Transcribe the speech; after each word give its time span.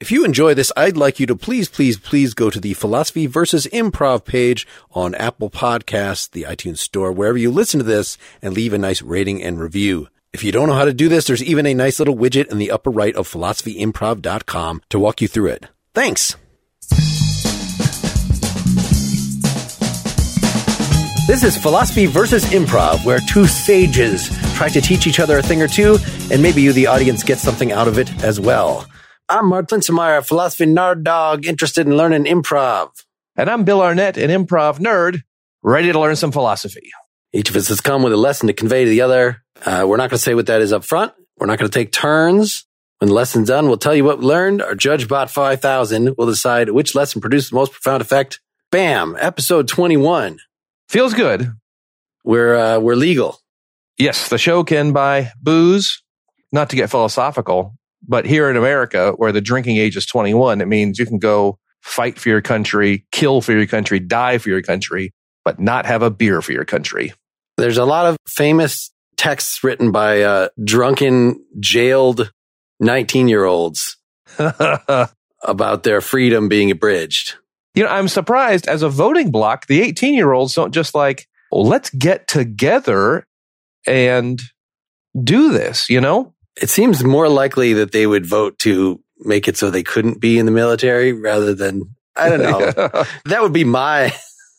If 0.00 0.12
you 0.12 0.24
enjoy 0.24 0.54
this, 0.54 0.70
I'd 0.76 0.96
like 0.96 1.18
you 1.18 1.26
to 1.26 1.34
please, 1.34 1.68
please, 1.68 1.98
please 1.98 2.32
go 2.32 2.50
to 2.50 2.60
the 2.60 2.74
Philosophy 2.74 3.26
versus 3.26 3.66
Improv 3.72 4.24
page 4.24 4.64
on 4.92 5.16
Apple 5.16 5.50
Podcasts, 5.50 6.30
the 6.30 6.44
iTunes 6.44 6.78
Store, 6.78 7.10
wherever 7.10 7.36
you 7.36 7.50
listen 7.50 7.78
to 7.78 7.84
this, 7.84 8.16
and 8.40 8.54
leave 8.54 8.72
a 8.72 8.78
nice 8.78 9.02
rating 9.02 9.42
and 9.42 9.58
review. 9.58 10.06
If 10.32 10.44
you 10.44 10.52
don't 10.52 10.68
know 10.68 10.74
how 10.74 10.84
to 10.84 10.94
do 10.94 11.08
this, 11.08 11.26
there's 11.26 11.42
even 11.42 11.66
a 11.66 11.74
nice 11.74 11.98
little 11.98 12.14
widget 12.14 12.46
in 12.46 12.58
the 12.58 12.70
upper 12.70 12.90
right 12.90 13.16
of 13.16 13.26
philosophyimprov.com 13.26 14.82
to 14.88 14.98
walk 15.00 15.20
you 15.20 15.26
through 15.26 15.48
it. 15.48 15.66
Thanks. 15.94 16.36
This 21.26 21.42
is 21.42 21.56
Philosophy 21.56 22.06
versus 22.06 22.44
Improv, 22.44 23.04
where 23.04 23.18
two 23.28 23.48
sages 23.48 24.28
try 24.54 24.68
to 24.68 24.80
teach 24.80 25.08
each 25.08 25.18
other 25.18 25.38
a 25.38 25.42
thing 25.42 25.60
or 25.60 25.66
two, 25.66 25.98
and 26.30 26.40
maybe 26.40 26.62
you, 26.62 26.72
the 26.72 26.86
audience, 26.86 27.24
get 27.24 27.38
something 27.38 27.72
out 27.72 27.88
of 27.88 27.98
it 27.98 28.22
as 28.22 28.38
well. 28.38 28.86
I'm 29.30 29.48
Mark 29.48 29.68
Linsenmayer, 29.68 30.26
philosophy 30.26 30.64
nerd 30.64 31.02
dog, 31.02 31.44
interested 31.44 31.86
in 31.86 31.94
learning 31.94 32.24
improv. 32.24 32.88
And 33.36 33.50
I'm 33.50 33.62
Bill 33.62 33.82
Arnett, 33.82 34.16
an 34.16 34.30
improv 34.30 34.78
nerd, 34.78 35.20
ready 35.62 35.92
to 35.92 36.00
learn 36.00 36.16
some 36.16 36.32
philosophy. 36.32 36.90
Each 37.34 37.50
of 37.50 37.56
us 37.56 37.68
has 37.68 37.82
come 37.82 38.02
with 38.02 38.14
a 38.14 38.16
lesson 38.16 38.46
to 38.46 38.54
convey 38.54 38.84
to 38.84 38.90
the 38.90 39.02
other. 39.02 39.44
Uh, 39.66 39.84
we're 39.86 39.98
not 39.98 40.08
going 40.08 40.16
to 40.16 40.18
say 40.18 40.34
what 40.34 40.46
that 40.46 40.62
is 40.62 40.72
up 40.72 40.82
front. 40.82 41.12
We're 41.36 41.46
not 41.46 41.58
going 41.58 41.70
to 41.70 41.78
take 41.78 41.92
turns. 41.92 42.64
When 43.00 43.08
the 43.08 43.14
lesson's 43.14 43.48
done, 43.48 43.66
we'll 43.66 43.76
tell 43.76 43.94
you 43.94 44.02
what 44.02 44.20
we 44.20 44.24
learned. 44.24 44.62
Our 44.62 44.74
judge 44.74 45.08
bot 45.08 45.30
5000 45.30 46.16
will 46.16 46.26
decide 46.26 46.70
which 46.70 46.94
lesson 46.94 47.20
produced 47.20 47.50
the 47.50 47.56
most 47.56 47.72
profound 47.72 48.00
effect. 48.00 48.40
Bam! 48.70 49.14
Episode 49.20 49.68
21. 49.68 50.38
Feels 50.88 51.12
good. 51.12 51.52
We're, 52.24 52.56
uh, 52.56 52.78
we're 52.78 52.94
legal. 52.94 53.38
Yes, 53.98 54.30
the 54.30 54.38
show 54.38 54.64
can 54.64 54.92
buy 54.94 55.32
booze, 55.38 56.02
not 56.50 56.70
to 56.70 56.76
get 56.76 56.88
philosophical, 56.88 57.74
but 58.06 58.26
here 58.26 58.48
in 58.48 58.56
America, 58.56 59.12
where 59.16 59.32
the 59.32 59.40
drinking 59.40 59.76
age 59.76 59.96
is 59.96 60.06
21, 60.06 60.60
it 60.60 60.68
means 60.68 60.98
you 60.98 61.06
can 61.06 61.18
go 61.18 61.58
fight 61.82 62.18
for 62.18 62.28
your 62.28 62.42
country, 62.42 63.06
kill 63.12 63.40
for 63.40 63.52
your 63.52 63.66
country, 63.66 63.98
die 63.98 64.38
for 64.38 64.48
your 64.48 64.62
country, 64.62 65.12
but 65.44 65.58
not 65.58 65.86
have 65.86 66.02
a 66.02 66.10
beer 66.10 66.42
for 66.42 66.52
your 66.52 66.64
country. 66.64 67.12
There's 67.56 67.78
a 67.78 67.84
lot 67.84 68.06
of 68.06 68.16
famous 68.26 68.90
texts 69.16 69.64
written 69.64 69.90
by 69.90 70.22
uh, 70.22 70.48
drunken, 70.62 71.44
jailed 71.58 72.30
19 72.80 73.28
year 73.28 73.44
olds 73.44 73.96
about 75.42 75.82
their 75.82 76.00
freedom 76.00 76.48
being 76.48 76.70
abridged. 76.70 77.36
You 77.74 77.84
know, 77.84 77.90
I'm 77.90 78.08
surprised 78.08 78.68
as 78.68 78.82
a 78.82 78.88
voting 78.88 79.30
block, 79.30 79.66
the 79.66 79.82
18 79.82 80.14
year 80.14 80.32
olds 80.32 80.54
don't 80.54 80.72
just 80.72 80.94
like, 80.94 81.26
well, 81.50 81.64
let's 81.64 81.90
get 81.90 82.28
together 82.28 83.26
and 83.86 84.40
do 85.22 85.52
this, 85.52 85.88
you 85.88 86.00
know? 86.00 86.34
It 86.60 86.70
seems 86.70 87.04
more 87.04 87.28
likely 87.28 87.74
that 87.74 87.92
they 87.92 88.06
would 88.06 88.26
vote 88.26 88.58
to 88.60 89.00
make 89.20 89.48
it 89.48 89.56
so 89.56 89.70
they 89.70 89.82
couldn't 89.82 90.20
be 90.20 90.38
in 90.38 90.46
the 90.46 90.52
military 90.52 91.12
rather 91.12 91.54
than, 91.54 91.94
I 92.16 92.28
don't 92.28 92.42
know. 92.42 93.04
that 93.26 93.42
would 93.42 93.52
be 93.52 93.64
my 93.64 94.12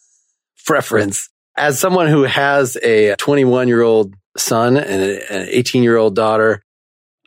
preference. 0.65 1.29
As 1.57 1.79
someone 1.79 2.07
who 2.07 2.23
has 2.23 2.77
a 2.77 3.15
21 3.15 3.67
year 3.67 3.81
old 3.81 4.15
son 4.37 4.77
and 4.77 5.01
an 5.01 5.47
18 5.49 5.83
year 5.83 5.97
old 5.97 6.15
daughter, 6.15 6.61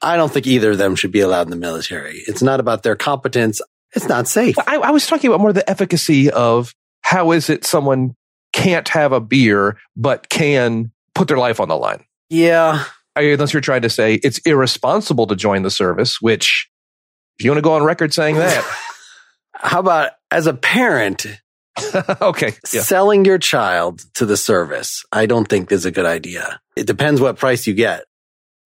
I 0.03 0.17
don't 0.17 0.33
think 0.33 0.47
either 0.47 0.73
of 0.73 0.79
them 0.79 0.97
should 0.97 1.13
be 1.13 1.21
allowed 1.21 1.47
in 1.47 1.51
the 1.51 1.57
military. 1.57 2.23
It's 2.27 2.43
not 2.43 2.61
about 2.61 2.83
their 2.83 2.97
competence. 2.97 3.61
It's 3.95 4.09
not 4.09 4.27
safe. 4.27 4.59
I, 4.59 4.77
I 4.77 4.91
was 4.91 5.07
talking 5.07 5.29
about 5.29 5.41
more 5.41 5.53
the 5.53 5.69
efficacy 5.69 6.31
of 6.31 6.75
how 7.03 7.33
is 7.33 7.51
it 7.51 7.65
someone 7.65 8.17
can't 8.53 8.89
have 8.89 9.13
a 9.13 9.21
beer, 9.21 9.79
but 9.97 10.29
can 10.29 10.93
put 11.15 11.29
their 11.29 11.39
life 11.39 11.61
on 11.61 11.69
the 11.69 11.77
line. 11.77 12.05
Yeah. 12.31 12.85
Unless 13.15 13.53
you're 13.53 13.61
trying 13.61 13.83
to 13.83 13.91
say 13.91 14.15
it's 14.15 14.39
irresponsible 14.39 15.27
to 15.27 15.37
join 15.37 15.63
the 15.63 15.71
service, 15.71 16.21
which 16.21 16.71
if 17.39 17.45
you 17.45 17.51
want 17.51 17.59
to 17.59 17.63
go 17.63 17.75
on 17.75 17.85
record 17.85 18.15
saying 18.15 18.37
that. 18.37 18.65
How 19.55 19.81
about 19.81 20.13
as 20.31 20.47
a 20.47 20.55
parent, 20.55 21.27
okay. 22.21 22.53
Yeah. 22.73 22.83
Selling 22.83 23.25
your 23.25 23.39
child 23.39 24.05
to 24.15 24.27
the 24.27 24.37
service, 24.37 25.05
I 25.13 25.27
don't 25.27 25.49
think 25.49 25.71
is 25.73 25.85
a 25.85 25.91
good 25.91 26.07
idea. 26.07 26.61
It 26.77 26.87
depends 26.87 27.21
what 27.21 27.37
price 27.37 27.67
you 27.67 27.75
get, 27.75 28.05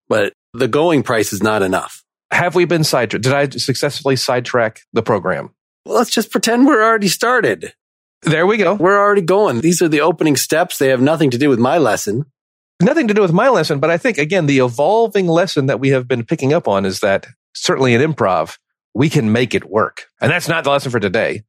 but 0.09 0.33
the 0.55 0.69
going 0.69 1.03
price 1.03 1.33
is 1.33 1.43
not 1.43 1.63
enough. 1.63 2.03
Have 2.31 2.55
we 2.55 2.65
been 2.65 2.84
sidetracked? 2.84 3.25
Did 3.25 3.33
I 3.33 3.49
successfully 3.51 4.17
sidetrack 4.17 4.81
the 4.93 5.03
program? 5.03 5.55
Well, 5.84 5.97
let's 5.97 6.11
just 6.11 6.31
pretend 6.31 6.67
we're 6.67 6.83
already 6.83 7.09
started. 7.09 7.73
There 8.23 8.47
we 8.47 8.57
go. 8.57 8.75
We're 8.75 8.99
already 8.99 9.23
going. 9.23 9.61
These 9.61 9.83
are 9.83 9.89
the 9.89 10.01
opening 10.01 10.37
steps. 10.37 10.78
They 10.78 10.89
have 10.89 11.01
nothing 11.01 11.31
to 11.31 11.39
do 11.39 11.49
with 11.49 11.61
my 11.61 11.78
lesson. 11.78 12.25
Nothing 12.82 13.09
to 13.09 13.14
do 13.14 13.22
with 13.22 13.32
my 13.32 13.48
lesson, 13.48 13.81
but 13.81 13.91
I 13.91 13.97
think 13.97 14.19
again, 14.19 14.47
the 14.47 14.59
evolving 14.59 15.28
lesson 15.28 15.66
that 15.66 15.81
we 15.81 15.91
have 15.91 16.06
been 16.06 16.25
picking 16.25 16.53
up 16.53 16.69
on 16.69 16.84
is 16.84 17.00
that 17.00 17.26
certainly 17.54 17.94
in 17.94 18.00
improv, 18.00 18.59
we 18.94 19.09
can 19.09 19.32
make 19.32 19.54
it 19.54 19.70
work. 19.70 20.06
And 20.20 20.31
that's 20.31 20.48
not 20.48 20.64
the 20.64 20.70
lesson 20.70 20.91
for 20.91 21.00
today, 21.00 21.42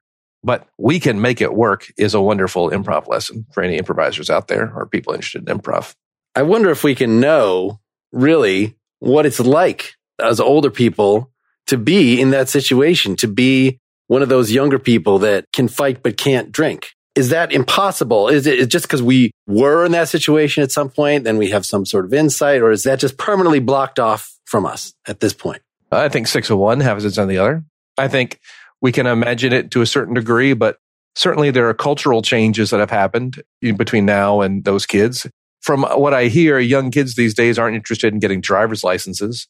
but 0.43 0.67
we 0.77 0.99
can 0.99 1.19
make 1.19 1.41
it 1.41 1.53
work 1.53 1.91
is 1.97 2.13
a 2.13 2.21
wonderful 2.21 2.69
improv 2.69 3.07
lesson 3.07 3.45
for 3.51 3.61
any 3.61 3.77
improvisers 3.77 4.29
out 4.29 4.47
there 4.47 4.71
or 4.73 4.85
people 4.85 5.13
interested 5.13 5.49
in 5.49 5.57
improv. 5.57 5.93
I 6.35 6.43
wonder 6.43 6.69
if 6.69 6.83
we 6.83 6.95
can 6.95 7.19
know 7.19 7.79
really 8.11 8.75
what 8.99 9.25
it's 9.25 9.39
like 9.39 9.95
as 10.19 10.39
older 10.39 10.69
people 10.69 11.31
to 11.67 11.77
be 11.77 12.21
in 12.21 12.31
that 12.31 12.49
situation, 12.49 13.15
to 13.17 13.27
be 13.27 13.79
one 14.07 14.21
of 14.21 14.29
those 14.29 14.51
younger 14.51 14.79
people 14.79 15.19
that 15.19 15.45
can 15.51 15.67
fight 15.67 16.01
but 16.01 16.17
can't 16.17 16.51
drink. 16.51 16.89
Is 17.17 17.29
that 17.29 17.51
impossible? 17.51 18.27
Is 18.27 18.45
it 18.45 18.69
just 18.69 18.85
because 18.85 19.01
we 19.01 19.31
were 19.47 19.83
in 19.83 19.91
that 19.93 20.07
situation 20.07 20.61
at 20.61 20.71
some 20.71 20.89
point, 20.89 21.23
then 21.23 21.37
we 21.37 21.49
have 21.49 21.65
some 21.65 21.83
sort 21.83 22.05
of 22.05 22.13
insight, 22.13 22.61
or 22.61 22.69
is 22.69 22.83
that 22.83 22.99
just 22.99 23.17
permanently 23.17 23.59
blocked 23.59 23.97
off 23.97 24.31
from 24.45 24.67
us 24.67 24.93
at 25.07 25.19
this 25.19 25.33
point? 25.33 25.63
I 25.91 26.09
think 26.09 26.27
six 26.27 26.51
of 26.51 26.59
one 26.59 26.79
has 26.79 27.05
its 27.05 27.17
on 27.17 27.27
the 27.27 27.39
other. 27.39 27.63
I 27.97 28.07
think 28.07 28.39
we 28.81 28.91
can 28.91 29.07
imagine 29.07 29.51
it 29.51 29.71
to 29.71 29.81
a 29.81 29.87
certain 29.87 30.13
degree, 30.13 30.53
but 30.53 30.77
certainly 31.15 31.49
there 31.49 31.67
are 31.67 31.73
cultural 31.73 32.21
changes 32.21 32.69
that 32.69 32.79
have 32.79 32.91
happened 32.91 33.41
between 33.61 34.05
now 34.05 34.41
and 34.41 34.63
those 34.63 34.85
kids. 34.85 35.25
From 35.61 35.81
what 35.83 36.13
I 36.13 36.25
hear, 36.25 36.59
young 36.59 36.91
kids 36.91 37.15
these 37.15 37.33
days 37.33 37.57
aren't 37.57 37.75
interested 37.75 38.13
in 38.13 38.19
getting 38.19 38.41
driver's 38.41 38.83
licenses. 38.83 39.47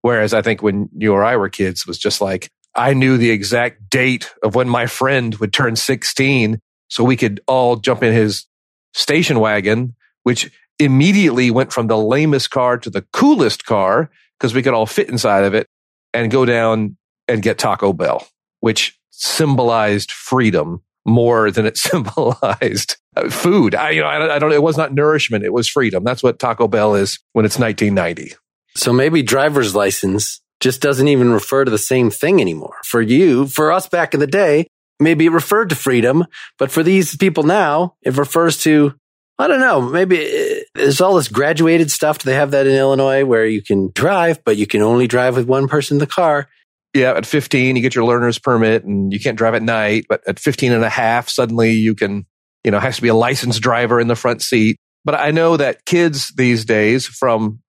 Whereas 0.00 0.32
I 0.32 0.40
think 0.40 0.62
when 0.62 0.88
you 0.96 1.12
or 1.12 1.22
I 1.22 1.36
were 1.36 1.50
kids 1.50 1.86
was 1.86 1.98
just 1.98 2.22
like, 2.22 2.48
I 2.74 2.94
knew 2.94 3.18
the 3.18 3.30
exact 3.30 3.90
date 3.90 4.32
of 4.42 4.54
when 4.54 4.70
my 4.70 4.86
friend 4.86 5.34
would 5.34 5.52
turn 5.52 5.76
16 5.76 6.58
so 6.90 7.02
we 7.02 7.16
could 7.16 7.40
all 7.46 7.76
jump 7.76 8.02
in 8.02 8.12
his 8.12 8.46
station 8.92 9.40
wagon, 9.40 9.94
which 10.24 10.50
immediately 10.78 11.50
went 11.50 11.72
from 11.72 11.86
the 11.86 11.96
lamest 11.96 12.50
car 12.50 12.76
to 12.78 12.90
the 12.90 13.02
coolest 13.12 13.64
car 13.64 14.10
because 14.38 14.54
we 14.54 14.62
could 14.62 14.74
all 14.74 14.86
fit 14.86 15.08
inside 15.08 15.44
of 15.44 15.54
it 15.54 15.66
and 16.12 16.30
go 16.30 16.44
down 16.44 16.96
and 17.28 17.42
get 17.42 17.58
Taco 17.58 17.92
Bell, 17.92 18.26
which 18.60 18.98
symbolized 19.10 20.10
freedom 20.10 20.82
more 21.06 21.50
than 21.50 21.66
it 21.66 21.76
symbolized 21.76 22.96
uh, 23.16 23.28
food. 23.30 23.74
I, 23.74 23.90
you 23.90 24.00
know, 24.00 24.08
I, 24.08 24.36
I 24.36 24.38
don't, 24.38 24.52
it 24.52 24.62
was 24.62 24.76
not 24.76 24.92
nourishment. 24.92 25.44
It 25.44 25.52
was 25.52 25.68
freedom. 25.68 26.04
That's 26.04 26.22
what 26.22 26.38
Taco 26.38 26.68
Bell 26.68 26.94
is 26.94 27.18
when 27.32 27.44
it's 27.44 27.58
1990. 27.58 28.34
So 28.74 28.92
maybe 28.92 29.22
driver's 29.22 29.74
license 29.74 30.40
just 30.60 30.82
doesn't 30.82 31.08
even 31.08 31.32
refer 31.32 31.64
to 31.64 31.70
the 31.70 31.78
same 31.78 32.10
thing 32.10 32.40
anymore. 32.40 32.76
For 32.84 33.00
you, 33.00 33.46
for 33.46 33.72
us 33.72 33.88
back 33.88 34.14
in 34.14 34.20
the 34.20 34.26
day, 34.26 34.66
maybe 35.00 35.26
it 35.26 35.32
referred 35.32 35.70
to 35.70 35.74
freedom, 35.74 36.24
but 36.58 36.70
for 36.70 36.82
these 36.82 37.16
people 37.16 37.42
now, 37.42 37.94
it 38.02 38.16
refers 38.16 38.58
to, 38.64 38.94
I 39.38 39.48
don't 39.48 39.60
know, 39.60 39.80
maybe 39.80 40.18
uh, 40.20 40.54
there's 40.74 41.00
all 41.00 41.16
this 41.16 41.28
graduated 41.28 41.90
stuff. 41.90 42.18
Do 42.18 42.30
they 42.30 42.36
have 42.36 42.50
that 42.52 42.66
in 42.66 42.74
Illinois 42.74 43.24
where 43.24 43.46
you 43.46 43.62
can 43.62 43.90
drive, 43.94 44.44
but 44.44 44.56
you 44.56 44.66
can 44.66 44.82
only 44.82 45.06
drive 45.06 45.36
with 45.36 45.46
one 45.46 45.66
person 45.66 45.96
in 45.96 45.98
the 45.98 46.06
car? 46.06 46.48
Yeah, 46.92 47.12
at 47.12 47.26
15, 47.26 47.76
you 47.76 47.82
get 47.82 47.94
your 47.94 48.04
learner's 48.04 48.38
permit 48.38 48.84
and 48.84 49.12
you 49.12 49.20
can't 49.20 49.38
drive 49.38 49.54
at 49.54 49.62
night, 49.62 50.06
but 50.08 50.26
at 50.26 50.38
15 50.38 50.72
and 50.72 50.84
a 50.84 50.90
half, 50.90 51.28
suddenly 51.28 51.70
you 51.70 51.94
can, 51.94 52.26
you 52.64 52.70
know, 52.70 52.80
has 52.80 52.96
to 52.96 53.02
be 53.02 53.08
a 53.08 53.14
licensed 53.14 53.62
driver 53.62 54.00
in 54.00 54.08
the 54.08 54.16
front 54.16 54.42
seat. 54.42 54.76
But 55.04 55.14
I 55.14 55.30
know 55.30 55.56
that 55.56 55.86
kids 55.86 56.32
these 56.36 56.64
days 56.64 57.06
from 57.06 57.60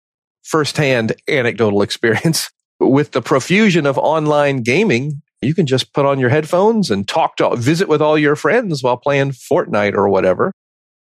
firsthand 0.43 1.13
anecdotal 1.29 1.83
experience 1.83 2.51
with 2.81 3.13
the 3.13 3.23
profusion 3.23 3.87
of 3.87 3.99
online 3.99 4.63
gaming, 4.63 5.23
you 5.43 5.55
can 5.55 5.67
just 5.67 5.93
put 5.93 6.07
on 6.07 6.19
your 6.19 6.29
headphones 6.29 6.91
and 6.91 7.09
talk 7.09 7.37
to 7.37 7.57
visit 7.57 7.89
with 7.89 8.03
all 8.03 8.19
your 8.19 8.37
friends 8.37 8.83
while 8.83 8.97
playing 8.97 9.31
Fortnite 9.31 9.95
or 9.95 10.09
whatever. 10.09 10.53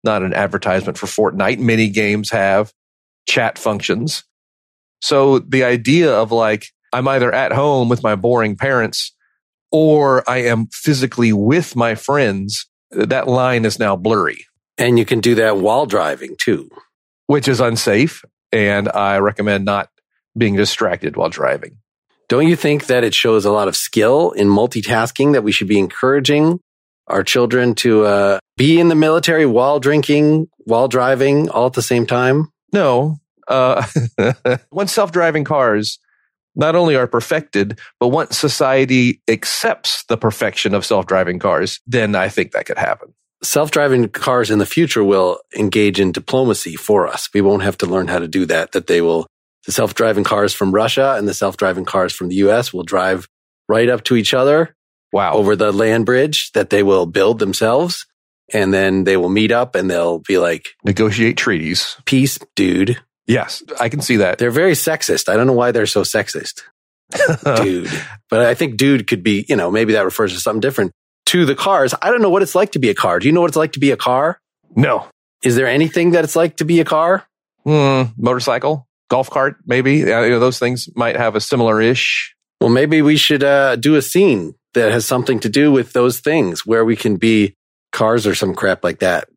Not 0.03 0.23
an 0.23 0.33
advertisement 0.33 0.97
for 0.97 1.07
Fortnite. 1.07 1.59
Many 1.59 1.89
games 1.89 2.29
have 2.29 2.71
chat 3.27 3.57
functions. 3.57 4.23
So 5.01 5.39
the 5.39 5.63
idea 5.63 6.13
of 6.13 6.31
like, 6.31 6.67
I'm 6.93 7.07
either 7.07 7.33
at 7.33 7.51
home 7.51 7.89
with 7.89 8.03
my 8.03 8.15
boring 8.15 8.55
parents 8.55 9.13
or 9.71 10.27
I 10.29 10.37
am 10.37 10.67
physically 10.71 11.33
with 11.33 11.75
my 11.75 11.95
friends, 11.95 12.67
that 12.91 13.27
line 13.27 13.65
is 13.65 13.79
now 13.79 13.95
blurry. 13.95 14.45
And 14.77 14.97
you 14.97 15.05
can 15.05 15.19
do 15.19 15.35
that 15.35 15.57
while 15.57 15.85
driving 15.85 16.35
too. 16.37 16.69
Which 17.25 17.47
is 17.47 17.59
unsafe. 17.59 18.23
And 18.51 18.87
I 18.89 19.17
recommend 19.17 19.65
not 19.65 19.89
being 20.37 20.55
distracted 20.55 21.17
while 21.17 21.29
driving. 21.29 21.77
Don't 22.29 22.47
you 22.47 22.56
think 22.56 22.88
that 22.88 23.03
it 23.03 23.13
shows 23.13 23.45
a 23.45 23.51
lot 23.51 23.68
of 23.68 23.75
skill 23.75 24.31
in 24.31 24.47
multitasking 24.47 25.33
that 25.33 25.44
we 25.44 25.51
should 25.51 25.68
be 25.68 25.79
encouraging 25.79 26.59
our 27.07 27.24
children 27.24 27.74
to 27.75 28.06
uh, 28.06 28.39
be 28.57 28.79
in 28.79 28.89
the 28.89 28.95
military 28.95 29.45
while 29.45 29.79
drinking, 29.79 30.47
while 30.65 30.88
driving, 30.88 31.50
all 31.50 31.68
at 31.68 31.74
the 31.74 31.81
same 31.81 32.06
time? 32.06 32.51
No. 32.74 33.18
Uh, 33.47 33.85
once 34.71 34.91
self-driving 34.91 35.45
cars 35.45 36.00
not 36.56 36.75
only 36.75 36.95
are 36.95 37.07
perfected, 37.07 37.79
but 38.00 38.07
once 38.07 38.38
society 38.38 39.21
accepts 39.27 40.03
the 40.06 40.18
perfection 40.18 40.73
of 40.73 40.85
self-driving 40.85 41.39
cars, 41.39 41.80
then 41.85 42.15
I 42.15 42.30
think 42.30 42.51
that 42.51 42.65
could 42.65 42.80
happen. 42.80 43.13
Self-driving 43.44 44.09
cars 44.09 44.50
in 44.50 44.57
the 44.57 44.65
future 44.65 45.03
will 45.03 45.39
engage 45.56 46.00
in 46.00 46.12
diplomacy 46.12 46.75
for 46.75 47.07
us. 47.07 47.30
We 47.33 47.41
won't 47.41 47.62
have 47.62 47.77
to 47.77 47.85
learn 47.85 48.07
how 48.07 48.19
to 48.19 48.27
do 48.27 48.45
that, 48.47 48.71
that 48.71 48.88
they 48.88 49.01
will, 49.01 49.27
the 49.67 49.71
self-driving 49.71 50.23
cars 50.23 50.53
from 50.53 50.71
Russia 50.71 51.15
and 51.17 51.27
the 51.27 51.33
self-driving 51.33 51.85
cars 51.85 52.13
from 52.13 52.29
the 52.29 52.35
US 52.35 52.73
will 52.73 52.83
drive 52.83 53.27
right 53.67 53.89
up 53.89 54.03
to 54.05 54.15
each 54.15 54.33
other. 54.33 54.73
Wow. 55.13 55.33
Over 55.33 55.55
the 55.55 55.71
land 55.71 56.05
bridge 56.05 56.51
that 56.53 56.69
they 56.69 56.83
will 56.83 57.05
build 57.05 57.39
themselves. 57.39 58.07
And 58.53 58.73
then 58.73 59.03
they 59.03 59.17
will 59.17 59.29
meet 59.29 59.51
up 59.51 59.75
and 59.75 59.91
they'll 59.91 60.19
be 60.19 60.37
like, 60.37 60.69
negotiate 60.85 61.35
treaties. 61.35 61.97
Peace, 62.05 62.39
dude. 62.55 62.97
Yes, 63.27 63.61
I 63.77 63.89
can 63.89 63.99
see 63.99 64.17
that. 64.17 64.37
They're 64.37 64.51
very 64.51 64.71
sexist. 64.71 65.27
I 65.27 65.35
don't 65.35 65.47
know 65.47 65.53
why 65.53 65.71
they're 65.71 65.85
so 65.85 66.01
sexist. 66.03 66.63
dude. 67.61 67.89
But 68.29 68.41
I 68.41 68.53
think 68.53 68.77
dude 68.77 69.05
could 69.05 69.21
be, 69.21 69.45
you 69.49 69.57
know, 69.57 69.69
maybe 69.69 69.93
that 69.93 70.05
refers 70.05 70.33
to 70.33 70.39
something 70.39 70.61
different. 70.61 70.93
To 71.27 71.45
the 71.45 71.55
cars, 71.55 71.93
I 72.01 72.09
don't 72.09 72.21
know 72.21 72.29
what 72.29 72.41
it's 72.41 72.55
like 72.55 72.71
to 72.71 72.79
be 72.79 72.89
a 72.89 72.95
car. 72.95 73.19
Do 73.19 73.27
you 73.27 73.33
know 73.33 73.41
what 73.41 73.49
it's 73.49 73.57
like 73.57 73.73
to 73.73 73.81
be 73.81 73.91
a 73.91 73.97
car? 73.97 74.39
No. 74.77 75.07
Is 75.43 75.57
there 75.57 75.67
anything 75.67 76.11
that 76.11 76.23
it's 76.23 76.37
like 76.37 76.57
to 76.57 76.65
be 76.65 76.79
a 76.79 76.85
car? 76.85 77.27
Mm, 77.65 78.13
motorcycle, 78.17 78.86
golf 79.09 79.30
cart, 79.30 79.57
maybe. 79.65 79.98
you 79.98 80.06
know, 80.06 80.39
those 80.39 80.59
things 80.59 80.89
might 80.95 81.15
have 81.15 81.36
a 81.36 81.42
similar 81.42 81.81
ish. 81.81 82.36
Well, 82.59 82.69
maybe 82.69 83.01
we 83.01 83.18
should 83.18 83.44
uh, 83.44 83.75
do 83.75 83.95
a 83.95 84.01
scene 84.01 84.56
that 84.74 84.92
has 84.92 85.06
something 85.06 85.39
to 85.42 85.50
do 85.50 85.71
with 85.71 85.94
those 85.94 86.19
things 86.19 86.65
where 86.65 86.86
we 86.86 86.95
can 86.95 87.18
be 87.18 87.56
cars 87.92 88.27
or 88.27 88.36
some 88.36 88.54
crap 88.54 88.83
like 88.83 89.00
that. 89.00 89.27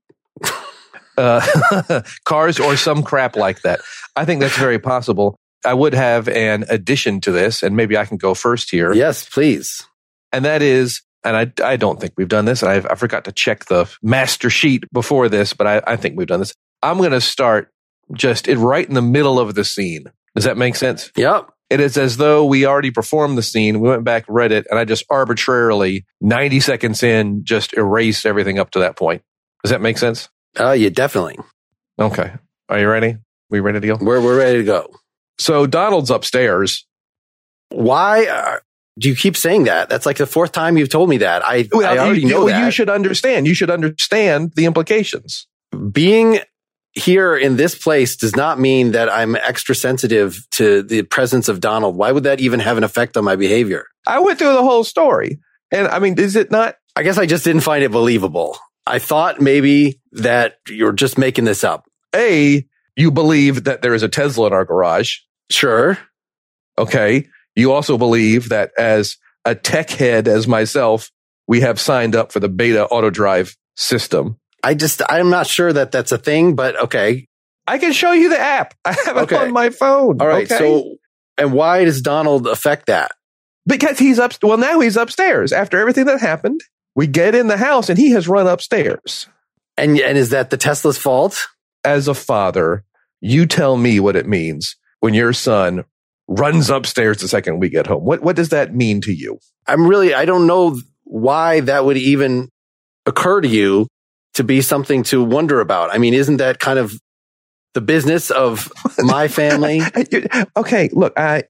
uh, 1.17 2.03
cars 2.25 2.59
or 2.59 2.77
some 2.77 3.03
crap 3.03 3.37
like 3.37 3.63
that. 3.63 3.81
I 4.17 4.25
think 4.25 4.41
that's 4.41 4.57
very 4.57 4.79
possible. 4.79 5.37
I 5.65 5.75
would 5.75 5.95
have 5.95 6.29
an 6.29 6.65
addition 6.69 7.21
to 7.23 7.33
this, 7.33 7.63
and 7.63 7.77
maybe 7.77 7.97
I 7.97 8.07
can 8.07 8.17
go 8.17 8.35
first 8.35 8.71
here. 8.71 8.95
Yes, 8.95 9.29
please. 9.29 9.87
And 10.33 10.45
that 10.45 10.63
is, 10.63 11.03
and 11.25 11.37
I, 11.37 11.53
I 11.63 11.77
don't 11.77 12.01
think 12.01 12.15
we've 12.17 12.29
done 12.29 12.47
this. 12.47 12.63
I, 12.63 12.77
I 12.77 12.95
forgot 12.95 13.25
to 13.27 13.33
check 13.33 13.67
the 13.67 13.91
master 14.03 14.49
sheet 14.49 14.85
before 14.93 15.29
this, 15.29 15.53
but 15.53 15.67
I, 15.67 15.83
I 15.87 15.97
think 15.97 16.17
we've 16.17 16.27
done 16.27 16.41
this. 16.41 16.55
I'm 16.83 16.97
going 16.97 17.11
to 17.11 17.21
start 17.21 17.71
just 18.13 18.49
it 18.49 18.59
right 18.59 18.87
in 18.87 18.95
the 18.95 19.03
middle 19.03 19.39
of 19.39 19.55
the 19.55 19.65
scene. 19.65 20.05
Does 20.35 20.45
that 20.45 20.57
make 20.57 20.77
sense? 20.77 21.11
Yep. 21.17 21.51
It 21.71 21.79
is 21.79 21.97
as 21.97 22.17
though 22.17 22.45
we 22.45 22.67
already 22.67 22.91
performed 22.91 23.39
the 23.39 23.43
scene. 23.43 23.81
We 23.81 23.89
went 23.89 24.03
back, 24.03 24.25
read 24.29 24.51
it, 24.51 24.67
and 24.71 24.79
I 24.79 24.85
just 24.85 25.05
arbitrarily, 25.09 26.05
90 26.21 26.61
seconds 26.61 27.03
in, 27.03 27.45
just 27.45 27.75
erased 27.75 28.27
everything 28.27 28.59
up 28.59 28.73
to 28.73 28.81
that 28.81 28.97
point. 28.97 29.23
Does 29.63 29.71
that 29.71 29.81
make 29.81 29.97
sense? 29.97 30.29
Oh, 30.57 30.73
yeah, 30.73 30.89
definitely. 30.89 31.39
Okay. 31.99 32.33
Are 32.69 32.81
you 32.81 32.89
ready? 32.89 33.19
We 33.51 33.61
ready 33.61 33.81
to 33.81 33.87
go? 33.87 33.99
We're, 34.01 34.21
we're 34.21 34.39
ready 34.39 34.59
to 34.59 34.65
go. 34.65 34.89
So 35.39 35.67
Donald's 35.67 36.11
upstairs. 36.11 36.87
Why 37.69 38.27
uh, 38.27 38.59
do 38.99 39.09
you 39.09 39.15
keep 39.15 39.37
saying 39.37 39.65
that? 39.65 39.89
That's 39.89 40.07
like 40.07 40.17
the 40.17 40.27
fourth 40.27 40.51
time 40.51 40.77
you've 40.77 40.89
told 40.89 41.09
me 41.09 41.19
that. 41.19 41.43
I, 41.45 41.69
well, 41.73 41.89
I 41.89 41.99
already 41.99 42.23
you, 42.23 42.29
know 42.29 42.47
you, 42.47 42.53
that. 42.53 42.65
You 42.65 42.71
should 42.73 42.91
understand. 42.91 43.47
You 43.47 43.55
should 43.55 43.71
understand 43.71 44.53
the 44.57 44.67
implications. 44.67 45.47
Being 45.93 46.41
here 46.93 47.37
in 47.37 47.57
this 47.57 47.77
place 47.77 48.17
does 48.17 48.35
not 48.35 48.59
mean 48.59 48.93
that 48.93 49.09
I'm 49.11 49.37
extra 49.37 49.75
sensitive 49.75 50.39
to 50.53 50.83
the 50.83 51.03
presence 51.03 51.49
of 51.49 51.61
Donald. 51.61 51.97
Why 51.97 52.13
would 52.13 52.25
that 52.25 52.41
even 52.41 52.61
have 52.61 52.77
an 52.77 52.85
effect 52.85 53.17
on 53.17 53.25
my 53.25 53.37
behavior? 53.37 53.87
I 54.07 54.21
went 54.21 54.39
through 54.39 54.53
the 54.53 54.63
whole 54.63 54.85
story. 54.85 55.39
And 55.71 55.87
I 55.87 56.01
mean, 56.01 56.19
is 56.19 56.37
it 56.37 56.51
not? 56.51 56.77
I 56.97 57.03
guess 57.03 57.19
I 57.19 57.27
just 57.27 57.45
didn't 57.45 57.63
find 57.63 57.85
it 57.85 57.93
believable. 57.93 58.59
I 58.87 58.99
thought 58.99 59.41
maybe 59.41 60.01
that 60.13 60.57
you're 60.69 60.93
just 60.93 61.17
making 61.17 61.45
this 61.45 61.63
up. 61.63 61.85
A, 62.15 62.67
you 62.97 63.11
believe 63.13 63.65
that 63.65 63.83
there 63.83 63.95
is 63.95 64.03
a 64.03 64.09
Tesla 64.09 64.49
in 64.49 64.53
our 64.53 64.65
garage. 64.65 65.19
Sure. 65.49 65.97
Okay. 66.77 67.29
You 67.55 67.73
also 67.73 67.97
believe 67.97 68.49
that 68.49 68.73
as 68.77 69.17
a 69.45 69.55
tech 69.55 69.91
head 69.91 70.27
as 70.27 70.49
myself, 70.49 71.11
we 71.47 71.61
have 71.61 71.79
signed 71.79 72.17
up 72.17 72.33
for 72.33 72.41
the 72.41 72.49
beta 72.49 72.87
auto 72.87 73.11
drive 73.11 73.57
system. 73.77 74.40
I 74.63 74.75
just, 74.75 75.03
I'm 75.09 75.31
not 75.31 75.47
sure 75.47 75.73
that 75.73 75.93
that's 75.93 76.13
a 76.13 76.19
thing, 76.19 76.55
but 76.55 76.79
okay. 76.85 77.27
I 77.67 77.79
can 77.79 77.93
show 77.93 78.13
you 78.13 78.29
the 78.29 78.39
app. 78.41 78.75
I 78.85 78.93
have 79.05 79.17
it 79.17 79.21
Okay. 79.23 79.37
on 79.37 79.53
my 79.53 79.71
phone. 79.71 80.21
All 80.21 80.27
right. 80.27 80.51
Okay? 80.51 80.59
So, 80.59 80.97
and 81.39 81.53
why 81.53 81.85
does 81.85 82.03
Donald 82.03 82.47
affect 82.47 82.87
that? 82.87 83.13
because 83.67 83.99
he's 83.99 84.19
up, 84.19 84.33
well, 84.43 84.57
now 84.59 84.81
he's 84.81 84.97
upstairs 84.97 85.53
after 85.53 85.79
everything 85.79 86.07
that 86.07 86.19
happened. 86.21 86.61
We 86.97 87.07
get 87.07 87.35
in 87.35 87.47
the 87.47 87.59
house 87.59 87.89
and 87.89 87.99
he 87.99 88.11
has 88.13 88.27
run 88.27 88.47
upstairs. 88.49 89.29
And, 89.77 89.99
and 90.01 90.19
is 90.19 90.31
that 90.31 90.51
the 90.51 90.57
Tesla's 90.57 90.99
fault? 90.99 91.47
As 91.85 92.09
a 92.09 92.15
father, 92.15 92.85
you 93.21 93.47
tell 93.47 93.77
me 93.77 94.01
what 94.01 94.17
it 94.17 94.27
means 94.27 94.77
when 95.01 95.15
your 95.15 95.33
son 95.33 95.85
runs 96.27 96.69
upstairs 96.71 97.19
the 97.19 97.29
second 97.29 97.61
we 97.61 97.69
get 97.69 97.87
home. 97.87 98.05
What, 98.05 98.23
what 98.23 98.35
does 98.35 98.49
that 98.49 98.75
mean 98.75 99.01
to 99.03 99.13
you? 99.13 99.39
I'm 99.67 99.87
really, 99.87 100.15
I 100.15 100.25
don't 100.25 100.47
know 100.47 100.79
why 101.05 101.61
that 101.61 101.85
would 101.85 101.97
even 101.99 102.49
occur 103.07 103.41
to 103.41 103.49
you 103.49 103.87
to 104.35 104.45
be 104.45 104.61
something 104.61 105.03
to 105.05 105.23
wonder 105.23 105.61
about. 105.61 105.93
I 105.93 105.99
mean, 105.99 106.15
isn't 106.15 106.39
that 106.39 106.59
kind 106.59 106.79
of 106.79 106.93
the 107.75 107.81
business 107.81 108.31
of 108.31 108.73
my 108.99 109.29
family? 109.29 109.81
okay, 110.57 110.89
look, 110.93 111.19
I 111.19 111.45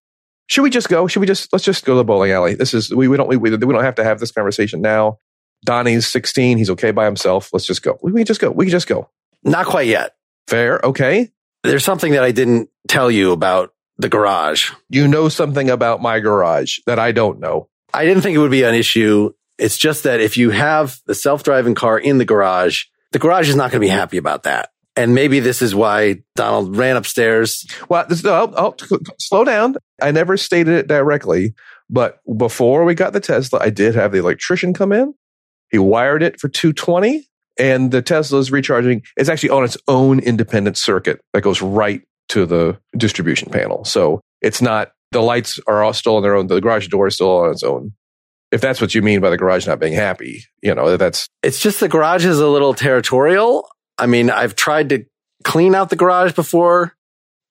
should 0.47 0.63
we 0.63 0.71
just 0.71 0.89
go? 0.89 1.07
Should 1.07 1.21
we 1.21 1.27
just 1.27 1.53
let's 1.53 1.65
just 1.65 1.85
go 1.85 1.95
to 1.95 1.99
the 1.99 2.05
bowling 2.05 2.33
alley? 2.33 2.55
This 2.55 2.75
is 2.75 2.93
we, 2.93 3.09
we 3.09 3.17
don't 3.17 3.29
we, 3.29 3.37
we 3.37 3.51
don't 3.51 3.85
have 3.85 3.95
to 3.97 4.05
have 4.05 4.19
this 4.19 4.33
conversation 4.33 4.81
now. 4.81 5.19
Donnie's 5.65 6.09
16, 6.09 6.59
he's 6.59 6.71
okay 6.71 6.91
by 6.91 7.05
himself. 7.05 7.51
Let's 7.53 7.67
just 7.67 7.83
go. 7.83 7.99
We, 8.03 8.13
we 8.13 8.21
can 8.21 8.27
just 8.27 8.41
go. 8.41 8.51
We 8.51 8.65
can 8.65 8.71
just 8.71 8.87
go. 8.87 9.11
Not 9.45 9.67
quite 9.67 9.87
yet. 9.87 10.13
Fair, 10.49 10.81
okay. 10.83 11.31
There's 11.63 11.85
something 11.85 12.13
that 12.13 12.25
I 12.25 12.33
didn't 12.33 12.71
tell 12.89 13.11
you 13.11 13.33
about 13.33 13.75
the 13.99 14.09
garage. 14.09 14.71
You 14.89 15.07
know 15.07 15.29
something 15.29 15.69
about 15.69 16.01
my 16.01 16.19
garage 16.21 16.79
that 16.87 16.99
I 16.99 17.13
don't 17.13 17.39
know. 17.39 17.69
I 17.93 18.05
didn't 18.05 18.23
think 18.23 18.35
it 18.35 18.39
would 18.39 18.51
be 18.51 18.63
an 18.63 18.75
issue. 18.75 19.33
It's 19.61 19.77
just 19.77 20.05
that 20.05 20.21
if 20.21 20.37
you 20.37 20.51
have 20.51 20.99
the 21.07 21.15
self-driving 21.15 21.75
car 21.75 21.99
in 21.99 22.19
the 22.19 22.25
garage, 22.25 22.85
the 23.13 23.19
garage 23.19 23.49
is 23.49 23.57
not 23.57 23.71
going 23.71 23.81
to 23.81 23.87
be 23.87 23.89
happy 23.89 24.17
about 24.17 24.45
that. 24.45 24.71
And 24.97 25.15
maybe 25.15 25.41
this 25.41 25.63
is 25.63 25.75
why 25.75 26.23
Donald 26.35 26.77
ran 26.77 26.97
upstairs. 26.97 27.67
Well, 27.89 28.07
oh, 28.25 28.53
oh, 28.57 28.99
slow 29.19 29.45
down. 29.45 29.77
I 30.03 30.11
never 30.11 30.37
stated 30.37 30.75
it 30.75 30.89
directly, 30.89 31.55
but 31.89 32.21
before 32.37 32.85
we 32.85 32.95
got 32.95 33.13
the 33.13 33.21
Tesla, 33.21 33.61
I 33.61 33.71
did 33.71 33.95
have 33.95 34.13
the 34.13 34.19
electrician 34.19 34.75
come 34.75 34.93
in. 34.93 35.15
He 35.71 35.79
wired 35.79 36.23
it 36.23 36.41
for 36.41 36.49
220 36.49 37.27
and 37.59 37.91
the 37.91 38.03
Tesla 38.03 38.39
is 38.39 38.51
recharging. 38.51 39.03
It's 39.17 39.29
actually 39.29 39.51
on 39.51 39.65
its 39.65 39.77
own 39.87 40.21
independent 40.21 40.79
circuit 40.79 41.21
that 41.35 41.43
goes 41.43 41.61
right 41.61 42.03
to 42.31 42.47
the 42.47 42.79
distribution 42.97 43.51
panel. 43.51 43.85
So 43.85 44.21
it's 44.41 44.63
not, 44.63 44.93
the 45.13 45.21
lights 45.21 45.61
are 45.67 45.83
all 45.83 45.93
still 45.93 46.17
on 46.17 46.23
their 46.23 46.35
own. 46.35 46.47
The 46.47 46.61
garage 46.61 46.89
door 46.89 47.09
is 47.09 47.15
still 47.15 47.39
on 47.39 47.51
its 47.51 47.63
own. 47.63 47.93
If 48.53 48.61
that's 48.61 48.81
what 48.81 48.95
you 48.95 49.03
mean 49.03 49.21
by 49.21 49.31
the 49.31 49.37
garage 49.37 49.67
not 49.67 49.79
being 49.79 49.93
happy, 49.93 50.45
you 50.63 50.75
know, 50.75 50.97
that's. 50.97 51.29
It's 51.43 51.61
just 51.61 51.81
the 51.81 51.89
garage 51.89 52.25
is 52.25 52.41
a 52.41 52.49
little 52.49 52.75
territorial. 52.75 53.69
I 53.97 54.07
mean, 54.07 54.31
I've 54.31 54.57
tried 54.57 54.89
to 54.89 55.05
clean 55.45 55.75
out 55.75 55.91
the 55.91 55.97
garage 55.97 56.33
before. 56.33 56.95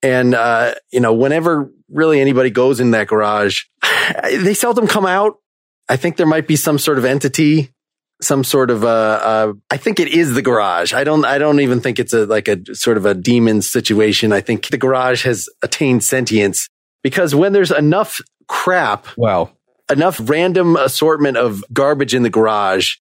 And, 0.01 0.33
uh, 0.33 0.75
you 0.91 0.99
know, 0.99 1.13
whenever 1.13 1.71
really 1.89 2.21
anybody 2.21 2.49
goes 2.49 2.79
in 2.79 2.91
that 2.91 3.07
garage, 3.07 3.63
they 4.23 4.53
seldom 4.53 4.87
come 4.87 5.05
out. 5.05 5.35
I 5.87 5.95
think 5.95 6.17
there 6.17 6.27
might 6.27 6.47
be 6.47 6.55
some 6.55 6.77
sort 6.77 6.97
of 6.97 7.05
entity, 7.05 7.71
some 8.21 8.43
sort 8.43 8.69
of, 8.69 8.83
uh, 8.83 8.87
uh, 8.87 9.53
I 9.71 9.77
think 9.77 9.99
it 9.99 10.09
is 10.09 10.35
the 10.35 10.41
garage. 10.41 10.93
I 10.93 11.03
don't, 11.03 11.25
I 11.25 11.37
don't 11.37 11.59
even 11.61 11.81
think 11.81 11.99
it's 11.99 12.13
a, 12.13 12.25
like 12.25 12.47
a 12.47 12.75
sort 12.75 12.97
of 12.97 13.05
a 13.05 13.13
demon 13.13 13.61
situation. 13.61 14.31
I 14.31 14.41
think 14.41 14.67
the 14.67 14.77
garage 14.77 15.23
has 15.25 15.49
attained 15.63 16.03
sentience 16.03 16.69
because 17.03 17.33
when 17.33 17.53
there's 17.53 17.71
enough 17.71 18.21
crap, 18.47 19.07
wow, 19.17 19.51
enough 19.89 20.19
random 20.23 20.75
assortment 20.75 21.37
of 21.37 21.63
garbage 21.73 22.13
in 22.13 22.23
the 22.23 22.29
garage, 22.29 22.95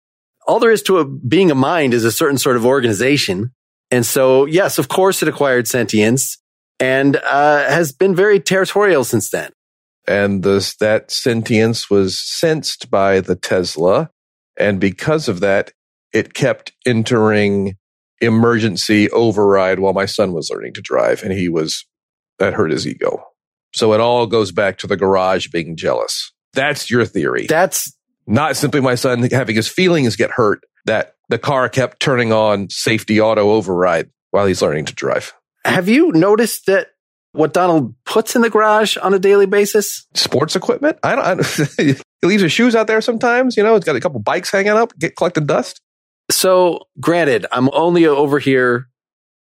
all 0.47 0.59
there 0.59 0.71
is 0.71 0.83
to 0.85 0.99
a, 0.99 1.05
being 1.05 1.51
a 1.51 1.55
mind 1.55 1.93
is 1.95 2.05
a 2.05 2.13
certain 2.13 2.39
sort 2.39 2.57
of 2.57 2.65
organization. 2.65 3.53
And 3.91 4.05
so, 4.05 4.47
yes, 4.47 4.79
of 4.79 4.89
course 4.89 5.23
it 5.23 5.29
acquired 5.29 5.69
sentience 5.69 6.39
and 6.81 7.17
uh, 7.17 7.69
has 7.69 7.93
been 7.93 8.15
very 8.15 8.41
territorial 8.41 9.05
since 9.05 9.31
then. 9.31 9.51
And 10.07 10.43
this, 10.43 10.75
that 10.77 11.11
sentience 11.11 11.91
was 11.91 12.19
sensed 12.19 12.91
by 12.91 13.21
the 13.21 13.37
Tesla. 13.37 14.11
And 14.57 14.81
because 14.81 15.29
of 15.29 15.41
that, 15.41 15.73
it 16.13 16.33
kept 16.33 16.73
entering 16.87 17.77
emergency 18.21 19.11
override 19.11 19.81
while 19.81 19.93
my 19.93 20.07
son 20.07 20.33
was 20.33 20.51
learning 20.51 20.73
to 20.75 20.81
drive. 20.81 21.23
And 21.23 21.33
he 21.33 21.49
was, 21.49 21.87
that 22.39 22.55
hurt 22.55 22.71
his 22.71 22.87
ego. 22.87 23.23
So 23.75 23.93
it 23.93 24.01
all 24.01 24.27
goes 24.27 24.51
back 24.51 24.79
to 24.79 24.87
the 24.87 24.97
garage 24.97 25.49
being 25.49 25.77
jealous. 25.77 26.33
That's 26.55 26.91
your 26.91 27.05
theory. 27.05 27.47
That's 27.47 27.93
not 28.27 28.57
simply 28.57 28.81
my 28.81 28.95
son 28.95 29.23
having 29.23 29.57
his 29.57 29.69
feelings 29.69 30.17
get 30.17 30.31
hurt, 30.31 30.65
that 30.87 31.15
the 31.29 31.39
car 31.39 31.69
kept 31.69 32.01
turning 32.01 32.33
on 32.33 32.71
safety 32.71 33.21
auto 33.21 33.51
override 33.51 34.11
while 34.31 34.47
he's 34.47 34.63
learning 34.63 34.87
to 34.87 34.95
drive. 34.95 35.35
Have 35.65 35.89
you 35.89 36.13
noticed 36.13 36.67
that 36.67 36.89
what 37.33 37.53
Donald 37.53 37.95
puts 38.05 38.35
in 38.35 38.43
the 38.43 38.51
garage 38.51 38.97
on 38.97 39.15
a 39.15 39.19
daily 39.19 39.47
basis? 39.47 40.07
Sports 40.15 40.57
equipment? 40.57 40.99
I 41.03 41.15
don't, 41.15 41.25
I 41.25 41.35
don't 41.35 41.75
he 42.21 42.27
leaves 42.27 42.43
his 42.43 42.53
shoes 42.53 42.75
out 42.75 42.87
there 42.87 43.01
sometimes, 43.01 43.57
you 43.57 43.63
know, 43.63 43.75
he's 43.75 43.85
got 43.85 43.97
a 43.97 44.01
couple 44.01 44.21
bikes 44.21 44.51
hanging 44.51 44.73
up, 44.73 44.97
get 44.99 45.17
collecting 45.17 45.47
dust. 45.47 45.81
So 46.31 46.81
granted, 47.01 47.47
I'm 47.53 47.71
only 47.73 48.07
over 48.07 48.39
here 48.39 48.89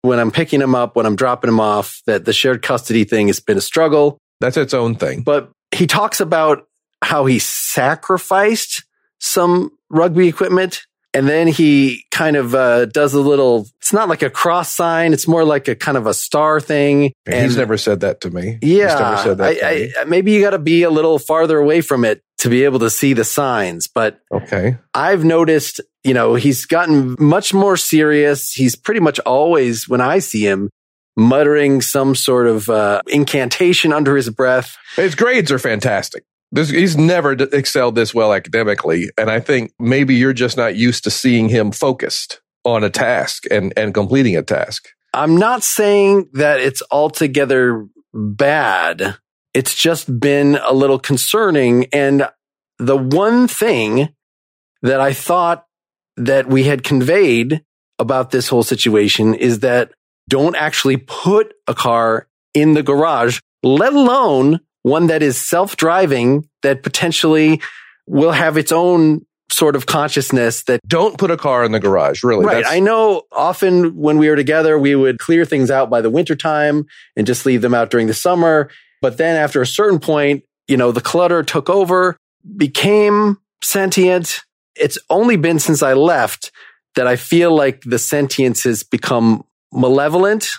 when 0.02 0.18
I'm 0.18 0.30
picking 0.30 0.60
him 0.60 0.74
up, 0.74 0.96
when 0.96 1.06
I'm 1.06 1.16
dropping 1.16 1.48
him 1.48 1.60
off, 1.60 2.00
that 2.06 2.24
the 2.24 2.32
shared 2.32 2.62
custody 2.62 3.04
thing 3.04 3.26
has 3.26 3.40
been 3.40 3.58
a 3.58 3.62
struggle. 3.62 4.18
That's 4.40 4.56
its 4.56 4.74
own 4.74 4.94
thing. 4.94 5.22
But 5.22 5.50
he 5.72 5.86
talks 5.86 6.20
about 6.20 6.67
how 7.02 7.26
he 7.26 7.38
sacrificed 7.38 8.84
some 9.18 9.70
rugby 9.90 10.28
equipment 10.28 10.82
and 11.14 11.28
then 11.28 11.48
he 11.48 12.04
kind 12.10 12.36
of 12.36 12.54
uh, 12.54 12.84
does 12.86 13.14
a 13.14 13.20
little, 13.20 13.66
it's 13.78 13.92
not 13.92 14.08
like 14.08 14.22
a 14.22 14.28
cross 14.28 14.74
sign. 14.74 15.12
It's 15.12 15.26
more 15.26 15.42
like 15.42 15.66
a 15.66 15.74
kind 15.74 15.96
of 15.96 16.06
a 16.06 16.12
star 16.12 16.60
thing. 16.60 17.12
And 17.26 17.44
he's 17.46 17.56
never 17.56 17.78
said 17.78 18.00
that 18.00 18.20
to 18.22 18.30
me. 18.30 18.58
Yeah. 18.60 19.24
I, 19.40 19.90
I, 19.98 20.04
maybe 20.04 20.32
you 20.32 20.42
got 20.42 20.50
to 20.50 20.58
be 20.58 20.82
a 20.82 20.90
little 20.90 21.18
farther 21.18 21.58
away 21.58 21.80
from 21.80 22.04
it 22.04 22.22
to 22.38 22.50
be 22.50 22.64
able 22.64 22.78
to 22.80 22.90
see 22.90 23.14
the 23.14 23.24
signs. 23.24 23.88
But 23.88 24.20
okay. 24.30 24.76
I've 24.92 25.24
noticed, 25.24 25.80
you 26.04 26.12
know, 26.12 26.34
he's 26.34 26.66
gotten 26.66 27.16
much 27.18 27.54
more 27.54 27.76
serious. 27.76 28.52
He's 28.52 28.76
pretty 28.76 29.00
much 29.00 29.18
always, 29.20 29.88
when 29.88 30.02
I 30.02 30.18
see 30.18 30.46
him, 30.46 30.68
muttering 31.16 31.80
some 31.80 32.14
sort 32.14 32.46
of 32.46 32.68
uh, 32.68 33.00
incantation 33.08 33.92
under 33.92 34.14
his 34.14 34.28
breath. 34.30 34.76
His 34.94 35.14
grades 35.14 35.50
are 35.50 35.58
fantastic. 35.58 36.24
This, 36.50 36.70
he's 36.70 36.96
never 36.96 37.32
excelled 37.32 37.94
this 37.94 38.14
well 38.14 38.32
academically. 38.32 39.10
And 39.18 39.30
I 39.30 39.40
think 39.40 39.72
maybe 39.78 40.14
you're 40.14 40.32
just 40.32 40.56
not 40.56 40.76
used 40.76 41.04
to 41.04 41.10
seeing 41.10 41.48
him 41.48 41.72
focused 41.72 42.40
on 42.64 42.84
a 42.84 42.90
task 42.90 43.44
and, 43.50 43.72
and 43.76 43.92
completing 43.92 44.36
a 44.36 44.42
task. 44.42 44.88
I'm 45.12 45.36
not 45.36 45.62
saying 45.62 46.28
that 46.34 46.60
it's 46.60 46.82
altogether 46.90 47.86
bad. 48.14 49.16
It's 49.54 49.74
just 49.74 50.20
been 50.20 50.56
a 50.56 50.72
little 50.72 50.98
concerning. 50.98 51.86
And 51.92 52.28
the 52.78 52.96
one 52.96 53.48
thing 53.48 54.14
that 54.82 55.00
I 55.00 55.12
thought 55.12 55.66
that 56.16 56.48
we 56.48 56.64
had 56.64 56.84
conveyed 56.84 57.62
about 57.98 58.30
this 58.30 58.48
whole 58.48 58.62
situation 58.62 59.34
is 59.34 59.60
that 59.60 59.92
don't 60.28 60.56
actually 60.56 60.96
put 60.96 61.54
a 61.66 61.74
car 61.74 62.28
in 62.54 62.74
the 62.74 62.82
garage, 62.82 63.40
let 63.62 63.92
alone 63.92 64.60
one 64.88 65.06
that 65.08 65.22
is 65.22 65.36
self-driving 65.38 66.48
that 66.62 66.82
potentially 66.82 67.60
will 68.06 68.32
have 68.32 68.56
its 68.56 68.72
own 68.72 69.24
sort 69.50 69.76
of 69.76 69.86
consciousness 69.86 70.64
that 70.64 70.80
don't 70.86 71.16
put 71.18 71.30
a 71.30 71.36
car 71.36 71.64
in 71.64 71.72
the 71.72 71.80
garage 71.80 72.22
really. 72.22 72.44
Right. 72.44 72.56
That's- 72.56 72.72
i 72.72 72.80
know 72.80 73.22
often 73.32 73.96
when 73.96 74.18
we 74.18 74.28
were 74.28 74.36
together 74.36 74.78
we 74.78 74.94
would 74.94 75.18
clear 75.18 75.44
things 75.44 75.70
out 75.70 75.88
by 75.88 76.00
the 76.00 76.10
wintertime 76.10 76.84
and 77.16 77.26
just 77.26 77.46
leave 77.46 77.62
them 77.62 77.74
out 77.74 77.90
during 77.90 78.06
the 78.08 78.14
summer. 78.14 78.68
But 79.00 79.16
then 79.16 79.36
after 79.36 79.62
a 79.62 79.66
certain 79.66 80.00
point 80.00 80.44
you 80.66 80.76
know 80.76 80.92
the 80.92 81.00
clutter 81.00 81.42
took 81.42 81.70
over 81.70 82.16
became 82.56 83.38
sentient. 83.62 84.40
It's 84.76 84.98
only 85.10 85.36
been 85.36 85.58
since 85.58 85.82
i 85.82 85.94
left 85.94 86.52
that 86.94 87.06
i 87.06 87.16
feel 87.16 87.54
like 87.54 87.82
the 87.82 87.98
sentience 87.98 88.64
has 88.64 88.82
become 88.82 89.44
malevolent 89.72 90.50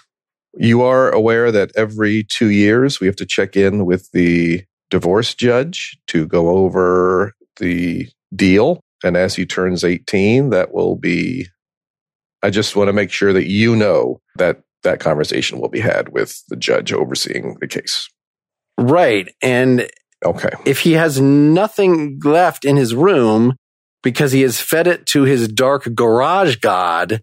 you 0.57 0.81
are 0.81 1.09
aware 1.09 1.51
that 1.51 1.71
every 1.75 2.23
two 2.23 2.49
years 2.49 2.99
we 2.99 3.07
have 3.07 3.15
to 3.17 3.25
check 3.25 3.55
in 3.55 3.85
with 3.85 4.09
the 4.11 4.63
divorce 4.89 5.35
judge 5.35 5.97
to 6.07 6.25
go 6.25 6.49
over 6.49 7.33
the 7.57 8.07
deal. 8.35 8.81
And 9.03 9.15
as 9.15 9.35
he 9.35 9.45
turns 9.45 9.83
18, 9.83 10.49
that 10.49 10.73
will 10.73 10.95
be, 10.95 11.47
I 12.41 12.49
just 12.49 12.75
want 12.75 12.87
to 12.87 12.93
make 12.93 13.11
sure 13.11 13.33
that 13.33 13.47
you 13.47 13.75
know 13.75 14.21
that 14.35 14.61
that 14.83 14.99
conversation 14.99 15.59
will 15.59 15.69
be 15.69 15.79
had 15.79 16.09
with 16.09 16.41
the 16.47 16.55
judge 16.55 16.91
overseeing 16.93 17.57
the 17.59 17.67
case. 17.67 18.09
Right. 18.77 19.33
And 19.41 19.89
okay. 20.25 20.49
If 20.65 20.79
he 20.79 20.93
has 20.93 21.19
nothing 21.19 22.19
left 22.23 22.65
in 22.65 22.77
his 22.77 22.95
room 22.95 23.55
because 24.03 24.31
he 24.31 24.41
has 24.41 24.59
fed 24.59 24.87
it 24.87 25.05
to 25.07 25.23
his 25.23 25.47
dark 25.49 25.93
garage 25.93 26.57
god, 26.57 27.21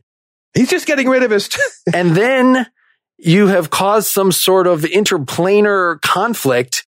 he's 0.54 0.70
just 0.70 0.86
getting 0.86 1.08
rid 1.08 1.22
of 1.22 1.30
his. 1.30 1.48
And 1.94 2.14
then 2.14 2.66
you 3.18 3.46
have 3.48 3.70
caused 3.70 4.08
some 4.08 4.32
sort 4.32 4.66
of 4.66 4.82
interplanar 4.82 6.00
conflict 6.02 6.86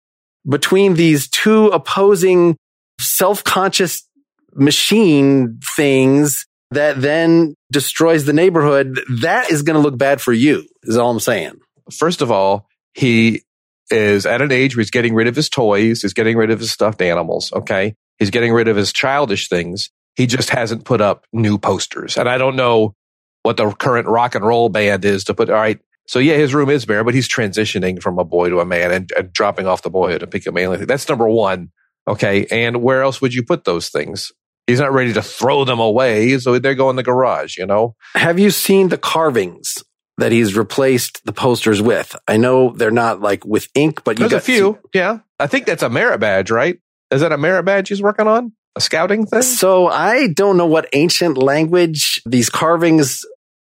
between 0.49 0.95
these 0.95 1.29
two 1.29 1.67
opposing 1.69 2.57
self-conscious 3.01 4.09
machine 4.55 5.59
things 5.77 6.47
that 6.71 7.01
then 7.01 7.55
destroys 7.71 8.25
the 8.25 8.33
neighborhood. 8.33 9.01
That 9.21 9.51
is 9.51 9.63
going 9.63 9.75
to 9.75 9.83
look 9.83 9.99
bad 9.99 10.21
for 10.21 10.33
you 10.33 10.67
is 10.85 10.97
all 10.97 11.11
I'm 11.11 11.21
saying. 11.21 11.61
First 11.91 12.23
of 12.23 12.31
all, 12.31 12.67
he 12.95 13.43
is 13.91 14.27
at 14.27 14.41
an 14.41 14.53
age 14.53 14.75
where 14.75 14.83
he's 14.83 14.91
getting 14.91 15.15
rid 15.15 15.27
of 15.27 15.37
his 15.37 15.49
toys. 15.49 16.03
He's 16.03 16.15
getting 16.15 16.37
rid 16.37 16.51
of 16.51 16.61
his 16.61 16.71
stuffed 16.71 17.03
animals. 17.03 17.53
Okay. 17.53 17.95
He's 18.19 18.31
getting 18.31 18.53
rid 18.53 18.69
of 18.69 18.77
his 18.77 18.93
childish 18.93 19.49
things. 19.49 19.91
He 20.15 20.27
just 20.27 20.51
hasn't 20.51 20.85
put 20.85 21.01
up 21.01 21.25
new 21.33 21.59
posters. 21.59 22.17
And 22.17 22.29
I 22.29 22.39
don't 22.39 22.57
know 22.57 22.95
what 23.43 23.57
the 23.57 23.71
current 23.73 24.07
rock 24.07 24.35
and 24.35 24.45
roll 24.45 24.69
band 24.69 25.05
is 25.05 25.25
to 25.25 25.35
put, 25.35 25.51
all 25.51 25.57
right, 25.57 25.81
so 26.07 26.19
yeah, 26.19 26.35
his 26.35 26.55
room 26.55 26.69
is 26.69 26.85
bare, 26.85 27.05
but 27.05 27.15
he's 27.15 27.29
transitioning 27.29 28.03
from 28.03 28.19
a 28.19 28.25
boy 28.25 28.51
to 28.51 28.61
a 28.61 28.65
man 28.65 28.91
and, 28.93 29.11
and 29.17 29.33
dropping 29.33 29.67
off 29.67 29.83
the 29.83 29.91
boyhood 29.91 30.23
and 30.23 30.31
pick 30.31 30.47
a 30.47 30.53
manly 30.53 30.79
thing. 30.79 30.87
That's 30.87 31.09
number 31.09 31.29
one. 31.29 31.71
Okay. 32.09 32.47
And 32.51 32.83
where 32.83 33.03
else 33.03 33.21
would 33.21 33.33
you 33.35 33.43
put 33.43 33.65
those 33.65 33.89
things? 33.89 34.33
He's 34.67 34.81
not 34.81 34.93
ready 34.93 35.13
to 35.13 35.23
throw 35.23 35.65
them 35.65 35.81
away. 35.81 36.39
So 36.39 36.59
they 36.59 36.75
go 36.75 36.91
in 36.91 36.97
the 36.97 37.03
garage, 37.03 37.57
you 37.57 37.67
know? 37.67 37.95
Have 38.15 38.39
you 38.39 38.51
seen 38.51 38.89
the 38.89 38.99
carvings 38.99 39.83
that 40.19 40.33
he's 40.33 40.57
replaced 40.57 41.25
the 41.25 41.33
posters 41.33 41.81
with? 41.81 42.17
I 42.29 42.37
know 42.37 42.71
they're 42.71 42.91
not 42.91 43.21
like 43.21 43.45
with 43.45 43.69
ink, 43.75 44.03
but 44.05 44.19
you 44.19 44.29
There's 44.29 44.33
got 44.33 44.49
a 44.49 44.53
few. 44.53 44.79
yeah. 44.93 45.19
I 45.39 45.47
think 45.47 45.67
that's 45.67 45.83
a 45.83 45.91
merit 45.91 46.19
badge, 46.19 46.51
right? 46.51 46.79
Is 47.11 47.21
that 47.21 47.33
a 47.33 47.39
merit 47.39 47.65
badge 47.65 47.89
he's 47.89 48.03
working 48.03 48.27
on? 48.27 48.53
A 48.75 48.81
scouting 48.81 49.27
thing? 49.27 49.43
So 49.43 49.89
I 49.89 50.29
don't 50.29 50.57
know 50.57 50.67
what 50.67 50.89
ancient 50.93 51.37
language 51.37 52.23
these 52.25 52.49
carvings 52.49 53.25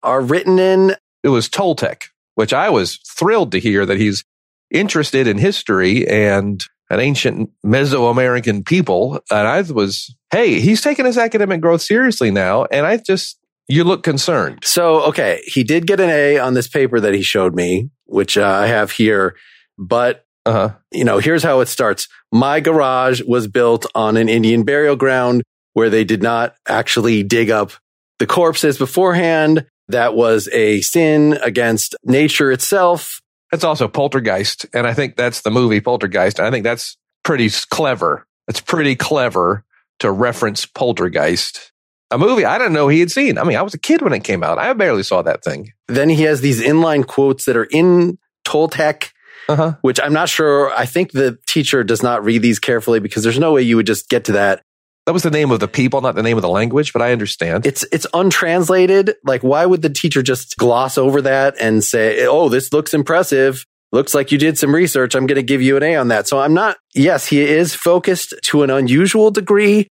are 0.04 0.22
written 0.22 0.60
in. 0.60 0.96
It 1.24 1.30
was 1.30 1.50
Toltec 1.50 2.04
which 2.40 2.54
I 2.54 2.70
was 2.70 3.00
thrilled 3.06 3.52
to 3.52 3.60
hear 3.60 3.86
that 3.86 3.98
he's 3.98 4.24
interested 4.72 5.28
in 5.28 5.38
history 5.38 6.08
and 6.08 6.64
an 6.90 7.02
ancient 7.02 7.50
Mesoamerican 7.66 8.66
people. 8.66 9.20
And 9.30 9.46
I 9.46 9.60
was, 9.64 10.16
hey, 10.32 10.62
he's 10.62 10.80
taking 10.80 11.04
his 11.04 11.18
academic 11.18 11.60
growth 11.60 11.82
seriously 11.82 12.32
now. 12.32 12.64
And 12.72 12.86
I 12.86 12.96
just, 12.96 13.38
you 13.68 13.84
look 13.84 14.04
concerned. 14.04 14.60
So, 14.64 15.02
okay, 15.10 15.42
he 15.48 15.66
did 15.66 15.86
get 15.86 16.00
an 16.00 16.10
A 16.10 16.38
on 16.38 16.54
this 16.54 16.70
paper 16.70 17.02
that 17.02 17.14
he 17.14 17.24
showed 17.24 17.54
me, 17.54 17.90
which 18.06 18.38
uh, 18.38 18.48
I 18.48 18.68
have 18.68 18.92
here. 18.92 19.36
But, 19.78 20.24
uh-huh. 20.46 20.76
you 20.94 21.04
know, 21.04 21.20
here's 21.20 21.44
how 21.44 21.60
it 21.60 21.68
starts. 21.68 22.08
My 22.32 22.62
garage 22.62 23.22
was 23.22 23.50
built 23.50 23.86
on 23.94 24.16
an 24.16 24.30
Indian 24.30 24.64
burial 24.64 24.96
ground 24.96 25.44
where 25.74 25.90
they 25.90 26.06
did 26.06 26.24
not 26.24 26.56
actually 26.70 27.22
dig 27.22 27.50
up 27.50 27.74
the 28.18 28.26
corpses 28.26 28.78
beforehand 28.78 29.66
that 29.90 30.16
was 30.16 30.48
a 30.50 30.82
sin 30.82 31.38
against 31.44 31.96
nature 32.04 32.52
itself. 32.52 33.22
That's 33.52 33.64
also 33.64 33.88
Poltergeist. 33.88 34.66
And 34.74 34.88
I 34.88 34.94
think 34.94 35.16
that's 35.18 35.42
the 35.42 35.52
movie 35.52 35.82
Poltergeist. 35.82 36.40
I 36.40 36.52
think 36.52 36.64
that's 36.64 36.98
pretty 37.24 37.50
clever. 37.70 38.26
It's 38.48 38.62
pretty 38.62 38.96
clever 38.96 39.66
to 40.00 40.12
reference 40.12 40.66
Poltergeist. 40.66 41.72
A 42.12 42.18
movie 42.18 42.46
I 42.46 42.58
didn't 42.58 42.74
know 42.74 42.88
he 42.88 43.00
had 43.00 43.12
seen. 43.12 43.38
I 43.38 43.44
mean, 43.44 43.58
I 43.58 43.62
was 43.62 43.74
a 43.74 43.80
kid 43.80 44.02
when 44.02 44.14
it 44.14 44.24
came 44.24 44.44
out. 44.44 44.58
I 44.58 44.74
barely 44.74 45.04
saw 45.04 45.22
that 45.24 45.44
thing. 45.44 45.74
Then 45.88 46.10
he 46.10 46.24
has 46.24 46.42
these 46.42 46.62
inline 46.62 47.06
quotes 47.06 47.46
that 47.46 47.58
are 47.58 47.66
in 47.66 48.18
Toltec, 48.46 49.12
uh-huh. 49.48 49.76
which 49.82 50.00
I'm 50.02 50.14
not 50.14 50.30
sure. 50.30 50.72
I 50.74 50.86
think 50.86 51.12
the 51.12 51.38
teacher 51.48 51.84
does 51.84 52.02
not 52.02 52.24
read 52.24 52.42
these 52.42 52.58
carefully 52.58 53.00
because 53.00 53.24
there's 53.24 53.38
no 53.38 53.54
way 53.54 53.62
you 53.62 53.76
would 53.76 53.86
just 53.86 54.10
get 54.10 54.26
to 54.26 54.32
that 54.34 54.64
that 55.10 55.14
was 55.14 55.24
the 55.24 55.32
name 55.32 55.50
of 55.50 55.60
the 55.60 55.68
people, 55.68 56.02
not 56.02 56.14
the 56.14 56.22
name 56.22 56.38
of 56.38 56.44
the 56.44 56.50
language, 56.50 56.94
but 56.94 57.02
I 57.02 57.12
understand. 57.12 57.66
It's 57.66 57.84
it's 57.92 58.06
untranslated. 58.14 59.16
Like, 59.24 59.42
why 59.42 59.66
would 59.66 59.82
the 59.82 59.90
teacher 59.90 60.22
just 60.22 60.56
gloss 60.58 61.00
over 61.00 61.20
that 61.24 61.56
and 61.60 61.84
say, 61.84 62.28
"Oh, 62.28 62.48
this 62.48 62.72
looks 62.72 62.94
impressive. 62.94 63.66
Looks 63.92 64.14
like 64.14 64.32
you 64.32 64.38
did 64.38 64.60
some 64.60 64.76
research. 64.76 65.16
I'm 65.16 65.26
going 65.26 65.38
to 65.38 65.42
give 65.42 65.64
you 65.64 65.78
an 65.78 65.82
A 65.82 65.96
on 65.96 66.10
that." 66.10 66.28
So 66.28 66.40
I'm 66.40 66.54
not. 66.54 66.78
Yes, 66.94 67.26
he 67.26 67.42
is 67.42 67.74
focused 67.74 68.36
to 68.44 68.62
an 68.62 68.70
unusual 68.70 69.32
degree. 69.32 69.88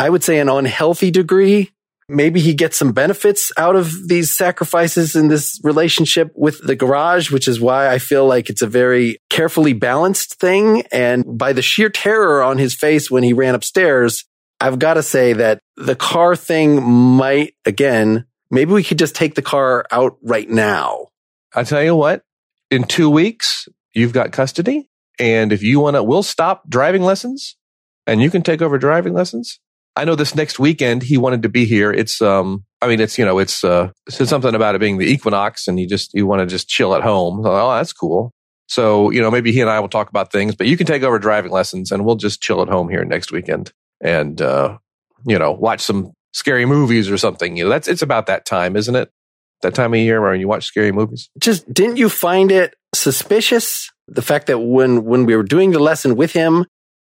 I 0.00 0.10
would 0.10 0.24
say 0.24 0.40
an 0.40 0.48
unhealthy 0.48 1.12
degree. 1.12 1.70
Maybe 2.08 2.40
he 2.40 2.52
gets 2.52 2.76
some 2.76 2.90
benefits 2.90 3.52
out 3.56 3.76
of 3.76 4.08
these 4.08 4.36
sacrifices 4.36 5.14
in 5.14 5.28
this 5.28 5.60
relationship 5.62 6.32
with 6.34 6.60
the 6.66 6.74
garage, 6.74 7.30
which 7.30 7.46
is 7.46 7.60
why 7.60 7.88
I 7.88 8.00
feel 8.00 8.26
like 8.26 8.50
it's 8.50 8.62
a 8.62 8.66
very 8.66 9.18
carefully 9.30 9.74
balanced 9.74 10.40
thing. 10.40 10.82
And 10.90 11.38
by 11.38 11.52
the 11.52 11.62
sheer 11.62 11.88
terror 11.88 12.42
on 12.42 12.58
his 12.58 12.74
face 12.74 13.08
when 13.08 13.22
he 13.22 13.32
ran 13.32 13.54
upstairs, 13.54 14.24
I've 14.60 14.78
got 14.78 14.94
to 14.94 15.02
say 15.02 15.34
that 15.34 15.60
the 15.76 15.96
car 15.96 16.34
thing 16.34 16.82
might, 16.82 17.54
again, 17.64 18.26
maybe 18.50 18.72
we 18.72 18.82
could 18.82 18.98
just 18.98 19.14
take 19.14 19.34
the 19.34 19.42
car 19.42 19.84
out 19.90 20.16
right 20.22 20.48
now. 20.48 21.08
I 21.54 21.62
tell 21.64 21.82
you 21.82 21.94
what, 21.94 22.22
in 22.70 22.84
two 22.84 23.10
weeks, 23.10 23.68
you've 23.94 24.12
got 24.12 24.32
custody 24.32 24.88
And 25.18 25.52
if 25.52 25.62
you 25.62 25.80
want 25.80 25.96
to, 25.96 26.02
we'll 26.02 26.22
stop 26.22 26.68
driving 26.68 27.02
lessons 27.02 27.56
and 28.06 28.20
you 28.20 28.30
can 28.30 28.42
take 28.42 28.62
over 28.62 28.78
driving 28.78 29.14
lessons. 29.14 29.60
I 29.96 30.04
know 30.04 30.14
this 30.14 30.34
next 30.34 30.58
weekend 30.58 31.02
he 31.02 31.16
wanted 31.16 31.42
to 31.42 31.48
be 31.48 31.64
here. 31.64 31.90
It's, 31.90 32.20
um, 32.20 32.64
I 32.82 32.88
mean, 32.88 33.00
it's, 33.00 33.18
you 33.18 33.24
know, 33.24 33.38
it's, 33.38 33.64
uh, 33.64 33.90
said 34.08 34.28
something 34.28 34.54
about 34.54 34.74
it 34.74 34.80
being 34.80 34.98
the 34.98 35.10
equinox 35.10 35.66
and 35.66 35.80
you 35.80 35.88
just, 35.88 36.12
you 36.12 36.26
want 36.26 36.40
to 36.40 36.46
just 36.46 36.68
chill 36.68 36.94
at 36.94 37.02
home. 37.02 37.42
So, 37.42 37.50
oh, 37.50 37.76
that's 37.76 37.94
cool. 37.94 38.32
So, 38.68 39.10
you 39.10 39.22
know, 39.22 39.30
maybe 39.30 39.52
he 39.52 39.60
and 39.60 39.70
I 39.70 39.80
will 39.80 39.88
talk 39.88 40.10
about 40.10 40.32
things, 40.32 40.54
but 40.54 40.66
you 40.66 40.76
can 40.76 40.86
take 40.86 41.02
over 41.02 41.18
driving 41.18 41.52
lessons 41.52 41.90
and 41.92 42.04
we'll 42.04 42.16
just 42.16 42.42
chill 42.42 42.60
at 42.60 42.68
home 42.68 42.90
here 42.90 43.04
next 43.04 43.32
weekend 43.32 43.72
and, 44.00 44.40
uh, 44.40 44.78
you 45.26 45.38
know, 45.38 45.52
watch 45.52 45.80
some 45.80 46.12
scary 46.32 46.66
movies 46.66 47.10
or 47.10 47.16
something. 47.16 47.56
You 47.56 47.64
know, 47.64 47.70
that's, 47.70 47.88
it's 47.88 48.02
about 48.02 48.26
that 48.26 48.44
time, 48.44 48.76
isn't 48.76 48.94
it? 48.94 49.10
That 49.62 49.74
time 49.74 49.94
of 49.94 50.00
year 50.00 50.20
where 50.20 50.34
you 50.34 50.48
watch 50.48 50.64
scary 50.64 50.92
movies. 50.92 51.30
Just 51.38 51.72
didn't 51.72 51.96
you 51.96 52.08
find 52.08 52.52
it 52.52 52.74
suspicious? 52.94 53.90
The 54.06 54.22
fact 54.22 54.46
that 54.48 54.58
when, 54.58 55.04
when 55.04 55.26
we 55.26 55.34
were 55.34 55.42
doing 55.42 55.72
the 55.72 55.78
lesson 55.78 56.14
with 56.14 56.32
him, 56.32 56.66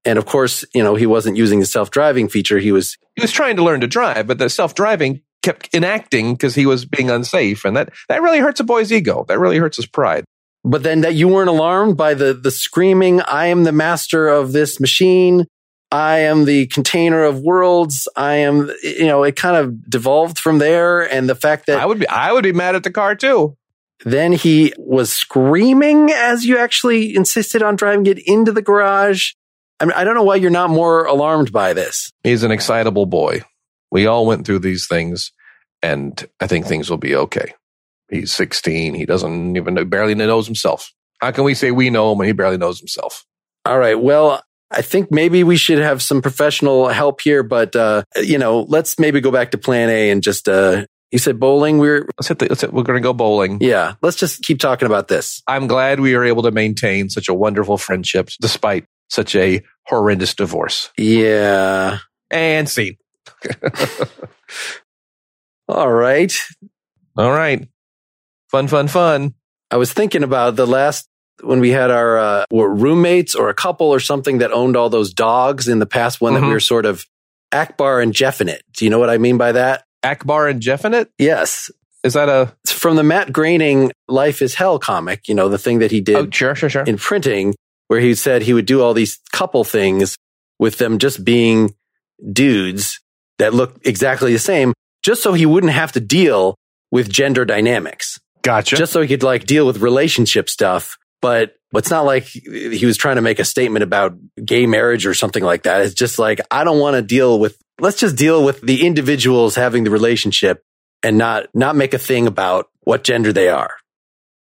and 0.04 0.18
of 0.18 0.26
course, 0.26 0.66
you 0.74 0.84
know, 0.84 0.96
he 0.96 1.06
wasn't 1.06 1.38
using 1.38 1.60
the 1.60 1.66
self-driving 1.66 2.30
feature. 2.30 2.58
He 2.58 2.72
was, 2.72 2.98
he 3.16 3.22
was 3.22 3.32
trying 3.32 3.58
to 3.58 3.64
learn 3.64 3.82
to 3.82 3.88
drive, 3.88 4.26
but 4.26 4.40
the 4.40 4.50
self-driving 4.50 5.22
kept 5.44 5.70
enacting 5.74 6.34
because 6.34 6.56
he 6.56 6.66
was 6.66 6.86
being 6.86 7.12
unsafe. 7.12 7.64
And 7.64 7.78
that, 7.78 7.90
that 8.10 8.22
really 8.22 8.40
hurts 8.40 8.60
a 8.60 8.64
boy's 8.64 8.92
ego. 8.92 9.26
That 9.28 9.40
really 9.40 9.58
hurts 9.58 9.78
his 9.78 9.86
pride. 9.86 10.26
But 10.64 10.84
then 10.84 11.02
that 11.02 11.16
you 11.16 11.28
weren't 11.28 11.50
alarmed 11.50 11.98
by 11.98 12.16
the, 12.16 12.34
the 12.34 12.52
screaming, 12.52 13.22
I 13.22 13.48
am 13.48 13.64
the 13.64 13.72
master 13.72 14.28
of 14.28 14.52
this 14.52 14.80
machine. 14.80 15.46
I 15.91 16.19
am 16.19 16.45
the 16.45 16.67
container 16.67 17.24
of 17.24 17.41
worlds. 17.41 18.07
I 18.15 18.36
am, 18.36 18.71
you 18.81 19.05
know, 19.05 19.24
it 19.24 19.36
kind 19.36 19.57
of 19.57 19.89
devolved 19.89 20.39
from 20.39 20.60
there. 20.60 21.01
And 21.01 21.29
the 21.29 21.36
fact 21.36 21.65
that 21.65 21.79
I 21.79 21.86
would 21.86 22.00
be, 22.00 22.07
I 22.07 22.31
would 22.31 22.43
be 22.43 22.53
mad 22.53 22.75
at 22.75 22.83
the 22.83 22.91
car 22.91 23.13
too. 23.13 23.57
Then 24.03 24.31
he 24.31 24.74
was 24.77 25.12
screaming 25.12 26.10
as 26.12 26.45
you 26.45 26.57
actually 26.57 27.15
insisted 27.15 27.62
on 27.62 27.75
driving 27.75 28.05
it 28.05 28.19
into 28.25 28.51
the 28.51 28.62
garage. 28.62 29.33
I 29.79 29.86
mean, 29.86 29.93
I 29.95 30.03
don't 30.03 30.15
know 30.15 30.24
why 30.24 30.36
you're 30.36 30.50
not 30.50 30.69
more 30.69 31.05
alarmed 31.05 31.51
by 31.51 31.74
this. 31.74 32.12
He's 32.24 32.43
an 32.43 32.51
excitable 32.51 33.05
boy. 33.05 33.41
We 33.91 34.05
all 34.07 34.25
went 34.25 34.45
through 34.45 34.60
these 34.60 34.88
things 34.88 35.31
and 35.83 36.27
I 36.39 36.48
think 36.48 36.65
things 36.65 36.89
will 36.89 36.98
be 36.98 37.15
okay. 37.15 37.53
He's 38.10 38.31
16. 38.31 38.93
He 38.93 39.05
doesn't 39.05 39.55
even 39.55 39.74
know, 39.74 39.86
barely 39.86 40.15
knows 40.15 40.45
himself. 40.45 40.91
How 41.19 41.31
can 41.31 41.43
we 41.43 41.53
say 41.53 41.71
we 41.71 41.89
know 41.89 42.12
him 42.12 42.17
when 42.17 42.27
he 42.27 42.33
barely 42.33 42.57
knows 42.57 42.79
himself? 42.79 43.25
All 43.65 43.77
right. 43.77 44.00
Well, 44.00 44.41
I 44.72 44.82
think 44.82 45.12
maybe 45.12 45.44
we 45.44 45.58
should 45.58 45.80
have 45.80 46.01
some 46.01 46.22
professional 46.22 46.88
help 46.88 47.22
here, 47.22 47.44
but, 47.44 47.75
uh, 47.75 48.04
you 48.16 48.38
know, 48.38 48.62
let's 48.62 48.98
maybe 48.98 49.20
go 49.20 49.32
back 49.32 49.51
to 49.51 49.58
plan 49.58 49.90
A 49.90 50.10
and 50.10 50.24
just, 50.24 50.48
uh, 50.48 50.86
you 51.12 51.20
said 51.20 51.40
bowling. 51.40 51.78
We're, 51.78 52.08
let's 52.18 52.30
hit 52.30 52.40
the, 52.40 52.48
let's 52.48 52.62
hit, 52.62 52.72
we're 52.72 52.84
going 52.84 53.01
to 53.01 53.04
go 53.04 53.13
bowling. 53.13 53.58
Yeah. 53.60 53.96
Let's 54.01 54.16
just 54.16 54.44
keep 54.44 54.60
talking 54.60 54.86
about 54.86 55.10
this. 55.10 55.44
I'm 55.46 55.68
glad 55.68 56.00
we 56.00 56.16
are 56.16 56.24
able 56.24 56.44
to 56.44 56.51
maintain 56.51 57.10
such 57.10 57.28
a 57.28 57.34
wonderful 57.34 57.78
friendship 57.78 58.30
despite 58.40 58.86
such 59.10 59.36
a 59.36 59.62
horrendous 59.88 60.34
divorce. 60.34 60.90
Yeah. 60.98 62.00
And 62.30 62.70
scene. 62.70 62.96
All 65.68 65.92
right. 65.92 66.34
All 67.18 67.32
right. 67.32 67.68
Fun, 68.50 68.68
fun, 68.68 68.88
fun. 68.88 69.34
I 69.70 69.78
was 69.78 69.92
thinking 69.94 70.24
about 70.24 70.56
the 70.56 70.68
last 70.68 71.10
when 71.43 71.60
we 71.60 71.69
had 71.69 71.91
our 71.91 72.17
uh, 72.17 72.45
roommates 72.51 73.36
or 73.36 73.50
a 73.50 73.53
couple 73.53 73.88
or 73.88 74.00
something 74.00 74.39
that 74.39 74.51
owned 74.51 74.75
all 74.75 74.89
those 74.89 75.13
dogs 75.13 75.67
in 75.67 75.79
the 75.79 75.86
past 75.86 76.21
one 76.21 76.33
mm-hmm. 76.33 76.41
that 76.41 76.48
we 76.48 76.53
were 76.53 76.60
sort 76.60 76.86
of 76.86 77.05
Akbar 77.51 78.01
and 78.01 78.13
Jeffinit. 78.13 78.60
Do 78.75 78.86
you 78.86 78.91
know 78.91 79.00
what 79.00 79.10
I 79.10 79.17
mean 79.17 79.38
by 79.38 79.51
that? 79.53 79.83
Akbar 80.03 80.48
and 80.48 80.62
Jeffinit? 80.62 81.07
Yes. 81.17 81.69
Is 82.03 82.13
that 82.13 82.29
a? 82.29 82.55
It's 82.63 82.74
from 82.74 82.95
the 82.95 83.03
Matt 83.03 83.31
Groening 83.31 83.91
Life 84.07 84.41
is 84.41 84.55
Hell 84.55 84.79
comic, 84.79 85.27
you 85.27 85.36
know, 85.36 85.50
the 85.50 85.60
thing 85.60 85.79
that 85.79 85.91
he 85.91 86.01
did 86.01 86.15
oh, 86.15 86.27
sure, 86.31 86.55
sure, 86.55 86.69
sure. 86.69 86.83
in 86.83 86.98
printing, 86.98 87.53
where 87.88 88.00
he 88.00 88.15
said 88.15 88.41
he 88.41 88.53
would 88.53 88.65
do 88.65 88.81
all 88.81 88.93
these 88.93 89.19
couple 89.31 89.63
things 89.63 90.17
with 90.57 90.77
them 90.77 90.98
just 90.98 91.24
being 91.24 91.75
dudes 92.31 93.00
that 93.38 93.53
look 93.53 93.79
exactly 93.86 94.33
the 94.33 94.39
same, 94.39 94.74
just 95.03 95.21
so 95.21 95.33
he 95.33 95.45
wouldn't 95.45 95.74
have 95.74 95.91
to 95.91 96.00
deal 96.00 96.56
with 96.91 97.10
gender 97.10 97.45
dynamics. 97.45 98.19
Gotcha. 98.41 98.75
Just 98.75 98.93
so 98.93 99.01
he 99.01 99.08
could 99.08 99.23
like 99.23 99.45
deal 99.45 99.67
with 99.67 99.77
relationship 99.77 100.49
stuff. 100.49 100.97
But 101.21 101.55
it's 101.73 101.89
not 101.89 102.05
like 102.05 102.23
he 102.23 102.86
was 102.86 102.97
trying 102.97 103.15
to 103.15 103.21
make 103.21 103.39
a 103.39 103.45
statement 103.45 103.84
about 103.84 104.17
gay 104.43 104.65
marriage 104.65 105.05
or 105.05 105.13
something 105.13 105.43
like 105.43 105.63
that. 105.63 105.81
It's 105.81 105.93
just 105.93 106.19
like, 106.19 106.41
I 106.49 106.63
don't 106.63 106.79
want 106.79 106.95
to 106.95 107.01
deal 107.01 107.39
with, 107.39 107.57
let's 107.79 107.99
just 107.99 108.17
deal 108.17 108.43
with 108.43 108.62
the 108.62 108.86
individuals 108.86 109.55
having 109.55 109.84
the 109.84 109.91
relationship 109.91 110.63
and 111.03 111.17
not, 111.17 111.47
not 111.53 111.75
make 111.75 111.93
a 111.93 111.99
thing 111.99 112.27
about 112.27 112.69
what 112.81 113.03
gender 113.03 113.31
they 113.31 113.49
are. 113.49 113.75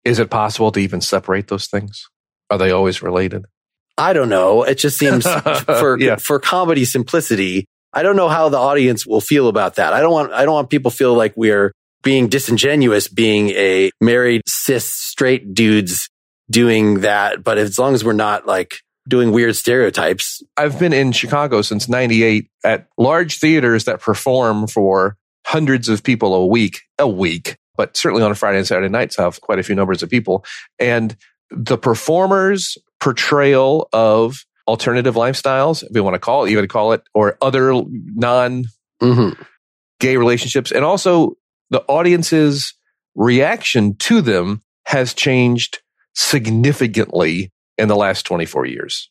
Is 0.05 0.19
it 0.19 0.31
possible 0.31 0.73
to 0.73 0.81
even 0.81 1.01
separate 1.01 1.49
those 1.49 1.67
things? 1.67 2.09
Are 2.51 2.59
they 2.59 2.73
always 2.73 3.03
related? 3.03 3.45
I 3.97 4.13
don't 4.13 4.31
know. 4.31 4.63
It 4.63 4.77
just 4.77 4.99
seems 4.99 5.27
for, 5.65 5.99
yeah. 6.01 6.17
for 6.17 6.41
comedy 6.41 6.85
simplicity. 6.85 7.67
I 7.93 8.03
don't 8.03 8.17
know 8.17 8.29
how 8.29 8.49
the 8.49 8.57
audience 8.57 9.07
will 9.07 9.21
feel 9.21 9.49
about 9.49 9.77
that. 9.77 9.93
I 9.93 10.01
don't 10.01 10.13
want, 10.13 10.33
I 10.33 10.45
don't 10.45 10.55
want 10.55 10.71
people 10.71 10.91
feel 10.91 11.15
like 11.15 11.35
we're 11.37 11.73
being 12.03 12.29
disingenuous 12.29 13.09
being 13.09 13.51
a 13.51 13.91
married 14.01 14.43
cis 14.47 14.87
straight 14.87 15.55
dudes 15.55 16.09
doing 16.51 17.01
that. 17.01 17.43
But 17.45 17.59
as 17.59 17.79
long 17.79 17.95
as 17.95 18.05
we're 18.05 18.13
not 18.13 18.47
like 18.47 18.81
doing 19.09 19.33
weird 19.33 19.57
stereotypes. 19.57 20.43
I've 20.57 20.79
been 20.79 20.93
in 20.93 21.13
Chicago 21.13 21.63
since 21.63 21.89
98 21.89 22.49
at 22.65 22.87
large 22.99 23.39
theaters 23.39 23.85
that 23.85 24.01
perform 24.01 24.67
for 24.67 25.17
hundreds 25.47 25.89
of 25.89 26.03
people 26.03 26.35
a 26.35 26.47
week, 26.47 26.81
a 26.99 27.09
week, 27.09 27.57
but 27.77 27.97
certainly 27.97 28.23
on 28.23 28.31
a 28.31 28.35
Friday 28.35 28.59
and 28.59 28.67
Saturday 28.67 28.89
nights 28.89 29.17
have 29.17 29.41
quite 29.41 29.59
a 29.59 29.63
few 29.63 29.75
numbers 29.75 30.03
of 30.03 30.11
people. 30.11 30.45
And 30.79 31.17
the 31.51 31.79
performers 31.79 32.79
portrayal 33.01 33.89
of 33.93 34.45
alternative 34.69 35.15
lifestyles, 35.15 35.83
if 35.83 35.91
you 35.95 36.05
want 36.05 36.15
to 36.15 36.21
call 36.21 36.45
it, 36.45 36.51
to 36.51 36.69
call 36.69 36.93
it, 36.93 37.03
or 37.15 37.37
other 37.43 37.73
non 37.73 38.65
mm-hmm. 39.03 39.43
gay 39.99 40.17
relationships. 40.17 40.71
And 40.71 40.85
also 40.85 41.37
the 41.71 41.83
audience's 41.89 42.75
reaction 43.15 43.97
to 43.97 44.21
them 44.21 44.63
has 44.85 45.15
changed 45.15 45.81
significantly 46.21 47.51
in 47.79 47.89
the 47.89 47.97
last 47.97 48.27
24 48.27 48.67
years. 48.67 49.11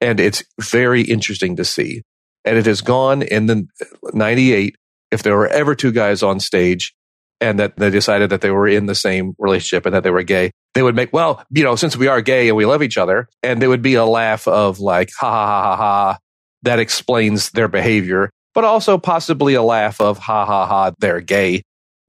And 0.00 0.20
it's 0.20 0.44
very 0.60 1.02
interesting 1.02 1.56
to 1.56 1.64
see. 1.64 2.02
And 2.44 2.58
it 2.58 2.66
has 2.66 2.82
gone 2.82 3.22
in 3.22 3.46
the 3.46 3.66
98. 4.12 4.76
If 5.10 5.22
there 5.22 5.36
were 5.36 5.48
ever 5.48 5.74
two 5.74 5.92
guys 5.92 6.22
on 6.22 6.40
stage 6.40 6.94
and 7.40 7.58
that 7.58 7.76
they 7.76 7.90
decided 7.90 8.30
that 8.30 8.40
they 8.40 8.50
were 8.50 8.68
in 8.68 8.86
the 8.86 8.94
same 8.94 9.34
relationship 9.38 9.86
and 9.86 9.94
that 9.94 10.02
they 10.02 10.10
were 10.10 10.22
gay, 10.22 10.50
they 10.74 10.82
would 10.82 10.96
make, 10.96 11.12
well, 11.12 11.44
you 11.50 11.64
know, 11.64 11.76
since 11.76 11.96
we 11.96 12.08
are 12.08 12.20
gay 12.20 12.48
and 12.48 12.56
we 12.56 12.66
love 12.66 12.82
each 12.82 12.98
other, 12.98 13.28
and 13.42 13.60
there 13.60 13.68
would 13.68 13.82
be 13.82 13.94
a 13.94 14.04
laugh 14.04 14.46
of 14.48 14.80
like, 14.80 15.10
ha 15.18 15.30
ha 15.30 15.46
ha 15.46 15.76
ha 15.76 15.76
ha, 15.76 16.18
that 16.62 16.78
explains 16.78 17.50
their 17.50 17.68
behavior, 17.68 18.30
but 18.54 18.64
also 18.64 18.98
possibly 18.98 19.54
a 19.54 19.62
laugh 19.62 20.00
of 20.00 20.18
ha 20.18 20.46
ha 20.46 20.66
ha, 20.66 20.92
they're 20.98 21.20
gay 21.20 21.62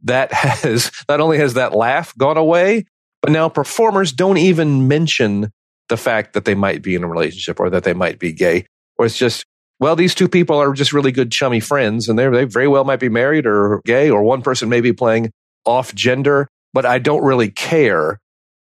that 0.03 0.31
has 0.33 0.91
not 1.09 1.19
only 1.19 1.37
has 1.37 1.55
that 1.55 1.73
laugh 1.73 2.15
gone 2.17 2.37
away, 2.37 2.85
but 3.23 3.31
now 3.31 3.47
performers 3.47 4.11
don't 4.11 4.37
even 4.37 4.89
mention 4.89 5.49
the 5.87 5.95
fact 5.95 6.33
that 6.33 6.43
they 6.43 6.55
might 6.55 6.83
be 6.83 6.93
in 6.93 7.05
a 7.05 7.07
relationship 7.07 7.57
or 7.57 7.69
that 7.69 7.85
they 7.85 7.93
might 7.93 8.19
be 8.19 8.33
gay. 8.33 8.65
Or 8.97 9.05
it's 9.05 9.17
just, 9.17 9.45
well, 9.79 9.95
these 9.95 10.13
two 10.13 10.27
people 10.27 10.57
are 10.57 10.73
just 10.73 10.91
really 10.91 11.13
good 11.13 11.31
chummy 11.31 11.61
friends 11.61 12.09
and 12.09 12.19
they 12.19 12.27
very 12.43 12.67
well 12.67 12.83
might 12.83 12.99
be 12.99 13.07
married 13.07 13.45
or 13.45 13.81
gay, 13.85 14.09
or 14.09 14.23
one 14.23 14.41
person 14.41 14.67
may 14.67 14.81
be 14.81 14.91
playing 14.91 15.31
off 15.65 15.95
gender, 15.95 16.49
but 16.73 16.85
I 16.85 16.99
don't 16.99 17.23
really 17.23 17.49
care, 17.49 18.19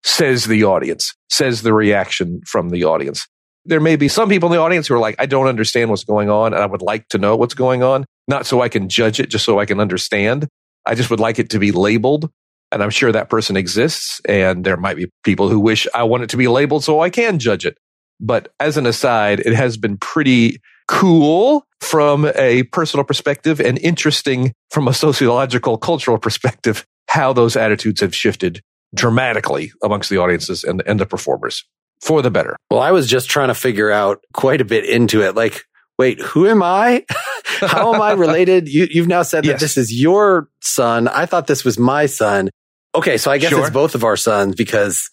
says 0.03 0.45
the 0.45 0.65
audience, 0.65 1.15
says 1.31 1.63
the 1.63 1.73
reaction 1.73 2.43
from 2.47 2.69
the 2.69 2.85
audience. 2.85 3.27
There 3.65 3.81
may 3.81 3.97
be 3.97 4.09
some 4.09 4.29
people 4.29 4.51
in 4.51 4.53
the 4.53 4.61
audience 4.61 4.89
who 4.89 4.95
are 4.95 5.01
like, 5.01 5.17
I 5.19 5.25
don't 5.25 5.47
understand 5.47 5.89
what's 5.89 6.05
going 6.05 6.29
on 6.29 6.53
and 6.53 6.63
I 6.63 6.67
would 6.67 6.83
like 6.83 7.09
to 7.09 7.19
know 7.19 7.35
what's 7.35 7.55
going 7.55 7.83
on, 7.83 8.05
not 8.29 8.45
so 8.45 8.61
I 8.61 8.69
can 8.69 8.91
judge 8.91 9.21
it, 9.21 9.31
just 9.31 9.47
so 9.47 9.59
I 9.59 9.65
can 9.65 9.81
understand. 9.81 10.49
I 10.85 10.95
just 10.95 11.09
would 11.09 11.21
like 11.21 11.39
it 11.39 11.49
to 11.51 11.59
be 11.59 11.73
labeled. 11.73 12.31
And 12.75 12.83
I'm 12.83 12.91
sure 12.91 13.13
that 13.13 13.31
person 13.31 13.57
exists. 13.57 14.21
And 14.27 14.65
there 14.65 14.77
might 14.77 14.97
be 14.97 15.09
people 15.23 15.49
who 15.49 15.61
wish 15.61 15.87
I 15.95 16.03
want 16.03 16.25
it 16.25 16.31
to 16.31 16.37
be 16.37 16.49
labeled 16.49 16.85
so 16.85 17.01
I 17.01 17.11
can 17.11 17.39
judge 17.39 17.65
it. 17.65 17.79
But 18.21 18.53
as 18.61 18.77
an 18.77 18.87
aside, 18.87 19.41
it 19.41 19.55
has 19.55 19.77
been 19.77 19.97
pretty 19.97 20.59
cool 20.87 21.65
from 21.81 22.27
a 22.37 22.65
personal 22.65 23.05
perspective 23.05 23.61
and 23.61 23.79
interesting 23.79 24.53
from 24.71 24.89
a 24.89 24.95
sociological, 24.95 25.79
cultural 25.79 26.19
perspective, 26.19 26.85
how 27.09 27.33
those 27.33 27.57
attitudes 27.57 28.01
have 28.01 28.15
shifted 28.15 28.61
dramatically 28.95 29.73
amongst 29.83 30.11
the 30.11 30.19
audiences 30.19 30.65
and, 30.65 30.83
and 30.87 31.01
the 31.01 31.07
performers 31.07 31.65
for 32.01 32.23
the 32.23 32.31
better. 32.31 32.57
Well, 32.71 32.81
I 32.81 32.93
was 32.93 33.09
just 33.09 33.29
trying 33.29 33.49
to 33.49 33.55
figure 33.55 33.91
out 33.91 34.23
quite 34.33 34.61
a 34.61 34.65
bit 34.65 34.85
into 34.89 35.23
it. 35.23 35.35
Like, 35.35 35.63
wait, 35.99 36.21
who 36.21 36.47
am 36.47 36.63
I? 36.63 37.05
How 37.61 37.95
am 37.95 38.01
I 38.01 38.13
related? 38.13 38.69
You, 38.69 38.89
have 38.97 39.09
now 39.09 39.23
said 39.23 39.45
yes. 39.45 39.55
that 39.55 39.61
this 39.61 39.77
is 39.77 39.93
your 39.93 40.49
son. 40.61 41.09
I 41.09 41.27
thought 41.27 41.47
this 41.47 41.65
was 41.65 41.79
my 41.79 42.07
son. 42.07 42.51
Okay. 42.95 43.17
So 43.17 43.31
I 43.31 43.39
guess 43.39 43.51
sure. 43.51 43.61
it's 43.61 43.71
both 43.71 43.95
of 43.95 44.05
our 44.05 44.17
sons 44.17 44.55
because 44.55 45.11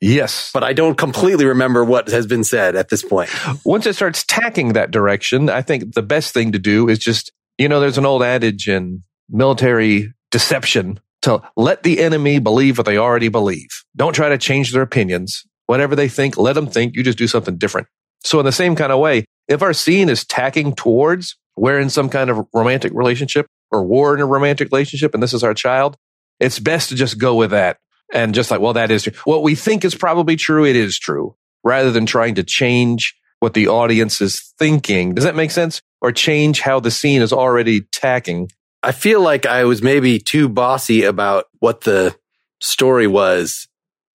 Yes. 0.00 0.50
But 0.52 0.64
I 0.64 0.74
don't 0.74 0.96
completely 0.98 1.46
remember 1.46 1.82
what 1.82 2.08
has 2.08 2.26
been 2.26 2.44
said 2.44 2.76
at 2.76 2.90
this 2.90 3.02
point. 3.02 3.30
Once 3.64 3.86
it 3.86 3.94
starts 3.94 4.22
tacking 4.24 4.74
that 4.74 4.90
direction, 4.90 5.48
I 5.48 5.62
think 5.62 5.94
the 5.94 6.02
best 6.02 6.34
thing 6.34 6.52
to 6.52 6.58
do 6.58 6.90
is 6.90 6.98
just, 6.98 7.32
you 7.56 7.68
know, 7.68 7.80
there's 7.80 7.96
an 7.96 8.04
old 8.04 8.22
adage 8.22 8.68
in 8.68 9.02
military 9.30 10.12
deception 10.30 11.00
to 11.22 11.40
let 11.56 11.84
the 11.84 12.00
enemy 12.00 12.38
believe 12.38 12.76
what 12.76 12.84
they 12.84 12.98
already 12.98 13.28
believe. 13.28 13.70
Don't 13.96 14.12
try 14.12 14.28
to 14.28 14.36
change 14.36 14.72
their 14.72 14.82
opinions. 14.82 15.46
Whatever 15.66 15.96
they 15.96 16.08
think, 16.08 16.36
let 16.36 16.52
them 16.52 16.66
think. 16.66 16.96
You 16.96 17.02
just 17.02 17.16
do 17.16 17.26
something 17.26 17.56
different. 17.56 17.86
So 18.24 18.38
in 18.40 18.44
the 18.44 18.52
same 18.52 18.76
kind 18.76 18.92
of 18.92 18.98
way, 18.98 19.24
if 19.48 19.62
our 19.62 19.72
scene 19.72 20.10
is 20.10 20.26
tacking 20.26 20.74
towards 20.74 21.36
we're 21.56 21.78
in 21.78 21.90
some 21.90 22.08
kind 22.08 22.30
of 22.30 22.46
romantic 22.52 22.92
relationship 22.92 23.46
or 23.70 23.84
war 23.84 24.14
in 24.14 24.20
a 24.20 24.26
romantic 24.26 24.70
relationship 24.72 25.14
and 25.14 25.22
this 25.22 25.32
is 25.32 25.44
our 25.44 25.54
child, 25.54 25.96
it's 26.40 26.58
best 26.58 26.88
to 26.90 26.94
just 26.94 27.18
go 27.18 27.34
with 27.34 27.50
that. 27.50 27.78
And 28.12 28.34
just 28.34 28.50
like, 28.50 28.60
well, 28.60 28.74
that 28.74 28.90
is 28.90 29.04
true. 29.04 29.12
What 29.24 29.42
we 29.42 29.54
think 29.54 29.84
is 29.84 29.94
probably 29.94 30.36
true, 30.36 30.64
it 30.64 30.76
is 30.76 30.98
true, 30.98 31.36
rather 31.64 31.90
than 31.90 32.06
trying 32.06 32.34
to 32.36 32.44
change 32.44 33.14
what 33.40 33.54
the 33.54 33.68
audience 33.68 34.20
is 34.20 34.52
thinking. 34.58 35.14
Does 35.14 35.24
that 35.24 35.34
make 35.34 35.50
sense? 35.50 35.82
Or 36.00 36.12
change 36.12 36.60
how 36.60 36.80
the 36.80 36.90
scene 36.90 37.22
is 37.22 37.32
already 37.32 37.82
tacking. 37.92 38.50
I 38.82 38.92
feel 38.92 39.20
like 39.20 39.46
I 39.46 39.64
was 39.64 39.82
maybe 39.82 40.18
too 40.18 40.48
bossy 40.48 41.04
about 41.04 41.46
what 41.58 41.82
the 41.82 42.14
story 42.60 43.06
was 43.06 43.66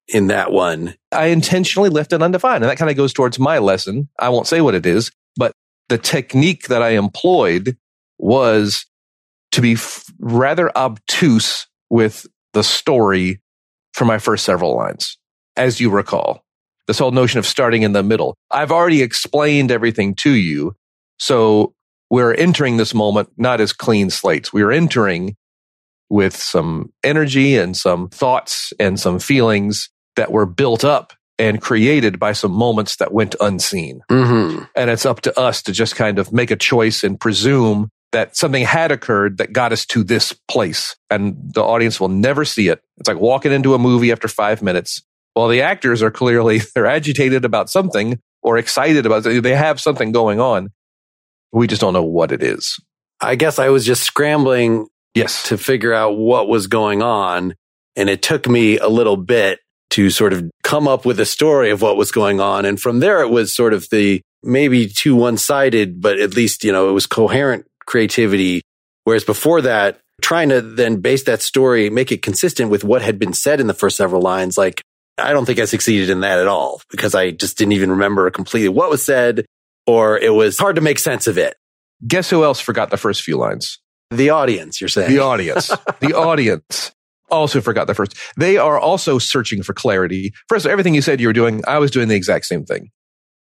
in 0.08 0.28
that 0.28 0.52
one. 0.52 0.96
I 1.12 1.28
intentionally 1.28 1.90
left 1.90 2.14
it 2.14 2.22
undefined. 2.22 2.64
And 2.64 2.70
that 2.70 2.78
kind 2.78 2.92
of 2.92 2.98
goes 2.98 3.14
towards 3.14 3.40
my 3.40 3.58
lesson. 3.58 4.10
I 4.20 4.30
won't 4.30 4.48
say 4.48 4.62
what 4.62 4.76
it 4.76 4.86
is, 4.86 5.12
but 5.36 5.54
the 5.90 5.98
technique 5.98 6.68
that 6.68 6.82
I 6.82 6.90
employed 6.90 7.78
was 8.18 8.86
to 9.52 9.62
be 9.62 9.74
f- 9.74 10.06
rather 10.20 10.76
obtuse 10.78 11.68
with 11.90 12.26
the 12.54 12.64
story 12.64 13.42
for 13.94 14.06
my 14.06 14.18
first 14.18 14.46
several 14.46 14.76
lines, 14.76 15.18
as 15.56 15.80
you 15.80 15.90
recall. 15.90 16.44
This 16.88 17.00
whole 17.00 17.12
notion 17.12 17.38
of 17.40 17.46
starting 17.46 17.84
in 17.84 17.94
the 17.94 18.04
middle. 18.04 18.36
I've 18.50 18.72
already 18.72 19.02
explained 19.02 19.72
everything 19.72 20.16
to 20.16 20.32
you. 20.32 20.76
So 21.18 21.74
we're 22.10 22.34
entering 22.34 22.78
this 22.78 22.94
moment 22.94 23.30
not 23.38 23.62
as 23.62 23.74
clean 23.74 24.10
slates. 24.10 24.52
We 24.52 24.64
are 24.64 24.72
entering 24.72 25.36
with 26.10 26.36
some 26.36 26.92
energy 27.04 27.56
and 27.58 27.78
some 27.78 28.10
thoughts 28.10 28.74
and 28.80 29.00
some 29.00 29.20
feelings 29.20 29.90
that 30.16 30.32
were 30.32 30.48
built 30.48 30.84
up 30.84 31.14
and 31.38 31.62
created 31.62 32.20
by 32.20 32.34
some 32.34 32.52
moments 32.52 32.98
that 32.98 33.14
went 33.14 33.36
unseen. 33.40 34.02
Mm-hmm. 34.10 34.64
And 34.76 34.90
it's 34.90 35.06
up 35.06 35.22
to 35.22 35.40
us 35.40 35.62
to 35.64 35.72
just 35.72 35.96
kind 35.96 36.20
of 36.20 36.34
make 36.34 36.52
a 36.52 36.56
choice 36.56 37.04
and 37.04 37.20
presume 37.20 37.90
that 38.12 38.36
something 38.36 38.64
had 38.64 38.92
occurred 38.92 39.38
that 39.38 39.54
got 39.54 39.72
us 39.72 39.86
to 39.88 40.04
this 40.04 40.34
place. 40.48 40.96
And 41.10 41.36
the 41.54 41.64
audience 41.64 42.00
will 42.00 42.10
never 42.10 42.46
see 42.46 42.68
it. 42.70 42.82
It's 42.98 43.08
like 43.08 43.20
walking 43.20 43.52
into 43.52 43.74
a 43.74 43.80
movie 43.80 44.12
after 44.12 44.28
five 44.28 44.62
minutes. 44.62 45.04
While 45.34 45.48
the 45.48 45.62
actors 45.62 46.02
are 46.02 46.12
clearly, 46.12 46.60
they're 46.76 46.88
agitated 46.88 47.46
about 47.46 47.70
something 47.70 48.20
or 48.42 48.58
excited 48.58 49.06
about 49.06 49.26
it. 49.26 49.44
They 49.44 49.56
have 49.56 49.80
something 49.80 50.12
going 50.12 50.40
on. 50.40 50.70
We 51.52 51.68
just 51.68 51.82
don't 51.82 51.94
know 51.94 52.04
what 52.04 52.32
it 52.32 52.44
is. 52.44 52.80
I 53.22 53.36
guess 53.36 53.60
I 53.60 53.70
was 53.70 53.86
just 53.86 54.04
scrambling 54.04 54.88
Yes. 55.16 55.44
to 55.50 55.58
figure 55.58 55.94
out 55.94 56.18
what 56.18 56.48
was 56.48 56.68
going 56.68 57.02
on. 57.02 57.56
And 57.96 58.10
it 58.10 58.22
took 58.22 58.48
me 58.48 58.78
a 58.78 58.88
little 58.88 59.18
bit 59.18 59.60
to 59.92 60.10
sort 60.10 60.34
of 60.34 60.50
come 60.64 60.88
up 60.88 61.06
with 61.06 61.20
a 61.20 61.26
story 61.26 61.72
of 61.72 61.82
what 61.82 61.98
was 61.98 62.12
going 62.12 62.40
on. 62.40 62.64
And 62.64 62.80
from 62.80 63.00
there, 63.00 63.22
it 63.22 63.30
was 63.30 63.54
sort 63.56 63.74
of 63.74 63.88
the 63.90 64.22
maybe 64.44 64.88
too 64.88 65.16
one 65.16 65.36
sided, 65.36 66.00
but 66.00 66.20
at 66.20 66.36
least, 66.36 66.64
you 66.64 66.72
know, 66.72 66.90
it 66.90 66.94
was 66.94 67.08
coherent 67.08 67.66
creativity. 67.90 68.62
Whereas 69.04 69.24
before 69.24 69.62
that, 69.64 70.00
trying 70.22 70.50
to 70.50 70.62
then 70.62 70.98
base 70.98 71.24
that 71.24 71.42
story, 71.42 71.90
make 71.90 72.12
it 72.12 72.22
consistent 72.22 72.70
with 72.70 72.84
what 72.84 73.02
had 73.02 73.18
been 73.18 73.34
said 73.34 73.60
in 73.60 73.68
the 73.68 73.74
first 73.74 73.98
several 73.98 74.22
lines, 74.22 74.58
like, 74.58 74.82
I 75.18 75.34
don't 75.34 75.46
think 75.46 75.60
I 75.60 75.66
succeeded 75.66 76.10
in 76.10 76.22
that 76.22 76.40
at 76.40 76.48
all 76.48 76.82
because 76.92 77.16
I 77.16 77.32
just 77.32 77.58
didn't 77.58 77.74
even 77.74 77.90
remember 77.92 78.30
completely 78.30 78.70
what 78.70 78.90
was 78.90 79.04
said 79.04 79.46
or 79.86 80.18
it 80.18 80.34
was 80.34 80.58
hard 80.58 80.76
to 80.76 80.82
make 80.82 81.00
sense 81.00 81.28
of 81.28 81.38
it. 81.38 81.56
Guess 82.08 82.30
who 82.30 82.44
else 82.44 82.60
forgot 82.60 82.92
the 82.92 82.98
first 82.98 83.24
few 83.24 83.38
lines? 83.38 83.80
The 84.12 84.30
audience, 84.30 84.80
you're 84.80 84.88
saying. 84.88 85.12
The 85.12 85.20
audience. 85.20 85.68
the 86.00 86.14
audience 86.18 86.94
also 87.30 87.60
forgot 87.60 87.88
the 87.88 87.96
first. 87.96 88.16
They 88.38 88.58
are 88.58 88.80
also 88.80 89.20
searching 89.20 89.62
for 89.64 89.74
clarity. 89.74 90.34
First, 90.48 90.66
everything 90.66 90.96
you 90.96 91.02
said 91.02 91.20
you 91.20 91.28
were 91.28 91.34
doing, 91.34 91.64
I 91.68 91.80
was 91.80 91.92
doing 91.92 92.08
the 92.08 92.16
exact 92.16 92.46
same 92.46 92.66
thing. 92.66 92.92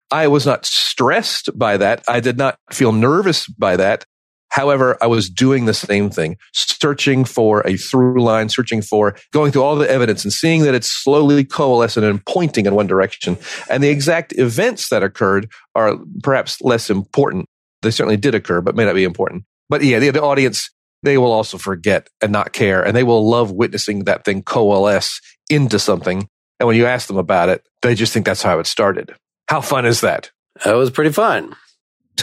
I 0.10 0.28
was 0.28 0.46
not 0.46 0.66
stressed 0.66 1.58
by 1.58 1.78
that. 1.78 2.04
I 2.08 2.20
did 2.20 2.38
not 2.38 2.58
feel 2.72 2.92
nervous 2.92 3.48
by 3.48 3.78
that. 3.78 4.04
However, 4.52 4.98
I 5.02 5.08
was 5.08 5.30
doing 5.30 5.66
the 5.66 5.74
same 5.74 6.10
thing, 6.10 6.38
searching 6.54 7.24
for 7.24 7.66
a 7.66 7.78
through 7.78 8.22
line, 8.22 8.50
searching 8.50 8.82
for 8.82 9.16
going 9.32 9.52
through 9.52 9.64
all 9.64 9.78
the 9.78 9.90
evidence 9.90 10.24
and 10.26 10.34
seeing 10.34 10.64
that 10.64 10.76
it's 10.76 10.90
slowly 10.90 11.46
coalescing 11.46 12.04
and 12.04 12.24
pointing 12.26 12.66
in 12.66 12.76
one 12.76 12.88
direction. 12.88 13.38
And 13.70 13.82
the 13.82 13.90
exact 13.90 14.34
events 14.38 14.90
that 14.90 15.04
occurred 15.04 15.50
are 15.74 15.98
perhaps 16.22 16.62
less 16.62 16.90
important. 16.90 17.46
They 17.82 17.92
certainly 17.92 18.18
did 18.18 18.36
occur, 18.36 18.60
but 18.60 18.76
may 18.76 18.86
not 18.86 18.94
be 18.96 19.06
important. 19.06 19.46
But 19.70 19.84
yeah, 19.84 20.00
the, 20.00 20.10
the 20.12 20.22
audience, 20.22 20.70
they 21.02 21.18
will 21.18 21.32
also 21.32 21.58
forget 21.58 22.10
and 22.22 22.32
not 22.32 22.52
care. 22.52 22.84
And 22.86 22.96
they 22.96 23.04
will 23.04 23.28
love 23.28 23.52
witnessing 23.52 24.04
that 24.04 24.26
thing 24.26 24.44
coalesce 24.44 25.22
into 25.50 25.80
something. 25.80 26.28
And 26.60 26.68
when 26.68 26.76
you 26.76 26.86
ask 26.86 27.08
them 27.08 27.18
about 27.18 27.48
it, 27.48 27.64
they 27.82 27.96
just 27.96 28.12
think 28.12 28.26
that's 28.26 28.44
how 28.44 28.60
it 28.60 28.68
started. 28.68 29.16
How 29.48 29.62
fun 29.62 29.86
is 29.86 30.02
that? 30.02 30.30
That 30.66 30.74
was 30.74 30.92
pretty 30.92 31.12
fun. 31.12 31.56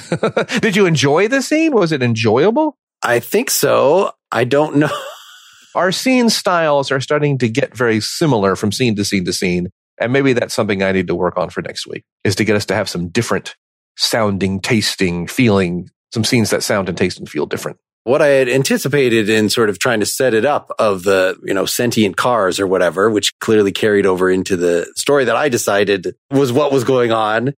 Did 0.61 0.77
you 0.77 0.87
enjoy 0.87 1.29
the 1.29 1.43
scene? 1.43 1.73
Was 1.73 1.93
it 1.93 2.03
enjoyable? 2.03 2.77
I 3.03 3.21
think 3.21 3.51
so. 3.51 4.13
I 4.33 4.45
don't 4.45 4.77
know. 4.77 4.91
Our 5.75 5.93
scene 5.93 6.31
styles 6.31 6.91
are 6.91 7.01
starting 7.01 7.39
to 7.39 7.49
get 7.49 7.77
very 7.77 8.01
similar 8.01 8.57
from 8.57 8.73
scene 8.73 8.97
to 8.97 9.05
scene 9.05 9.25
to 9.27 9.33
scene. 9.33 9.69
And 10.01 10.13
maybe 10.13 10.33
that's 10.33 10.55
something 10.55 10.83
I 10.83 10.93
need 10.93 11.09
to 11.09 11.15
work 11.15 11.37
on 11.37 11.51
for 11.51 11.63
next 11.63 11.87
week 11.87 12.05
is 12.25 12.37
to 12.37 12.45
get 12.45 12.57
us 12.57 12.67
to 12.67 12.75
have 12.75 12.89
some 12.89 13.09
different 13.09 13.55
sounding, 13.97 14.61
tasting, 14.61 15.27
feeling, 15.27 15.91
some 16.13 16.25
scenes 16.25 16.51
that 16.51 16.63
sound 16.63 16.89
and 16.89 16.97
taste 16.97 17.19
and 17.19 17.29
feel 17.29 17.47
different. 17.47 17.79
What 18.05 18.23
I 18.23 18.29
had 18.29 18.49
anticipated 18.49 19.29
in 19.29 19.51
sort 19.51 19.69
of 19.69 19.79
trying 19.79 20.01
to 20.01 20.07
set 20.07 20.33
it 20.33 20.45
up 20.45 20.71
of 20.79 21.03
the, 21.03 21.37
you 21.43 21.53
know, 21.53 21.67
sentient 21.67 22.17
cars 22.17 22.59
or 22.59 22.67
whatever, 22.67 23.11
which 23.11 23.39
clearly 23.39 23.71
carried 23.71 24.07
over 24.07 24.31
into 24.31 24.57
the 24.57 24.91
story 24.97 25.27
that 25.27 25.37
I 25.37 25.49
decided 25.49 26.15
was 26.31 26.51
what 26.51 26.73
was 26.73 26.85
going 26.85 27.13
on, 27.13 27.53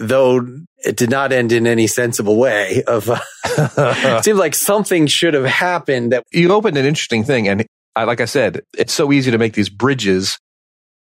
though 0.00 0.46
it 0.78 0.96
did 0.96 1.10
not 1.10 1.30
end 1.30 1.52
in 1.52 1.66
any 1.66 1.86
sensible 1.86 2.36
way 2.36 2.82
of, 2.84 3.10
uh, 3.10 3.20
it 3.44 4.24
seemed 4.24 4.38
like 4.38 4.54
something 4.54 5.06
should 5.06 5.34
have 5.34 5.44
happened 5.44 6.12
that 6.12 6.24
you 6.32 6.50
opened 6.52 6.78
an 6.78 6.86
interesting 6.86 7.22
thing. 7.22 7.46
And 7.46 7.66
I, 7.94 8.04
like 8.04 8.20
I 8.20 8.24
said, 8.24 8.62
it's 8.76 8.94
so 8.94 9.12
easy 9.12 9.30
to 9.30 9.38
make 9.38 9.52
these 9.52 9.68
bridges. 9.68 10.38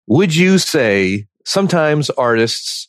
Would 0.09 0.35
you 0.35 0.59
say 0.59 1.27
sometimes 1.45 2.11
artists 2.11 2.89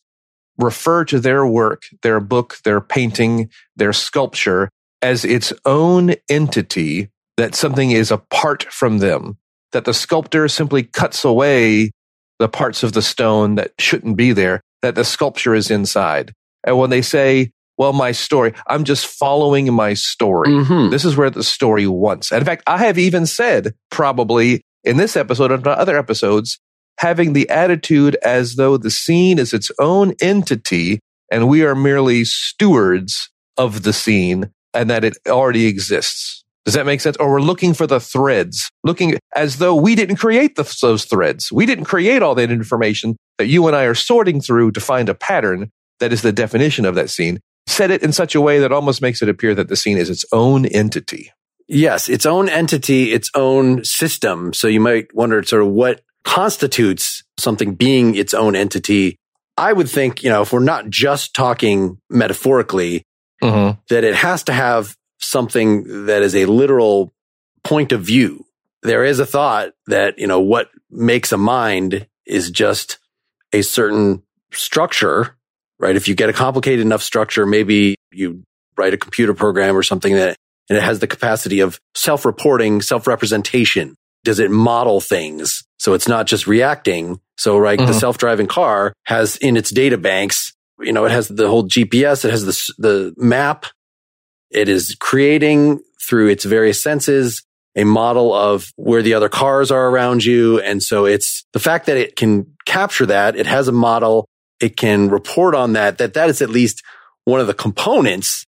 refer 0.57 1.05
to 1.05 1.19
their 1.19 1.45
work, 1.45 1.83
their 2.01 2.19
book, 2.19 2.57
their 2.63 2.81
painting, 2.81 3.49
their 3.75 3.93
sculpture 3.93 4.69
as 5.01 5.23
its 5.23 5.53
own 5.63 6.15
entity, 6.27 7.09
that 7.37 7.55
something 7.55 7.91
is 7.91 8.11
apart 8.11 8.63
from 8.63 8.97
them, 8.97 9.37
that 9.71 9.85
the 9.85 9.93
sculptor 9.93 10.47
simply 10.47 10.83
cuts 10.83 11.23
away 11.23 11.91
the 12.39 12.49
parts 12.49 12.83
of 12.83 12.93
the 12.93 13.01
stone 13.01 13.55
that 13.55 13.71
shouldn't 13.79 14.17
be 14.17 14.33
there, 14.33 14.61
that 14.81 14.95
the 14.95 15.03
sculpture 15.03 15.55
is 15.55 15.69
inside. 15.71 16.33
And 16.63 16.77
when 16.77 16.89
they 16.89 17.01
say, 17.01 17.51
well, 17.77 17.93
my 17.93 18.11
story, 18.11 18.53
I'm 18.67 18.83
just 18.83 19.07
following 19.07 19.73
my 19.73 19.93
story. 19.93 20.49
Mhm. 20.49 20.91
This 20.91 21.05
is 21.05 21.15
where 21.15 21.29
the 21.29 21.43
story 21.43 21.87
wants. 21.87 22.31
And 22.31 22.39
in 22.41 22.45
fact, 22.45 22.63
I 22.67 22.77
have 22.79 22.97
even 22.97 23.25
said 23.25 23.73
probably 23.89 24.61
in 24.83 24.97
this 24.97 25.15
episode 25.15 25.51
and 25.51 25.65
other 25.65 25.97
episodes, 25.97 26.59
having 26.97 27.31
the 27.33 27.49
attitude 27.49 28.15
as 28.23 28.55
though 28.55 28.75
the 28.75 28.91
scene 28.91 29.39
is 29.39 29.53
its 29.53 29.71
own 29.79 30.13
entity 30.21 30.99
and 31.31 31.47
we 31.47 31.63
are 31.63 31.75
merely 31.75 32.25
stewards 32.25 33.29
of 33.57 33.83
the 33.83 33.93
scene 33.93 34.51
and 34.73 34.89
that 34.89 35.03
it 35.05 35.17
already 35.27 35.65
exists. 35.67 36.43
Does 36.65 36.73
that 36.73 36.85
make 36.85 37.01
sense? 37.01 37.17
Or 37.17 37.31
we're 37.31 37.41
looking 37.41 37.73
for 37.73 37.87
the 37.87 37.99
threads, 37.99 38.69
looking 38.83 39.17
as 39.35 39.57
though 39.57 39.73
we 39.75 39.95
didn't 39.95 40.17
create 40.17 40.55
the, 40.55 40.77
those 40.81 41.05
threads. 41.05 41.51
We 41.51 41.65
didn't 41.65 41.85
create 41.85 42.21
all 42.21 42.35
that 42.35 42.51
information 42.51 43.15
that 43.39 43.47
you 43.47 43.65
and 43.65 43.75
I 43.75 43.85
are 43.85 43.95
sorting 43.95 44.39
through 44.39 44.73
to 44.73 44.79
find 44.79 45.09
a 45.09 45.15
pattern 45.15 45.71
that 45.99 46.13
is 46.13 46.21
the 46.21 46.31
definition 46.31 46.85
of 46.85 46.93
that 46.95 47.09
scene. 47.09 47.39
Set 47.65 47.89
it 47.89 48.03
in 48.03 48.13
such 48.13 48.35
a 48.35 48.41
way 48.41 48.59
that 48.59 48.71
almost 48.71 49.01
makes 49.01 49.21
it 49.23 49.29
appear 49.29 49.55
that 49.55 49.67
the 49.67 49.75
scene 49.75 49.97
is 49.97 50.09
its 50.11 50.25
own 50.31 50.67
entity. 50.67 51.31
Yes, 51.67 52.07
its 52.09 52.25
own 52.25 52.47
entity, 52.49 53.11
its 53.11 53.31
own 53.33 53.83
system. 53.83 54.53
So 54.53 54.67
you 54.67 54.79
might 54.79 55.13
wonder 55.15 55.41
sort 55.43 55.63
of 55.63 55.69
what 55.69 56.01
constitutes 56.23 57.23
something 57.37 57.73
being 57.75 58.15
its 58.15 58.33
own 58.33 58.55
entity. 58.55 59.17
I 59.57 59.73
would 59.73 59.89
think, 59.89 60.23
you 60.23 60.29
know, 60.29 60.43
if 60.43 60.53
we're 60.53 60.59
not 60.59 60.89
just 60.89 61.33
talking 61.33 61.99
metaphorically, 62.09 63.03
Mm-hmm. 63.41 63.79
that 63.87 64.03
it 64.03 64.15
has 64.15 64.43
to 64.43 64.51
have 64.51 64.97
something 65.21 66.07
that 66.07 66.21
is 66.23 66.35
a 66.35 66.45
literal 66.45 67.13
point 67.63 67.93
of 67.93 68.01
view. 68.01 68.45
There 68.83 69.05
is 69.05 69.19
a 69.19 69.25
thought 69.25 69.69
that, 69.87 70.19
you 70.19 70.27
know, 70.27 70.41
what 70.41 70.67
makes 70.91 71.31
a 71.31 71.37
mind 71.37 72.05
is 72.25 72.51
just 72.51 72.98
a 73.53 73.61
certain 73.61 74.23
structure, 74.51 75.35
right? 75.79 75.95
If 75.95 76.07
you 76.07 76.15
get 76.15 76.29
a 76.29 76.33
complicated 76.33 76.81
enough 76.85 77.01
structure, 77.03 77.45
maybe 77.45 77.95
you 78.11 78.43
write 78.77 78.93
a 78.93 78.97
computer 78.97 79.33
program 79.33 79.75
or 79.77 79.83
something 79.83 80.15
that, 80.15 80.35
and 80.69 80.77
it 80.77 80.83
has 80.83 80.99
the 80.99 81.07
capacity 81.07 81.59
of 81.61 81.79
self-reporting, 81.95 82.81
self-representation. 82.81 83.95
Does 84.23 84.39
it 84.39 84.51
model 84.51 85.01
things? 85.01 85.63
So 85.77 85.93
it's 85.93 86.07
not 86.07 86.27
just 86.27 86.45
reacting. 86.47 87.19
So, 87.37 87.57
right, 87.57 87.79
the 87.79 87.85
Mhm. 87.85 87.99
self-driving 87.99 88.47
car 88.47 88.93
has 89.05 89.37
in 89.37 89.55
its 89.57 89.69
data 89.69 89.97
banks, 89.97 90.53
you 90.79 90.91
know, 90.91 91.05
it 91.05 91.11
has 91.11 91.27
the 91.27 91.47
whole 91.47 91.63
GPS, 91.63 92.25
it 92.25 92.31
has 92.31 92.45
the, 92.45 92.73
the 92.77 93.13
map. 93.17 93.65
It 94.51 94.67
is 94.67 94.95
creating 94.99 95.79
through 96.07 96.29
its 96.29 96.43
various 96.43 96.81
senses 96.81 97.43
a 97.79 97.85
model 97.85 98.33
of 98.33 98.73
where 98.75 99.01
the 99.01 99.13
other 99.13 99.29
cars 99.29 99.71
are 99.71 99.87
around 99.87 100.25
you. 100.25 100.59
And 100.59 100.83
so 100.83 101.05
it's 101.05 101.45
the 101.53 101.59
fact 101.59 101.85
that 101.85 101.95
it 101.95 102.17
can 102.17 102.53
capture 102.65 103.05
that. 103.05 103.37
It 103.37 103.47
has 103.47 103.69
a 103.69 103.71
model. 103.71 104.27
It 104.59 104.75
can 104.75 105.09
report 105.09 105.55
on 105.55 105.73
that, 105.73 105.97
that 105.99 106.13
that 106.15 106.29
is 106.29 106.41
at 106.41 106.49
least 106.49 106.83
one 107.23 107.39
of 107.39 107.47
the 107.47 107.53
components 107.53 108.45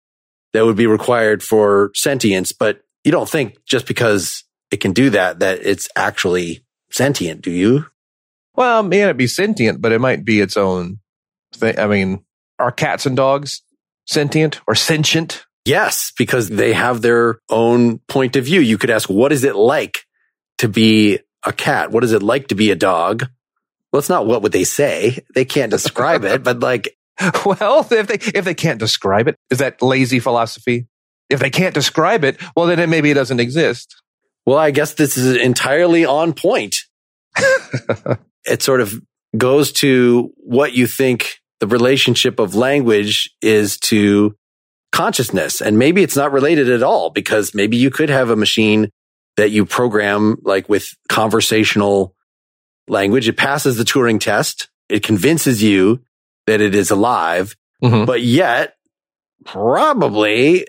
that 0.51 0.65
would 0.65 0.75
be 0.75 0.85
required 0.85 1.41
for 1.41 1.91
sentience. 1.95 2.51
But 2.51 2.81
you 3.05 3.11
don't 3.13 3.29
think 3.29 3.55
just 3.65 3.87
because 3.87 4.43
it 4.69 4.81
can 4.81 4.91
do 4.91 5.09
that, 5.11 5.39
that 5.39 5.65
it's 5.65 5.87
actually 5.95 6.65
sentient, 6.91 7.41
do 7.41 7.51
you? 7.51 7.85
Well, 8.55 8.83
man, 8.83 8.91
it 8.91 8.97
may 8.97 9.05
not 9.05 9.17
be 9.17 9.27
sentient, 9.27 9.81
but 9.81 9.93
it 9.93 10.01
might 10.01 10.25
be 10.25 10.41
its 10.41 10.57
own 10.57 10.99
thing. 11.55 11.79
I 11.79 11.87
mean, 11.87 12.25
are 12.59 12.71
cats 12.71 13.05
and 13.05 13.15
dogs 13.15 13.61
sentient 14.05 14.59
or 14.67 14.75
sentient? 14.75 15.45
Yes, 15.65 16.11
because 16.17 16.49
they 16.49 16.73
have 16.73 17.01
their 17.01 17.39
own 17.49 17.99
point 18.07 18.35
of 18.35 18.45
view. 18.45 18.61
You 18.61 18.77
could 18.77 18.89
ask, 18.89 19.09
what 19.09 19.31
is 19.31 19.43
it 19.43 19.55
like 19.55 20.05
to 20.57 20.67
be 20.67 21.19
a 21.45 21.53
cat? 21.53 21.91
What 21.91 22.03
is 22.03 22.13
it 22.13 22.23
like 22.23 22.47
to 22.47 22.55
be 22.55 22.71
a 22.71 22.75
dog? 22.75 23.25
Well, 23.91 23.99
it's 23.99 24.09
not 24.09 24.25
what 24.25 24.41
would 24.41 24.53
they 24.53 24.63
say. 24.63 25.19
They 25.35 25.45
can't 25.45 25.69
describe 25.69 26.23
it, 26.23 26.43
but 26.43 26.61
like, 26.61 26.95
well, 27.45 27.85
if 27.91 28.07
they 28.07 28.37
if 28.37 28.45
they 28.45 28.53
can't 28.53 28.79
describe 28.79 29.27
it, 29.27 29.35
is 29.49 29.59
that 29.59 29.81
lazy 29.81 30.19
philosophy? 30.19 30.87
If 31.29 31.39
they 31.39 31.49
can't 31.49 31.73
describe 31.73 32.23
it, 32.23 32.41
well, 32.55 32.65
then 32.65 32.79
it, 32.79 32.89
maybe 32.89 33.11
it 33.11 33.15
doesn't 33.15 33.39
exist. 33.39 34.01
Well, 34.45 34.57
I 34.57 34.71
guess 34.71 34.95
this 34.95 35.17
is 35.17 35.37
entirely 35.37 36.05
on 36.05 36.33
point. 36.33 36.77
it 38.45 38.63
sort 38.63 38.81
of 38.81 38.93
goes 39.37 39.71
to 39.71 40.33
what 40.37 40.73
you 40.73 40.87
think 40.87 41.35
the 41.59 41.67
relationship 41.67 42.39
of 42.39 42.55
language 42.55 43.29
is 43.41 43.77
to 43.77 44.35
consciousness. 44.91 45.61
And 45.61 45.77
maybe 45.77 46.03
it's 46.03 46.15
not 46.15 46.31
related 46.31 46.69
at 46.69 46.83
all 46.83 47.09
because 47.09 47.53
maybe 47.53 47.77
you 47.77 47.89
could 47.89 48.09
have 48.09 48.29
a 48.29 48.35
machine 48.35 48.89
that 49.37 49.51
you 49.51 49.65
program 49.65 50.37
like 50.43 50.67
with 50.69 50.93
conversational 51.09 52.15
language. 52.87 53.27
It 53.27 53.37
passes 53.37 53.77
the 53.77 53.83
Turing 53.83 54.19
test. 54.19 54.69
It 54.89 55.03
convinces 55.03 55.63
you 55.63 56.01
that 56.47 56.61
it 56.61 56.75
is 56.75 56.91
alive, 56.91 57.55
mm-hmm. 57.81 58.05
but 58.05 58.21
yet 58.21 58.75
probably, 59.45 60.67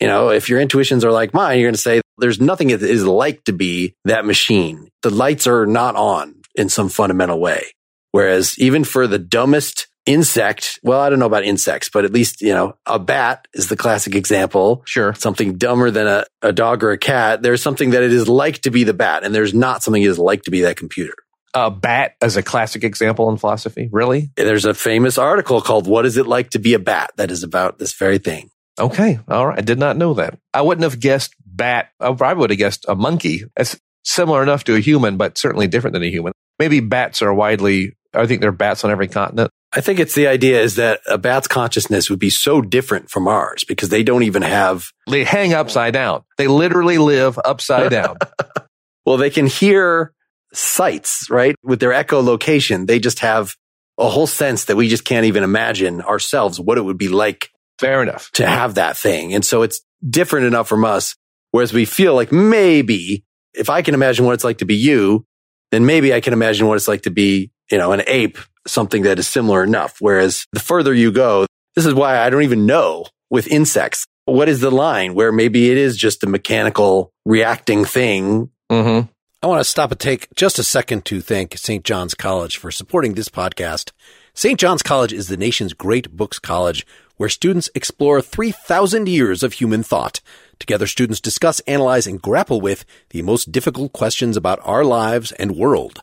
you 0.00 0.06
know, 0.06 0.30
if 0.30 0.48
your 0.48 0.60
intuitions 0.60 1.04
are 1.04 1.12
like 1.12 1.34
mine, 1.34 1.58
you're 1.58 1.66
going 1.66 1.74
to 1.74 1.80
say 1.80 2.00
there's 2.18 2.40
nothing 2.40 2.68
that 2.68 2.82
is 2.82 3.04
like 3.04 3.44
to 3.44 3.52
be 3.52 3.94
that 4.04 4.24
machine. 4.24 4.88
The 5.02 5.10
lights 5.10 5.46
are 5.46 5.66
not 5.66 5.96
on 5.96 6.36
in 6.54 6.68
some 6.68 6.88
fundamental 6.88 7.40
way. 7.40 7.64
Whereas 8.12 8.58
even 8.58 8.84
for 8.84 9.06
the 9.06 9.18
dumbest 9.18 9.88
insect, 10.08 10.80
well, 10.82 11.00
I 11.00 11.10
don't 11.10 11.18
know 11.18 11.26
about 11.26 11.44
insects, 11.44 11.90
but 11.90 12.06
at 12.06 12.12
least, 12.12 12.40
you 12.40 12.54
know, 12.54 12.76
a 12.86 12.98
bat 12.98 13.46
is 13.52 13.68
the 13.68 13.76
classic 13.76 14.14
example. 14.14 14.82
Sure. 14.86 15.12
Something 15.14 15.58
dumber 15.58 15.90
than 15.90 16.06
a, 16.06 16.24
a 16.40 16.52
dog 16.52 16.82
or 16.82 16.92
a 16.92 16.98
cat. 16.98 17.42
There's 17.42 17.62
something 17.62 17.90
that 17.90 18.02
it 18.02 18.12
is 18.12 18.26
like 18.26 18.62
to 18.62 18.70
be 18.70 18.84
the 18.84 18.94
bat, 18.94 19.22
and 19.22 19.34
there's 19.34 19.52
not 19.52 19.82
something 19.82 20.02
it 20.02 20.08
is 20.08 20.18
like 20.18 20.44
to 20.44 20.50
be 20.50 20.62
that 20.62 20.76
computer. 20.76 21.12
A 21.52 21.70
bat 21.70 22.14
as 22.22 22.36
a 22.36 22.42
classic 22.42 22.84
example 22.84 23.28
in 23.30 23.36
philosophy? 23.36 23.88
Really? 23.92 24.30
There's 24.36 24.64
a 24.64 24.74
famous 24.74 25.18
article 25.18 25.60
called 25.60 25.86
What 25.86 26.06
is 26.06 26.16
it 26.16 26.26
like 26.26 26.50
to 26.50 26.58
be 26.58 26.74
a 26.74 26.78
bat 26.78 27.10
that 27.16 27.30
is 27.30 27.42
about 27.42 27.78
this 27.78 27.92
very 27.92 28.18
thing. 28.18 28.50
Okay. 28.78 29.18
All 29.28 29.48
right. 29.48 29.58
I 29.58 29.62
did 29.62 29.78
not 29.78 29.96
know 29.96 30.14
that. 30.14 30.38
I 30.54 30.62
wouldn't 30.62 30.84
have 30.84 31.00
guessed 31.00 31.34
bat. 31.44 31.90
I 32.00 32.12
probably 32.12 32.40
would 32.40 32.50
have 32.50 32.58
guessed 32.58 32.86
a 32.88 32.94
monkey. 32.94 33.44
It's 33.56 33.78
similar 34.04 34.42
enough 34.42 34.64
to 34.64 34.74
a 34.74 34.80
human, 34.80 35.16
but 35.16 35.36
certainly 35.36 35.66
different 35.66 35.94
than 35.94 36.02
a 36.02 36.10
human. 36.10 36.32
Maybe 36.58 36.80
bats 36.80 37.22
are 37.22 37.34
widely, 37.34 37.96
I 38.14 38.26
think 38.26 38.40
there 38.40 38.50
are 38.50 38.52
bats 38.52 38.84
on 38.84 38.90
every 38.90 39.08
continent. 39.08 39.50
I 39.78 39.80
think 39.80 40.00
it's 40.00 40.16
the 40.16 40.26
idea 40.26 40.60
is 40.60 40.74
that 40.74 41.02
a 41.06 41.16
bat's 41.18 41.46
consciousness 41.46 42.10
would 42.10 42.18
be 42.18 42.30
so 42.30 42.60
different 42.60 43.10
from 43.10 43.28
ours 43.28 43.62
because 43.62 43.90
they 43.90 44.02
don't 44.02 44.24
even 44.24 44.42
have. 44.42 44.90
They 45.08 45.22
hang 45.22 45.54
upside 45.54 45.92
down. 45.92 46.24
They 46.36 46.48
literally 46.48 46.98
live 46.98 47.38
upside 47.44 47.88
down. 47.88 48.16
well, 49.06 49.18
they 49.18 49.30
can 49.30 49.46
hear 49.46 50.12
sights, 50.52 51.30
right? 51.30 51.54
With 51.62 51.78
their 51.78 51.92
echolocation, 51.92 52.88
they 52.88 52.98
just 52.98 53.20
have 53.20 53.54
a 53.96 54.08
whole 54.08 54.26
sense 54.26 54.64
that 54.64 54.74
we 54.74 54.88
just 54.88 55.04
can't 55.04 55.26
even 55.26 55.44
imagine 55.44 56.00
ourselves 56.02 56.58
what 56.58 56.76
it 56.76 56.82
would 56.82 56.98
be 56.98 57.08
like. 57.08 57.48
Fair 57.78 58.02
enough. 58.02 58.32
To 58.32 58.46
have 58.48 58.74
that 58.74 58.96
thing. 58.96 59.32
And 59.32 59.44
so 59.44 59.62
it's 59.62 59.80
different 60.04 60.48
enough 60.48 60.66
from 60.66 60.84
us. 60.84 61.14
Whereas 61.52 61.72
we 61.72 61.84
feel 61.84 62.16
like 62.16 62.32
maybe 62.32 63.24
if 63.54 63.70
I 63.70 63.82
can 63.82 63.94
imagine 63.94 64.26
what 64.26 64.32
it's 64.32 64.42
like 64.42 64.58
to 64.58 64.64
be 64.64 64.74
you, 64.74 65.24
then 65.70 65.86
maybe 65.86 66.12
I 66.12 66.20
can 66.20 66.32
imagine 66.32 66.66
what 66.66 66.74
it's 66.74 66.88
like 66.88 67.02
to 67.02 67.10
be, 67.10 67.52
you 67.70 67.78
know, 67.78 67.92
an 67.92 68.02
ape, 68.08 68.38
something 68.68 69.02
that 69.02 69.18
is 69.18 69.28
similar 69.28 69.64
enough. 69.64 69.96
Whereas 70.00 70.46
the 70.52 70.60
further 70.60 70.94
you 70.94 71.12
go, 71.12 71.46
this 71.74 71.86
is 71.86 71.94
why 71.94 72.18
I 72.18 72.30
don't 72.30 72.42
even 72.42 72.66
know 72.66 73.06
with 73.30 73.46
insects. 73.48 74.06
What 74.24 74.48
is 74.48 74.60
the 74.60 74.70
line 74.70 75.14
where 75.14 75.32
maybe 75.32 75.70
it 75.70 75.78
is 75.78 75.96
just 75.96 76.24
a 76.24 76.28
mechanical 76.28 77.12
reacting 77.24 77.84
thing? 77.84 78.50
Mm-hmm. 78.70 79.08
I 79.40 79.46
want 79.46 79.60
to 79.60 79.64
stop 79.64 79.92
and 79.92 80.00
take 80.00 80.34
just 80.34 80.58
a 80.58 80.64
second 80.64 81.04
to 81.06 81.20
thank 81.20 81.56
St. 81.56 81.84
John's 81.84 82.14
College 82.14 82.56
for 82.56 82.72
supporting 82.72 83.14
this 83.14 83.28
podcast. 83.28 83.92
St. 84.34 84.58
John's 84.58 84.82
College 84.82 85.12
is 85.12 85.28
the 85.28 85.36
nation's 85.36 85.72
great 85.72 86.10
books 86.10 86.38
college 86.38 86.84
where 87.18 87.28
students 87.28 87.70
explore 87.74 88.20
3,000 88.20 89.08
years 89.08 89.42
of 89.42 89.54
human 89.54 89.82
thought. 89.82 90.20
Together, 90.58 90.86
students 90.86 91.20
discuss, 91.20 91.60
analyze, 91.60 92.06
and 92.06 92.20
grapple 92.20 92.60
with 92.60 92.84
the 93.10 93.22
most 93.22 93.52
difficult 93.52 93.92
questions 93.92 94.36
about 94.36 94.60
our 94.64 94.84
lives 94.84 95.32
and 95.32 95.56
world. 95.56 96.02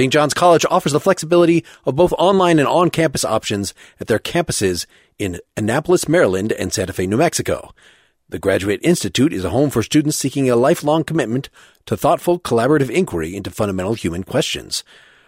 St. 0.00 0.10
John's 0.10 0.32
College 0.32 0.64
offers 0.70 0.92
the 0.92 0.98
flexibility 0.98 1.62
of 1.84 1.94
both 1.94 2.14
online 2.14 2.58
and 2.58 2.66
on-campus 2.66 3.22
options 3.22 3.74
at 4.00 4.06
their 4.06 4.18
campuses 4.18 4.86
in 5.18 5.38
Annapolis, 5.58 6.08
Maryland 6.08 6.52
and 6.52 6.72
Santa 6.72 6.94
Fe, 6.94 7.06
New 7.06 7.18
Mexico. 7.18 7.74
The 8.30 8.38
Graduate 8.38 8.80
Institute 8.82 9.30
is 9.30 9.44
a 9.44 9.50
home 9.50 9.68
for 9.68 9.82
students 9.82 10.16
seeking 10.16 10.48
a 10.48 10.56
lifelong 10.56 11.04
commitment 11.04 11.50
to 11.84 11.98
thoughtful, 11.98 12.40
collaborative 12.40 12.88
inquiry 12.88 13.36
into 13.36 13.50
fundamental 13.50 13.92
human 13.92 14.22
questions. 14.22 14.84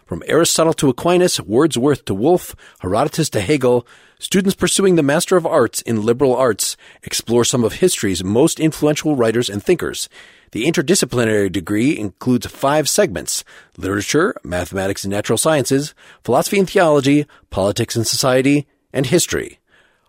From 0.06 0.22
Aristotle 0.26 0.72
to 0.72 0.88
Aquinas, 0.88 1.38
Wordsworth 1.38 2.06
to 2.06 2.14
Woolf, 2.14 2.56
Herodotus 2.80 3.28
to 3.28 3.42
Hegel, 3.42 3.86
students 4.18 4.54
pursuing 4.54 4.96
the 4.96 5.02
Master 5.02 5.36
of 5.36 5.44
Arts 5.44 5.82
in 5.82 6.02
liberal 6.02 6.34
arts 6.34 6.78
explore 7.02 7.44
some 7.44 7.62
of 7.62 7.74
history's 7.74 8.24
most 8.24 8.58
influential 8.58 9.16
writers 9.16 9.50
and 9.50 9.62
thinkers. 9.62 10.08
The 10.52 10.66
interdisciplinary 10.66 11.50
degree 11.50 11.98
includes 11.98 12.46
five 12.46 12.86
segments 12.86 13.42
literature, 13.78 14.34
mathematics 14.44 15.02
and 15.02 15.10
natural 15.10 15.38
sciences, 15.38 15.94
philosophy 16.24 16.58
and 16.58 16.68
theology, 16.68 17.26
politics 17.48 17.96
and 17.96 18.06
society, 18.06 18.66
and 18.92 19.06
history. 19.06 19.58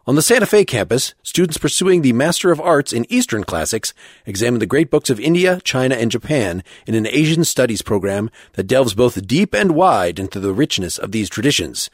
On 0.06 0.16
the 0.16 0.22
Santa 0.22 0.46
Fe 0.46 0.66
campus, 0.66 1.16
students 1.24 1.58
pursuing 1.58 2.02
the 2.02 2.12
Master 2.12 2.52
of 2.52 2.60
Arts 2.60 2.92
in 2.92 3.06
Eastern 3.08 3.46
Classics 3.46 3.94
examine 4.26 4.60
the 4.60 4.66
great 4.66 4.92
books 4.92 5.10
of 5.10 5.18
India, 5.18 5.62
China, 5.64 5.96
and 5.96 6.12
Japan 6.12 6.62
in 6.86 6.94
an 6.94 7.08
Asian 7.08 7.46
studies 7.46 7.82
program 7.82 8.30
that 8.54 8.68
delves 8.68 8.94
both 8.94 9.26
deep 9.26 9.54
and 9.56 9.74
wide 9.74 10.20
into 10.20 10.42
the 10.42 10.52
richness 10.52 10.98
of 10.98 11.14
these 11.14 11.30
traditions. 11.30 11.90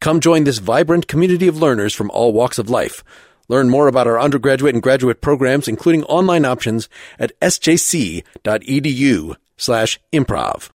Come 0.00 0.20
join 0.20 0.44
this 0.44 0.56
vibrant 0.56 1.06
community 1.06 1.48
of 1.48 1.60
learners 1.60 1.92
from 1.92 2.10
all 2.12 2.32
walks 2.32 2.58
of 2.58 2.70
life. 2.70 3.04
Learn 3.50 3.68
more 3.68 3.88
about 3.88 4.06
our 4.06 4.20
undergraduate 4.20 4.76
and 4.76 4.82
graduate 4.82 5.20
programs, 5.20 5.66
including 5.66 6.04
online 6.04 6.44
options 6.44 6.88
at 7.18 7.38
sjc.edu 7.40 8.24
slash 9.56 9.98
improv. 10.12 10.70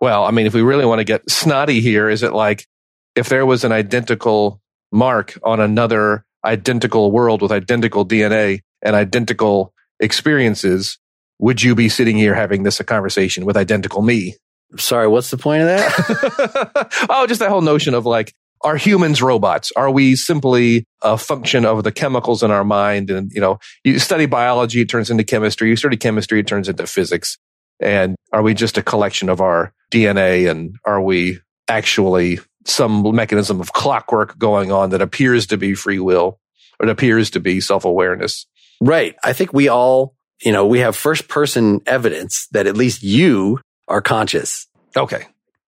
Well, 0.00 0.24
I 0.24 0.30
mean, 0.30 0.46
if 0.46 0.54
we 0.54 0.62
really 0.62 0.86
want 0.86 1.00
to 1.00 1.04
get 1.04 1.28
snotty 1.28 1.80
here, 1.80 2.08
is 2.08 2.22
it 2.22 2.32
like 2.32 2.68
if 3.16 3.28
there 3.28 3.44
was 3.44 3.64
an 3.64 3.72
identical 3.72 4.60
mark 4.92 5.36
on 5.42 5.58
another 5.58 6.24
identical 6.44 7.10
world 7.10 7.42
with 7.42 7.50
identical 7.50 8.06
DNA 8.06 8.60
and 8.80 8.94
identical 8.94 9.74
experiences, 9.98 11.00
would 11.40 11.64
you 11.64 11.74
be 11.74 11.88
sitting 11.88 12.16
here 12.16 12.34
having 12.34 12.62
this 12.62 12.78
a 12.78 12.84
conversation 12.84 13.44
with 13.44 13.56
identical 13.56 14.02
me? 14.02 14.36
Sorry, 14.76 15.08
what's 15.08 15.32
the 15.32 15.36
point 15.36 15.62
of 15.62 15.68
that? 15.68 17.06
oh, 17.10 17.26
just 17.26 17.40
that 17.40 17.50
whole 17.50 17.60
notion 17.60 17.92
of 17.92 18.06
like, 18.06 18.32
are 18.62 18.76
humans 18.76 19.22
robots? 19.22 19.72
Are 19.76 19.90
we 19.90 20.16
simply 20.16 20.84
a 21.02 21.16
function 21.16 21.64
of 21.64 21.82
the 21.84 21.92
chemicals 21.92 22.42
in 22.42 22.50
our 22.50 22.64
mind? 22.64 23.10
And, 23.10 23.32
you 23.32 23.40
know, 23.40 23.58
you 23.84 23.98
study 23.98 24.26
biology, 24.26 24.82
it 24.82 24.88
turns 24.88 25.10
into 25.10 25.24
chemistry. 25.24 25.68
You 25.70 25.76
study 25.76 25.96
chemistry, 25.96 26.40
it 26.40 26.46
turns 26.46 26.68
into 26.68 26.86
physics. 26.86 27.38
And 27.80 28.16
are 28.32 28.42
we 28.42 28.54
just 28.54 28.76
a 28.76 28.82
collection 28.82 29.28
of 29.28 29.40
our 29.40 29.72
DNA? 29.90 30.50
And 30.50 30.76
are 30.84 31.00
we 31.00 31.40
actually 31.68 32.40
some 32.66 33.14
mechanism 33.14 33.60
of 33.60 33.72
clockwork 33.72 34.38
going 34.38 34.70
on 34.70 34.90
that 34.90 35.00
appears 35.00 35.46
to 35.46 35.56
be 35.56 35.74
free 35.74 35.98
will? 35.98 36.38
It 36.80 36.88
appears 36.88 37.30
to 37.30 37.40
be 37.40 37.60
self 37.60 37.84
awareness. 37.84 38.46
Right. 38.80 39.16
I 39.22 39.32
think 39.32 39.52
we 39.52 39.68
all, 39.68 40.14
you 40.42 40.52
know, 40.52 40.66
we 40.66 40.80
have 40.80 40.96
first 40.96 41.28
person 41.28 41.80
evidence 41.86 42.46
that 42.52 42.66
at 42.66 42.76
least 42.76 43.02
you 43.02 43.60
are 43.88 44.00
conscious. 44.00 44.66
Okay. 44.96 45.26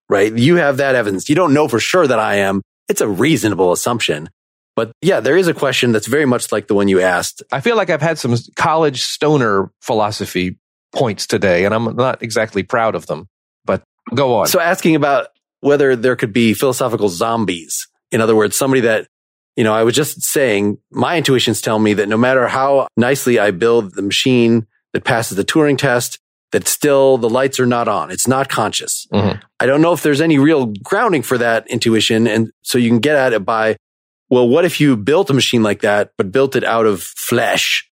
Right. 0.08 0.34
You 0.34 0.56
have 0.56 0.78
that 0.78 0.94
evidence. 0.94 1.28
You 1.28 1.34
don't 1.34 1.54
know 1.54 1.68
for 1.68 1.80
sure 1.80 2.06
that 2.06 2.18
I 2.18 2.36
am. 2.36 2.62
It's 2.88 3.00
a 3.00 3.08
reasonable 3.08 3.72
assumption. 3.72 4.28
But 4.74 4.92
yeah, 5.02 5.20
there 5.20 5.36
is 5.36 5.48
a 5.48 5.54
question 5.54 5.92
that's 5.92 6.06
very 6.06 6.24
much 6.24 6.50
like 6.50 6.66
the 6.66 6.74
one 6.74 6.88
you 6.88 7.00
asked. 7.00 7.42
I 7.52 7.60
feel 7.60 7.76
like 7.76 7.90
I've 7.90 8.02
had 8.02 8.18
some 8.18 8.34
college 8.56 9.02
stoner 9.02 9.70
philosophy 9.82 10.58
points 10.94 11.26
today, 11.26 11.64
and 11.64 11.74
I'm 11.74 11.96
not 11.96 12.22
exactly 12.22 12.62
proud 12.62 12.94
of 12.94 13.06
them, 13.06 13.28
but 13.64 13.82
go 14.14 14.36
on. 14.36 14.46
So 14.46 14.60
asking 14.60 14.96
about 14.96 15.28
whether 15.60 15.94
there 15.94 16.16
could 16.16 16.32
be 16.32 16.54
philosophical 16.54 17.08
zombies. 17.08 17.86
In 18.10 18.20
other 18.20 18.34
words, 18.34 18.56
somebody 18.56 18.80
that 18.82 19.06
you 19.56 19.64
know, 19.64 19.74
I 19.74 19.82
was 19.82 19.94
just 19.94 20.22
saying 20.22 20.78
my 20.90 21.16
intuitions 21.18 21.60
tell 21.60 21.78
me 21.78 21.94
that 21.94 22.08
no 22.08 22.16
matter 22.16 22.48
how 22.48 22.88
nicely 22.96 23.38
I 23.38 23.50
build 23.50 23.94
the 23.94 24.02
machine 24.02 24.66
that 24.92 25.04
passes 25.04 25.36
the 25.36 25.44
Turing 25.44 25.76
test, 25.76 26.18
that 26.52 26.68
still 26.68 27.18
the 27.18 27.28
lights 27.28 27.58
are 27.58 27.66
not 27.66 27.88
on. 27.88 28.10
It's 28.10 28.28
not 28.28 28.48
conscious. 28.48 29.06
Mhm. 29.12 29.40
I 29.58 29.66
don't 29.66 29.80
know 29.82 29.92
if 29.92 30.02
there's 30.02 30.20
any 30.20 30.38
real 30.38 30.66
grounding 30.82 31.22
for 31.22 31.38
that 31.38 31.66
intuition. 31.68 32.26
And 32.26 32.50
so 32.62 32.78
you 32.78 32.88
can 32.88 32.98
get 33.00 33.16
at 33.16 33.32
it 33.32 33.44
by, 33.44 33.76
well, 34.30 34.48
what 34.48 34.64
if 34.64 34.80
you 34.80 34.96
built 34.96 35.30
a 35.30 35.34
machine 35.34 35.62
like 35.62 35.80
that, 35.80 36.10
but 36.16 36.30
built 36.30 36.54
it 36.54 36.64
out 36.64 36.86
of 36.86 37.02
flesh? 37.02 37.88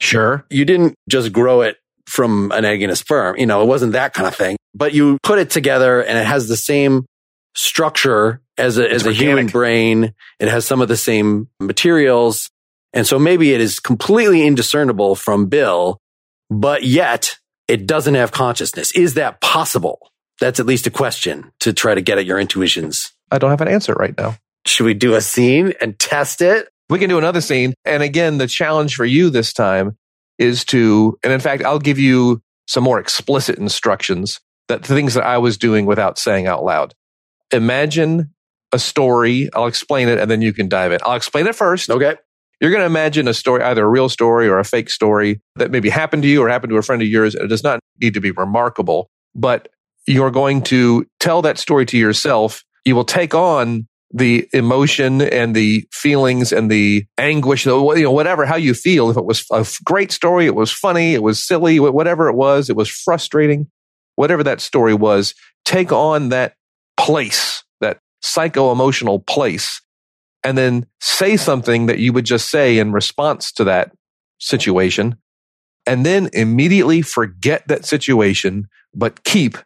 Sure. 0.00 0.44
You 0.50 0.64
didn't 0.64 0.94
just 1.08 1.32
grow 1.32 1.62
it 1.62 1.76
from 2.06 2.52
an 2.52 2.64
egg 2.64 2.82
and 2.82 2.92
a 2.92 2.96
sperm. 2.96 3.36
You 3.38 3.46
know, 3.46 3.62
it 3.62 3.66
wasn't 3.66 3.92
that 3.92 4.12
kind 4.14 4.26
of 4.28 4.34
thing, 4.34 4.56
but 4.74 4.92
you 4.92 5.18
put 5.22 5.38
it 5.38 5.48
together 5.50 6.02
and 6.02 6.18
it 6.18 6.26
has 6.26 6.48
the 6.48 6.56
same 6.56 7.06
structure 7.54 8.40
as 8.58 8.78
a, 8.78 8.90
as 8.90 9.06
a 9.06 9.12
human 9.12 9.46
brain. 9.46 10.12
It 10.38 10.48
has 10.48 10.66
some 10.66 10.80
of 10.80 10.88
the 10.88 10.96
same 10.96 11.48
materials. 11.60 12.50
And 12.92 13.06
so 13.06 13.18
maybe 13.18 13.52
it 13.54 13.60
is 13.60 13.80
completely 13.80 14.46
indiscernible 14.46 15.14
from 15.14 15.46
Bill, 15.46 15.98
but 16.50 16.82
yet 16.82 17.38
it 17.72 17.86
doesn't 17.86 18.16
have 18.16 18.32
consciousness. 18.32 18.92
Is 18.92 19.14
that 19.14 19.40
possible? 19.40 20.10
That's 20.40 20.60
at 20.60 20.66
least 20.66 20.86
a 20.86 20.90
question 20.90 21.52
to 21.60 21.72
try 21.72 21.94
to 21.94 22.02
get 22.02 22.18
at 22.18 22.26
your 22.26 22.38
intuitions. 22.38 23.14
I 23.30 23.38
don't 23.38 23.48
have 23.48 23.62
an 23.62 23.68
answer 23.68 23.94
right 23.94 24.14
now. 24.18 24.36
Should 24.66 24.84
we 24.84 24.92
do 24.92 25.14
a 25.14 25.22
scene 25.22 25.72
and 25.80 25.98
test 25.98 26.42
it? 26.42 26.68
We 26.90 26.98
can 26.98 27.08
do 27.08 27.16
another 27.16 27.40
scene. 27.40 27.72
And 27.86 28.02
again, 28.02 28.36
the 28.36 28.46
challenge 28.46 28.94
for 28.94 29.06
you 29.06 29.30
this 29.30 29.54
time 29.54 29.96
is 30.38 30.66
to, 30.66 31.18
and 31.24 31.32
in 31.32 31.40
fact, 31.40 31.64
I'll 31.64 31.78
give 31.78 31.98
you 31.98 32.42
some 32.66 32.84
more 32.84 33.00
explicit 33.00 33.56
instructions 33.56 34.38
that 34.68 34.82
the 34.82 34.94
things 34.94 35.14
that 35.14 35.24
I 35.24 35.38
was 35.38 35.56
doing 35.56 35.86
without 35.86 36.18
saying 36.18 36.46
out 36.46 36.62
loud. 36.62 36.92
Imagine 37.54 38.34
a 38.72 38.78
story. 38.78 39.48
I'll 39.54 39.66
explain 39.66 40.08
it 40.08 40.18
and 40.18 40.30
then 40.30 40.42
you 40.42 40.52
can 40.52 40.68
dive 40.68 40.92
in. 40.92 41.00
I'll 41.06 41.16
explain 41.16 41.46
it 41.46 41.56
first. 41.56 41.88
Okay. 41.88 42.16
You're 42.62 42.70
going 42.70 42.82
to 42.82 42.86
imagine 42.86 43.26
a 43.26 43.34
story, 43.34 43.60
either 43.64 43.84
a 43.84 43.88
real 43.88 44.08
story 44.08 44.46
or 44.48 44.60
a 44.60 44.64
fake 44.64 44.88
story 44.88 45.40
that 45.56 45.72
maybe 45.72 45.90
happened 45.90 46.22
to 46.22 46.28
you 46.28 46.42
or 46.44 46.48
happened 46.48 46.70
to 46.70 46.76
a 46.76 46.82
friend 46.82 47.02
of 47.02 47.08
yours. 47.08 47.34
It 47.34 47.48
does 47.48 47.64
not 47.64 47.80
need 48.00 48.14
to 48.14 48.20
be 48.20 48.30
remarkable, 48.30 49.10
but 49.34 49.68
you're 50.06 50.30
going 50.30 50.62
to 50.62 51.04
tell 51.18 51.42
that 51.42 51.58
story 51.58 51.84
to 51.86 51.98
yourself. 51.98 52.62
You 52.84 52.94
will 52.94 53.04
take 53.04 53.34
on 53.34 53.88
the 54.14 54.48
emotion 54.52 55.22
and 55.22 55.56
the 55.56 55.88
feelings 55.90 56.52
and 56.52 56.70
the 56.70 57.04
anguish, 57.18 57.66
you 57.66 57.72
know, 57.72 57.82
whatever, 57.82 58.46
how 58.46 58.56
you 58.56 58.74
feel. 58.74 59.10
If 59.10 59.16
it 59.16 59.24
was 59.24 59.44
a 59.50 59.66
great 59.84 60.12
story, 60.12 60.46
it 60.46 60.54
was 60.54 60.70
funny, 60.70 61.14
it 61.14 61.22
was 61.24 61.44
silly, 61.44 61.80
whatever 61.80 62.28
it 62.28 62.34
was, 62.34 62.70
it 62.70 62.76
was 62.76 62.88
frustrating, 62.88 63.66
whatever 64.14 64.44
that 64.44 64.60
story 64.60 64.94
was, 64.94 65.34
take 65.64 65.90
on 65.90 66.28
that 66.28 66.54
place, 66.96 67.64
that 67.80 67.98
psycho 68.20 68.70
emotional 68.70 69.18
place, 69.18 69.80
and 70.44 70.58
then 70.58 70.86
say 71.00 71.36
something 71.36 71.86
that 71.86 71.98
you 71.98 72.12
would 72.12 72.24
just 72.24 72.50
say 72.50 72.78
in 72.78 72.92
response 72.92 73.52
to 73.52 73.64
that 73.64 73.92
situation. 74.38 75.16
And 75.86 76.06
then 76.06 76.30
immediately 76.32 77.02
forget 77.02 77.66
that 77.68 77.84
situation, 77.84 78.68
but 78.94 79.24
keep 79.24 79.58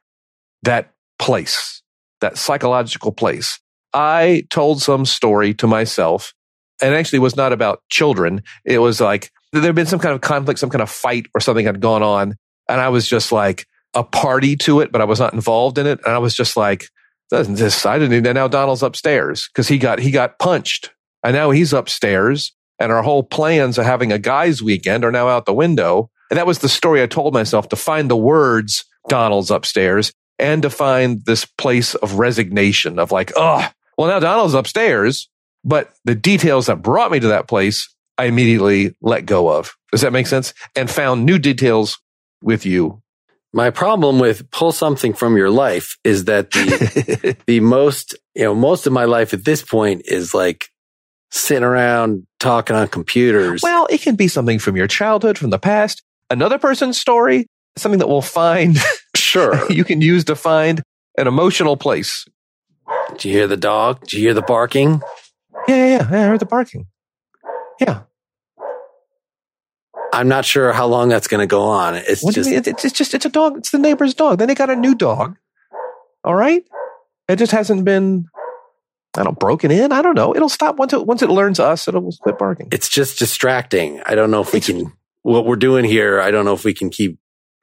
that 0.62 0.92
place, 1.18 1.82
that 2.20 2.38
psychological 2.38 3.12
place. 3.12 3.60
I 3.92 4.44
told 4.50 4.82
some 4.82 5.04
story 5.04 5.54
to 5.54 5.66
myself 5.66 6.34
and 6.82 6.94
actually 6.94 7.18
was 7.18 7.36
not 7.36 7.52
about 7.52 7.82
children. 7.88 8.42
It 8.64 8.78
was 8.78 9.00
like 9.00 9.30
there 9.52 9.62
had 9.62 9.74
been 9.74 9.86
some 9.86 9.98
kind 9.98 10.14
of 10.14 10.20
conflict, 10.20 10.60
some 10.60 10.70
kind 10.70 10.82
of 10.82 10.90
fight 10.90 11.26
or 11.34 11.40
something 11.40 11.66
had 11.66 11.80
gone 11.80 12.02
on. 12.02 12.36
And 12.68 12.80
I 12.80 12.88
was 12.88 13.08
just 13.08 13.32
like 13.32 13.66
a 13.94 14.04
party 14.04 14.56
to 14.56 14.80
it, 14.80 14.92
but 14.92 15.00
I 15.00 15.04
was 15.04 15.20
not 15.20 15.32
involved 15.32 15.78
in 15.78 15.86
it. 15.86 16.00
And 16.04 16.14
I 16.14 16.18
was 16.18 16.34
just 16.34 16.56
like, 16.56 16.88
this, 17.30 17.84
I 17.84 17.98
didn't, 17.98 18.26
and 18.26 18.34
now 18.34 18.48
Donald's 18.48 18.82
upstairs 18.82 19.48
because 19.48 19.68
he 19.68 19.78
got, 19.78 19.98
he 19.98 20.10
got 20.10 20.38
punched 20.38 20.90
and 21.22 21.34
now 21.34 21.50
he's 21.50 21.72
upstairs 21.72 22.52
and 22.78 22.92
our 22.92 23.02
whole 23.02 23.22
plans 23.22 23.78
of 23.78 23.84
having 23.84 24.12
a 24.12 24.18
guys 24.18 24.62
weekend 24.62 25.04
are 25.04 25.12
now 25.12 25.28
out 25.28 25.46
the 25.46 25.54
window. 25.54 26.10
And 26.30 26.38
that 26.38 26.46
was 26.46 26.58
the 26.58 26.68
story 26.68 27.02
I 27.02 27.06
told 27.06 27.34
myself 27.34 27.68
to 27.70 27.76
find 27.76 28.10
the 28.10 28.16
words 28.16 28.84
Donald's 29.08 29.50
upstairs 29.50 30.12
and 30.38 30.62
to 30.62 30.70
find 30.70 31.24
this 31.24 31.44
place 31.44 31.94
of 31.94 32.18
resignation 32.18 32.98
of 32.98 33.12
like, 33.12 33.32
oh, 33.36 33.66
well, 33.96 34.08
now 34.08 34.18
Donald's 34.18 34.54
upstairs, 34.54 35.28
but 35.64 35.92
the 36.04 36.14
details 36.14 36.66
that 36.66 36.82
brought 36.82 37.10
me 37.10 37.20
to 37.20 37.28
that 37.28 37.48
place, 37.48 37.92
I 38.18 38.24
immediately 38.24 38.94
let 39.00 39.26
go 39.26 39.48
of. 39.48 39.74
Does 39.92 40.02
that 40.02 40.12
make 40.12 40.26
sense? 40.26 40.52
And 40.74 40.90
found 40.90 41.24
new 41.24 41.38
details 41.38 41.98
with 42.42 42.66
you. 42.66 43.02
My 43.56 43.70
problem 43.70 44.18
with 44.18 44.50
pull 44.50 44.70
something 44.70 45.14
from 45.14 45.38
your 45.38 45.48
life 45.48 45.96
is 46.04 46.26
that 46.26 46.50
the, 46.50 47.38
the 47.46 47.60
most, 47.60 48.14
you 48.34 48.42
know, 48.42 48.54
most 48.54 48.86
of 48.86 48.92
my 48.92 49.06
life 49.06 49.32
at 49.32 49.46
this 49.46 49.62
point 49.62 50.02
is 50.04 50.34
like 50.34 50.68
sitting 51.30 51.64
around 51.64 52.26
talking 52.38 52.76
on 52.76 52.86
computers. 52.88 53.62
well, 53.62 53.86
it 53.88 54.02
can 54.02 54.14
be 54.14 54.28
something 54.28 54.58
from 54.58 54.76
your 54.76 54.86
childhood, 54.86 55.38
from 55.38 55.48
the 55.48 55.58
past, 55.58 56.02
another 56.28 56.58
person's 56.58 57.00
story, 57.00 57.46
something 57.78 57.98
that 57.98 58.08
we'll 58.08 58.20
find, 58.20 58.76
sure. 59.16 59.72
you 59.72 59.84
can 59.84 60.02
use 60.02 60.24
to 60.24 60.36
find 60.36 60.82
an 61.16 61.26
emotional 61.26 61.78
place. 61.78 62.26
Did 63.12 63.24
you 63.24 63.32
hear 63.32 63.46
the 63.46 63.56
dog? 63.56 64.00
Did 64.00 64.12
you 64.12 64.20
hear 64.20 64.34
the 64.34 64.42
barking? 64.42 65.00
Yeah, 65.66 65.76
yeah, 65.76 65.86
yeah. 65.86 66.24
I 66.24 66.26
heard 66.26 66.40
the 66.40 66.44
barking. 66.44 66.88
Yeah. 67.80 68.02
I'm 70.16 70.28
not 70.28 70.44
sure 70.44 70.72
how 70.72 70.86
long 70.86 71.08
that's 71.08 71.28
going 71.28 71.40
to 71.40 71.46
go 71.46 71.62
on. 71.62 71.94
It's 71.94 72.22
What 72.24 72.34
just? 72.34 72.50
It's, 72.50 72.84
it's 72.84 72.96
just, 72.96 73.14
it's 73.14 73.26
a 73.26 73.28
dog. 73.28 73.58
It's 73.58 73.70
the 73.70 73.78
neighbor's 73.78 74.14
dog. 74.14 74.38
Then 74.38 74.48
they 74.48 74.54
got 74.54 74.70
a 74.70 74.76
new 74.76 74.94
dog. 74.94 75.36
All 76.24 76.34
right. 76.34 76.64
It 77.28 77.36
just 77.36 77.52
hasn't 77.52 77.84
been, 77.84 78.26
I 79.16 79.22
don't, 79.24 79.38
broken 79.38 79.70
in. 79.70 79.92
I 79.92 80.02
don't 80.02 80.14
know. 80.14 80.34
It'll 80.34 80.48
stop 80.48 80.76
once 80.76 80.92
it, 80.92 81.06
once 81.06 81.22
it 81.22 81.28
learns 81.30 81.60
us, 81.60 81.86
it'll 81.88 82.10
quit 82.20 82.38
barking. 82.38 82.68
it's 82.72 82.88
just 82.88 83.18
distracting. 83.18 84.00
I 84.06 84.14
don't 84.14 84.30
know 84.30 84.40
if 84.40 84.52
we 84.52 84.58
It's- 84.58 84.70
can, 84.82 84.92
what 85.22 85.44
we're 85.44 85.56
doing 85.56 85.84
here, 85.84 86.20
I 86.20 86.30
don't 86.30 86.44
know 86.44 86.54
if 86.54 86.64
we 86.64 86.72
can 86.74 86.88
keep, 86.90 87.18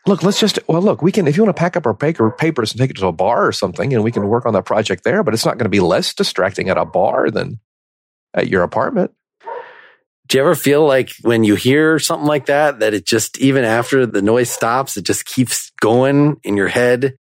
Look, 0.05 0.21
let's 0.21 0.37
just, 0.37 0.59
well, 0.67 0.81
look, 0.81 1.01
we 1.01 1.13
can, 1.13 1.27
if 1.27 1.37
you 1.37 1.43
want 1.43 1.55
to 1.55 1.59
pack 1.59 1.77
up 1.77 1.85
our 1.85 1.93
paper, 1.93 2.29
papers 2.29 2.73
and 2.73 2.79
take 2.81 2.89
it 2.89 2.97
to 2.97 3.07
a 3.07 3.13
bar 3.13 3.47
or 3.47 3.53
something 3.53 3.93
and 3.93 4.03
we 4.03 4.11
can 4.11 4.27
work 4.27 4.45
on 4.45 4.51
that 4.51 4.65
project 4.65 5.05
there, 5.05 5.23
but 5.23 5.33
it's 5.33 5.45
not 5.45 5.53
going 5.57 5.63
to 5.63 5.69
be 5.69 5.79
less 5.79 6.13
distracting 6.13 6.67
at 6.67 6.77
a 6.77 6.83
bar 6.83 7.31
than 7.31 7.61
at 8.33 8.49
your 8.49 8.63
apartment. 8.63 9.11
Do 10.27 10.37
you 10.37 10.41
ever 10.43 10.55
feel 10.55 10.85
like 10.85 11.11
when 11.21 11.43
you 11.43 11.55
hear 11.55 11.99
something 11.99 12.27
like 12.27 12.45
that, 12.47 12.79
that 12.79 12.93
it 12.93 13.05
just, 13.05 13.37
even 13.39 13.63
after 13.63 14.05
the 14.05 14.21
noise 14.21 14.49
stops, 14.49 14.95
it 14.97 15.05
just 15.05 15.25
keeps 15.25 15.71
going 15.81 16.37
in 16.43 16.55
your 16.57 16.69
head 16.69 17.15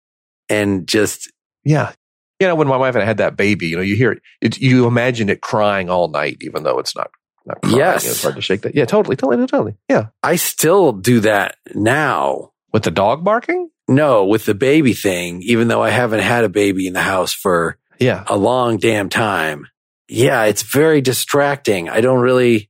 and 0.48 0.86
just, 0.86 1.30
Yeah. 1.64 1.92
You 2.38 2.46
know, 2.46 2.54
when 2.54 2.68
my 2.68 2.76
wife 2.78 2.94
and 2.94 3.02
I 3.02 3.06
had 3.06 3.18
that 3.18 3.36
baby, 3.36 3.66
you 3.68 3.76
know, 3.76 3.82
you 3.82 3.96
hear 3.96 4.12
it, 4.12 4.22
it 4.40 4.58
you 4.60 4.86
imagine 4.86 5.28
it 5.28 5.42
crying 5.42 5.90
all 5.90 6.08
night, 6.08 6.38
even 6.40 6.62
though 6.62 6.78
it's 6.78 6.96
not, 6.96 7.10
not 7.44 7.60
crying. 7.60 7.76
Yes. 7.76 8.06
It's 8.06 8.22
hard 8.22 8.36
to 8.36 8.40
shake 8.40 8.62
that. 8.62 8.74
Yeah, 8.74 8.86
totally, 8.86 9.14
totally, 9.16 9.46
totally. 9.46 9.74
Yeah. 9.90 10.06
I 10.22 10.36
still 10.36 10.92
do 10.92 11.20
that 11.20 11.56
now. 11.74 12.52
With 12.72 12.84
the 12.84 12.90
dog 12.92 13.24
barking? 13.24 13.68
No, 13.88 14.24
with 14.24 14.46
the 14.46 14.54
baby 14.54 14.92
thing, 14.94 15.42
even 15.42 15.68
though 15.68 15.82
I 15.82 15.90
haven't 15.90 16.20
had 16.20 16.44
a 16.44 16.48
baby 16.48 16.86
in 16.86 16.92
the 16.94 17.02
house 17.02 17.32
for 17.34 17.76
Yeah. 17.98 18.24
a 18.28 18.36
long 18.38 18.78
damn 18.78 19.08
time. 19.10 19.66
Yeah, 20.08 20.44
it's 20.44 20.62
very 20.62 21.00
distracting. 21.02 21.88
I 21.90 22.00
don't 22.00 22.20
really, 22.20 22.69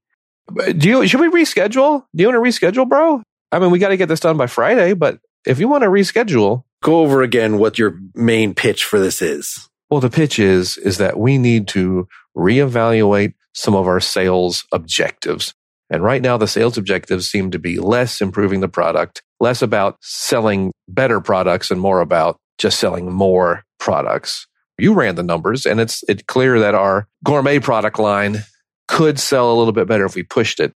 Do 0.78 0.88
you, 0.88 1.06
should 1.06 1.20
we 1.20 1.30
reschedule? 1.30 2.04
Do 2.14 2.22
you 2.22 2.32
want 2.32 2.44
to 2.44 2.66
reschedule, 2.66 2.88
bro? 2.88 3.22
I 3.52 3.58
mean, 3.58 3.70
we 3.70 3.78
got 3.78 3.88
to 3.88 3.96
get 3.96 4.08
this 4.08 4.20
done 4.20 4.36
by 4.36 4.46
Friday, 4.46 4.94
but 4.94 5.18
if 5.46 5.58
you 5.58 5.68
want 5.68 5.82
to 5.82 5.90
reschedule, 5.90 6.64
go 6.82 7.00
over 7.00 7.22
again 7.22 7.58
what 7.58 7.78
your 7.78 7.98
main 8.14 8.54
pitch 8.54 8.84
for 8.84 8.98
this 8.98 9.22
is. 9.22 9.68
well, 9.90 10.00
the 10.00 10.10
pitch 10.10 10.38
is, 10.38 10.76
is 10.78 10.98
that 10.98 11.18
we 11.18 11.36
need 11.36 11.66
to 11.68 12.06
reevaluate 12.36 13.34
some 13.54 13.74
of 13.74 13.86
our 13.86 14.00
sales 14.00 14.64
objectives. 14.72 15.52
And 15.90 16.04
right 16.04 16.22
now, 16.22 16.36
the 16.36 16.46
sales 16.46 16.78
objectives 16.78 17.28
seem 17.28 17.50
to 17.50 17.58
be 17.58 17.80
less 17.80 18.20
improving 18.20 18.60
the 18.60 18.68
product, 18.68 19.22
less 19.40 19.60
about 19.60 19.96
selling 20.00 20.70
better 20.88 21.20
products 21.20 21.70
and 21.70 21.80
more 21.80 22.00
about 22.00 22.36
just 22.58 22.78
selling 22.78 23.10
more 23.10 23.64
products. 23.80 24.46
You 24.78 24.94
ran 24.94 25.16
the 25.16 25.24
numbers 25.24 25.66
and 25.66 25.80
it's, 25.80 26.04
it's 26.08 26.22
clear 26.22 26.60
that 26.60 26.74
our 26.74 27.08
gourmet 27.24 27.58
product 27.58 27.98
line 27.98 28.44
could 29.00 29.18
sell 29.18 29.50
a 29.50 29.56
little 29.56 29.72
bit 29.72 29.88
better 29.88 30.04
if 30.04 30.14
we 30.14 30.22
pushed 30.22 30.60
it. 30.60 30.74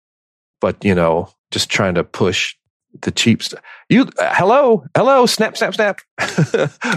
But, 0.61 0.85
you 0.85 0.95
know, 0.95 1.27
just 1.51 1.69
trying 1.69 1.95
to 1.95 2.05
push 2.05 2.55
the 3.01 3.11
cheap 3.11 3.43
stuff. 3.43 3.59
You, 3.89 4.03
uh, 4.17 4.33
hello, 4.33 4.85
hello, 4.95 5.25
snap, 5.25 5.57
snap, 5.57 5.73
snap. 5.73 5.99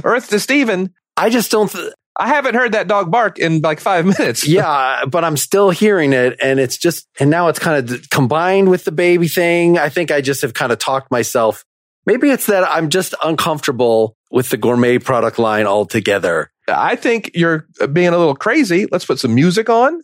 Earth 0.05 0.29
to 0.29 0.39
Steven. 0.39 0.95
I 1.17 1.31
just 1.31 1.51
don't, 1.51 1.69
th- 1.69 1.93
I 2.17 2.29
haven't 2.29 2.55
heard 2.55 2.73
that 2.73 2.87
dog 2.87 3.11
bark 3.11 3.41
in 3.41 3.61
like 3.61 3.81
five 3.81 4.07
minutes. 4.07 4.47
yeah, 4.49 5.05
but 5.07 5.25
I'm 5.25 5.37
still 5.37 5.71
hearing 5.71 6.13
it. 6.13 6.39
And 6.41 6.61
it's 6.61 6.77
just, 6.77 7.09
and 7.19 7.29
now 7.29 7.49
it's 7.49 7.59
kind 7.59 7.91
of 7.91 8.09
combined 8.11 8.71
with 8.71 8.85
the 8.85 8.93
baby 8.93 9.27
thing. 9.27 9.79
I 9.79 9.89
think 9.89 10.13
I 10.13 10.21
just 10.21 10.43
have 10.43 10.55
kind 10.55 10.71
of 10.71 10.79
talked 10.79 11.11
myself. 11.11 11.65
Maybe 12.07 12.31
it's 12.31 12.47
that 12.47 12.63
I'm 12.63 12.89
just 12.89 13.17
uncomfortable 13.25 14.17
with 14.31 14.51
the 14.51 14.57
gourmet 14.57 14.99
product 14.99 15.41
line 15.41 15.67
altogether. 15.67 16.53
I 16.69 16.95
think 16.95 17.33
you're 17.35 17.67
being 17.93 18.09
a 18.09 18.17
little 18.17 18.37
crazy. 18.37 18.87
Let's 18.93 19.05
put 19.05 19.19
some 19.19 19.35
music 19.35 19.69
on. 19.69 20.03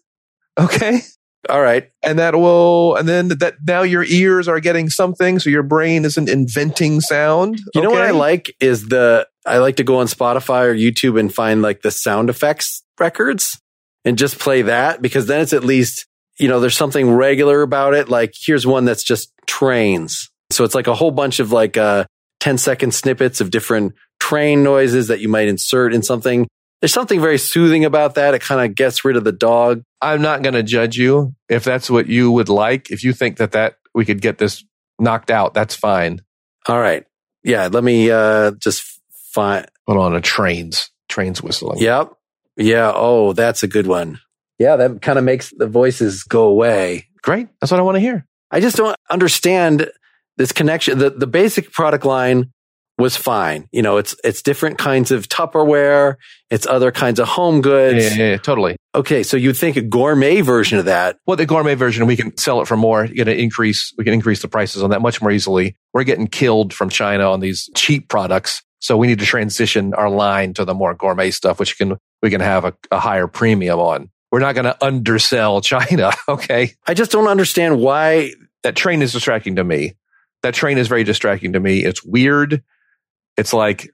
Okay. 0.58 1.00
All 1.48 1.60
right. 1.60 1.90
And 2.02 2.18
that 2.18 2.34
will, 2.34 2.94
and 2.94 3.08
then 3.08 3.28
that 3.28 3.54
now 3.66 3.82
your 3.82 4.04
ears 4.04 4.46
are 4.46 4.60
getting 4.60 4.88
something. 4.88 5.40
So 5.40 5.50
your 5.50 5.64
brain 5.64 6.04
isn't 6.04 6.28
inventing 6.28 7.00
sound. 7.00 7.60
You 7.74 7.82
know 7.82 7.90
what 7.90 8.02
I 8.02 8.12
like 8.12 8.54
is 8.60 8.88
the 8.88 9.26
I 9.44 9.58
like 9.58 9.76
to 9.76 9.84
go 9.84 9.98
on 9.98 10.06
Spotify 10.06 10.66
or 10.66 10.74
YouTube 10.74 11.18
and 11.18 11.34
find 11.34 11.60
like 11.60 11.82
the 11.82 11.90
sound 11.90 12.30
effects 12.30 12.84
records 13.00 13.60
and 14.04 14.16
just 14.16 14.38
play 14.38 14.62
that 14.62 15.02
because 15.02 15.26
then 15.26 15.40
it's 15.40 15.52
at 15.52 15.64
least, 15.64 16.06
you 16.38 16.46
know, 16.46 16.60
there's 16.60 16.76
something 16.76 17.10
regular 17.10 17.62
about 17.62 17.94
it. 17.94 18.08
Like 18.08 18.34
here's 18.36 18.66
one 18.66 18.84
that's 18.84 19.02
just 19.02 19.32
trains. 19.46 20.30
So 20.50 20.62
it's 20.62 20.76
like 20.76 20.86
a 20.86 20.94
whole 20.94 21.10
bunch 21.10 21.40
of 21.40 21.50
like 21.50 21.76
uh 21.76 22.04
10 22.38 22.58
second 22.58 22.94
snippets 22.94 23.40
of 23.40 23.50
different 23.50 23.94
train 24.20 24.62
noises 24.62 25.08
that 25.08 25.20
you 25.20 25.28
might 25.28 25.48
insert 25.48 25.92
in 25.92 26.02
something. 26.02 26.46
There's 26.82 26.92
something 26.92 27.20
very 27.20 27.38
soothing 27.38 27.84
about 27.84 28.16
that. 28.16 28.34
It 28.34 28.42
kind 28.42 28.60
of 28.60 28.74
gets 28.74 29.04
rid 29.04 29.16
of 29.16 29.22
the 29.22 29.30
dog. 29.30 29.84
I'm 30.00 30.20
not 30.20 30.42
going 30.42 30.54
to 30.54 30.64
judge 30.64 30.96
you 30.96 31.32
if 31.48 31.62
that's 31.62 31.88
what 31.88 32.08
you 32.08 32.32
would 32.32 32.48
like. 32.48 32.90
If 32.90 33.04
you 33.04 33.12
think 33.12 33.36
that 33.36 33.52
that 33.52 33.76
we 33.94 34.04
could 34.04 34.20
get 34.20 34.38
this 34.38 34.64
knocked 34.98 35.30
out, 35.30 35.54
that's 35.54 35.76
fine. 35.76 36.22
All 36.66 36.80
right. 36.80 37.04
Yeah. 37.44 37.68
Let 37.70 37.84
me, 37.84 38.10
uh, 38.10 38.50
just 38.58 38.82
find. 39.32 39.64
Put 39.86 39.96
on 39.96 40.16
a 40.16 40.20
trains, 40.20 40.90
trains 41.08 41.40
whistling. 41.40 41.78
Yep. 41.78 42.14
Yeah. 42.56 42.92
Oh, 42.92 43.32
that's 43.32 43.62
a 43.62 43.68
good 43.68 43.86
one. 43.86 44.18
Yeah. 44.58 44.74
That 44.74 45.00
kind 45.00 45.20
of 45.20 45.24
makes 45.24 45.52
the 45.56 45.68
voices 45.68 46.24
go 46.24 46.48
away. 46.48 47.06
Great. 47.22 47.46
That's 47.60 47.70
what 47.70 47.78
I 47.78 47.84
want 47.84 47.94
to 47.94 48.00
hear. 48.00 48.26
I 48.50 48.58
just 48.58 48.76
don't 48.76 48.96
understand 49.08 49.88
this 50.36 50.50
connection. 50.50 50.98
The, 50.98 51.10
the 51.10 51.28
basic 51.28 51.70
product 51.70 52.04
line 52.04 52.52
was 52.98 53.16
fine. 53.16 53.68
You 53.72 53.82
know, 53.82 53.96
it's, 53.96 54.14
it's 54.22 54.42
different 54.42 54.78
kinds 54.78 55.10
of 55.10 55.28
Tupperware. 55.28 56.16
It's 56.50 56.66
other 56.66 56.92
kinds 56.92 57.18
of 57.18 57.28
home 57.28 57.60
goods. 57.60 58.04
Yeah, 58.04 58.22
yeah, 58.22 58.30
yeah, 58.32 58.36
totally. 58.36 58.76
Okay. 58.94 59.22
So 59.22 59.36
you'd 59.36 59.56
think 59.56 59.76
a 59.76 59.82
gourmet 59.82 60.40
version 60.40 60.78
of 60.78 60.84
that. 60.84 61.18
Well, 61.26 61.36
the 61.36 61.46
gourmet 61.46 61.74
version, 61.74 62.06
we 62.06 62.16
can 62.16 62.36
sell 62.36 62.60
it 62.60 62.68
for 62.68 62.76
more. 62.76 63.06
You 63.06 63.22
an 63.22 63.28
increase. 63.28 63.92
We 63.96 64.04
can 64.04 64.12
increase 64.12 64.42
the 64.42 64.48
prices 64.48 64.82
on 64.82 64.90
that 64.90 65.00
much 65.00 65.22
more 65.22 65.30
easily. 65.30 65.76
We're 65.92 66.04
getting 66.04 66.26
killed 66.26 66.74
from 66.74 66.90
China 66.90 67.30
on 67.30 67.40
these 67.40 67.70
cheap 67.74 68.08
products. 68.08 68.62
So 68.80 68.96
we 68.96 69.06
need 69.06 69.20
to 69.20 69.26
transition 69.26 69.94
our 69.94 70.10
line 70.10 70.54
to 70.54 70.64
the 70.64 70.74
more 70.74 70.94
gourmet 70.94 71.30
stuff, 71.30 71.60
which 71.60 71.78
can, 71.78 71.96
we 72.20 72.30
can 72.30 72.40
have 72.40 72.64
a, 72.64 72.74
a 72.90 72.98
higher 72.98 73.28
premium 73.28 73.78
on. 73.78 74.10
We're 74.30 74.40
not 74.40 74.54
going 74.54 74.64
to 74.64 74.84
undersell 74.84 75.60
China. 75.60 76.12
Okay. 76.28 76.72
I 76.86 76.94
just 76.94 77.10
don't 77.12 77.28
understand 77.28 77.78
why 77.78 78.32
that 78.62 78.74
train 78.74 79.02
is 79.02 79.12
distracting 79.12 79.56
to 79.56 79.64
me. 79.64 79.94
That 80.42 80.54
train 80.54 80.78
is 80.78 80.88
very 80.88 81.04
distracting 81.04 81.52
to 81.52 81.60
me. 81.60 81.84
It's 81.84 82.02
weird. 82.02 82.62
It's 83.36 83.52
like 83.52 83.90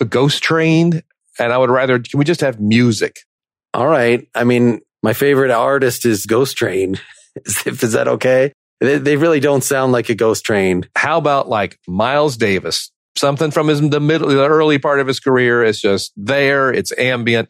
a 0.00 0.04
ghost 0.04 0.42
train. 0.42 1.02
And 1.38 1.52
I 1.52 1.58
would 1.58 1.70
rather, 1.70 1.98
can 1.98 2.18
we 2.18 2.24
just 2.24 2.40
have 2.40 2.60
music? 2.60 3.20
All 3.74 3.86
right. 3.86 4.28
I 4.34 4.44
mean, 4.44 4.80
my 5.02 5.12
favorite 5.12 5.50
artist 5.50 6.04
is 6.04 6.26
Ghost 6.26 6.56
Train. 6.56 6.98
is, 7.44 7.66
is 7.66 7.92
that 7.92 8.08
okay? 8.08 8.52
They, 8.80 8.98
they 8.98 9.16
really 9.16 9.40
don't 9.40 9.64
sound 9.64 9.92
like 9.92 10.08
a 10.08 10.14
ghost 10.14 10.44
train. 10.44 10.84
How 10.96 11.18
about 11.18 11.48
like 11.48 11.78
Miles 11.86 12.36
Davis? 12.36 12.90
Something 13.16 13.50
from 13.50 13.68
his, 13.68 13.80
the 13.80 14.00
middle, 14.00 14.28
the 14.28 14.46
early 14.46 14.78
part 14.78 15.00
of 15.00 15.08
his 15.08 15.18
career 15.18 15.64
is 15.64 15.80
just 15.80 16.12
there. 16.16 16.72
It's 16.72 16.96
ambient, 16.96 17.48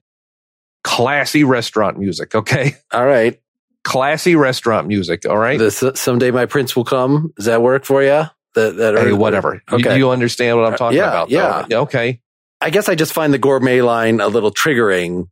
classy 0.82 1.44
restaurant 1.44 1.98
music. 1.98 2.34
Okay. 2.34 2.76
All 2.92 3.04
right. 3.04 3.38
Classy 3.84 4.36
restaurant 4.36 4.86
music. 4.86 5.26
All 5.26 5.36
right. 5.36 5.58
This, 5.58 5.82
someday 5.94 6.30
my 6.30 6.46
prince 6.46 6.74
will 6.74 6.84
come. 6.84 7.32
Does 7.36 7.46
that 7.46 7.62
work 7.62 7.84
for 7.84 8.02
you? 8.02 8.24
That, 8.58 8.76
that 8.76 8.94
hey, 8.98 9.12
whatever. 9.12 9.62
Okay. 9.70 9.92
You, 9.92 10.06
you, 10.06 10.10
understand 10.10 10.58
what 10.58 10.66
I'm 10.66 10.76
talking 10.76 10.98
yeah, 10.98 11.08
about? 11.08 11.30
Yeah. 11.30 11.66
Though. 11.68 11.82
Okay. 11.82 12.20
I 12.60 12.70
guess 12.70 12.88
I 12.88 12.94
just 12.94 13.12
find 13.12 13.32
the 13.32 13.38
gourmet 13.38 13.82
line 13.82 14.20
a 14.20 14.28
little 14.28 14.50
triggering. 14.50 15.28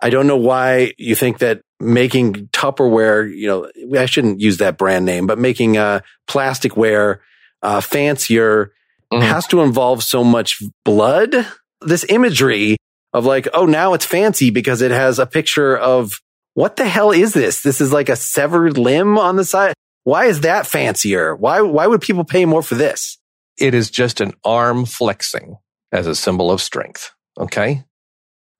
I 0.00 0.10
don't 0.10 0.26
know 0.26 0.36
why 0.36 0.92
you 0.98 1.14
think 1.14 1.38
that 1.38 1.62
making 1.78 2.48
Tupperware, 2.48 3.34
you 3.34 3.46
know, 3.46 3.98
I 3.98 4.06
shouldn't 4.06 4.40
use 4.40 4.58
that 4.58 4.78
brand 4.78 5.04
name, 5.04 5.26
but 5.26 5.38
making 5.38 5.76
uh, 5.76 6.00
plasticware 6.28 7.20
uh, 7.62 7.80
fancier 7.80 8.72
mm-hmm. 9.12 9.22
has 9.22 9.46
to 9.48 9.62
involve 9.62 10.02
so 10.02 10.24
much 10.24 10.60
blood. 10.84 11.34
This 11.80 12.04
imagery 12.08 12.76
of 13.12 13.24
like, 13.24 13.48
oh, 13.54 13.66
now 13.66 13.94
it's 13.94 14.04
fancy 14.04 14.50
because 14.50 14.82
it 14.82 14.90
has 14.90 15.18
a 15.18 15.26
picture 15.26 15.76
of 15.76 16.20
what 16.54 16.76
the 16.76 16.88
hell 16.88 17.12
is 17.12 17.32
this? 17.32 17.62
This 17.62 17.80
is 17.80 17.92
like 17.92 18.08
a 18.08 18.16
severed 18.16 18.78
limb 18.78 19.18
on 19.18 19.36
the 19.36 19.44
side. 19.44 19.74
Why 20.06 20.26
is 20.26 20.42
that 20.42 20.68
fancier? 20.68 21.34
Why, 21.34 21.62
why 21.62 21.88
would 21.88 22.00
people 22.00 22.22
pay 22.22 22.44
more 22.44 22.62
for 22.62 22.76
this? 22.76 23.18
It 23.58 23.74
is 23.74 23.90
just 23.90 24.20
an 24.20 24.34
arm 24.44 24.84
flexing 24.84 25.56
as 25.90 26.06
a 26.06 26.14
symbol 26.14 26.52
of 26.52 26.62
strength. 26.62 27.10
Okay. 27.36 27.82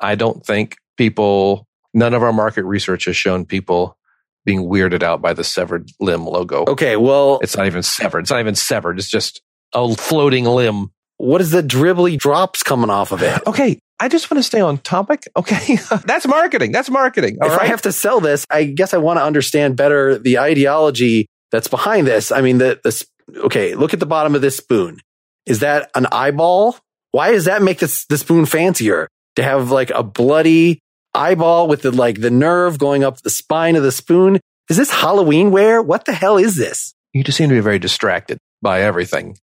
I 0.00 0.16
don't 0.16 0.44
think 0.44 0.76
people, 0.96 1.68
none 1.94 2.14
of 2.14 2.24
our 2.24 2.32
market 2.32 2.64
research 2.64 3.04
has 3.04 3.16
shown 3.16 3.44
people 3.44 3.96
being 4.44 4.62
weirded 4.62 5.04
out 5.04 5.22
by 5.22 5.34
the 5.34 5.44
severed 5.44 5.88
limb 6.00 6.26
logo. 6.26 6.64
Okay. 6.66 6.96
Well, 6.96 7.38
it's 7.40 7.56
not 7.56 7.66
even 7.66 7.84
severed. 7.84 8.20
It's 8.20 8.30
not 8.32 8.40
even 8.40 8.56
severed. 8.56 8.98
It's 8.98 9.08
just 9.08 9.40
a 9.72 9.94
floating 9.94 10.46
limb. 10.46 10.90
What 11.18 11.40
is 11.40 11.52
the 11.52 11.62
dribbly 11.62 12.18
drops 12.18 12.64
coming 12.64 12.90
off 12.90 13.12
of 13.12 13.22
it? 13.22 13.40
Okay. 13.46 13.78
I 14.00 14.08
just 14.08 14.32
want 14.32 14.40
to 14.40 14.42
stay 14.42 14.60
on 14.60 14.78
topic. 14.78 15.28
Okay. 15.36 15.78
That's 16.06 16.26
marketing. 16.26 16.72
That's 16.72 16.90
marketing. 16.90 17.38
if 17.40 17.52
right? 17.52 17.60
I 17.60 17.66
have 17.66 17.82
to 17.82 17.92
sell 17.92 18.18
this, 18.18 18.44
I 18.50 18.64
guess 18.64 18.92
I 18.92 18.98
want 18.98 19.20
to 19.20 19.22
understand 19.22 19.76
better 19.76 20.18
the 20.18 20.40
ideology 20.40 21.28
that's 21.56 21.68
behind 21.68 22.06
this. 22.06 22.30
I 22.30 22.42
mean, 22.42 22.58
the, 22.58 22.78
the, 22.84 23.40
okay, 23.44 23.74
look 23.74 23.94
at 23.94 24.00
the 24.00 24.04
bottom 24.04 24.34
of 24.34 24.42
this 24.42 24.58
spoon. 24.58 25.00
Is 25.46 25.60
that 25.60 25.90
an 25.94 26.06
eyeball? 26.12 26.76
Why 27.12 27.32
does 27.32 27.46
that 27.46 27.62
make 27.62 27.78
this, 27.78 28.04
the 28.04 28.18
spoon 28.18 28.44
fancier? 28.44 29.08
To 29.36 29.42
have 29.42 29.70
like 29.70 29.90
a 29.90 30.02
bloody 30.02 30.80
eyeball 31.14 31.66
with 31.66 31.80
the, 31.80 31.90
like 31.90 32.20
the 32.20 32.30
nerve 32.30 32.78
going 32.78 33.04
up 33.04 33.22
the 33.22 33.30
spine 33.30 33.74
of 33.74 33.82
the 33.82 33.92
spoon. 33.92 34.38
Is 34.68 34.76
this 34.76 34.90
Halloween 34.90 35.50
wear? 35.50 35.80
What 35.80 36.04
the 36.04 36.12
hell 36.12 36.36
is 36.36 36.56
this? 36.56 36.92
You 37.14 37.24
just 37.24 37.38
seem 37.38 37.48
to 37.48 37.54
be 37.54 37.60
very 37.60 37.78
distracted 37.78 38.36
by 38.60 38.82
everything. 38.82 39.38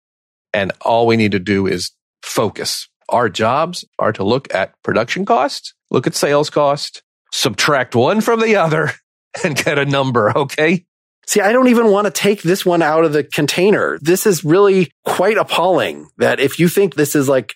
And 0.54 0.72
all 0.82 1.08
we 1.08 1.18
need 1.18 1.32
to 1.32 1.40
do 1.40 1.66
is 1.66 1.92
focus. 2.22 2.90
Our 3.10 3.28
jobs 3.28 3.86
are 3.98 4.14
to 4.14 4.24
look 4.24 4.54
at 4.54 4.74
production 4.84 5.26
costs, 5.26 5.74
look 5.90 6.06
at 6.06 6.14
sales 6.14 6.52
cost, 6.52 7.02
subtract 7.32 7.96
one 7.96 8.22
from 8.22 8.40
the 8.40 8.56
other 8.56 8.92
and 9.44 9.56
get 9.56 9.80
a 9.80 9.86
number. 9.86 10.36
Okay. 10.38 10.86
See, 11.26 11.42
I 11.42 11.52
don't 11.52 11.70
even 11.70 11.88
want 11.88 12.06
to 12.06 12.12
take 12.12 12.42
this 12.42 12.66
one 12.66 12.82
out 12.82 13.06
of 13.06 13.14
the 13.14 13.24
container. 13.24 13.98
This 14.02 14.26
is 14.26 14.44
really 14.44 14.92
quite 15.06 15.38
appalling 15.38 16.10
that 16.18 16.40
if 16.40 16.60
you 16.60 16.68
think 16.68 16.96
this 16.96 17.16
is 17.16 17.30
like 17.30 17.56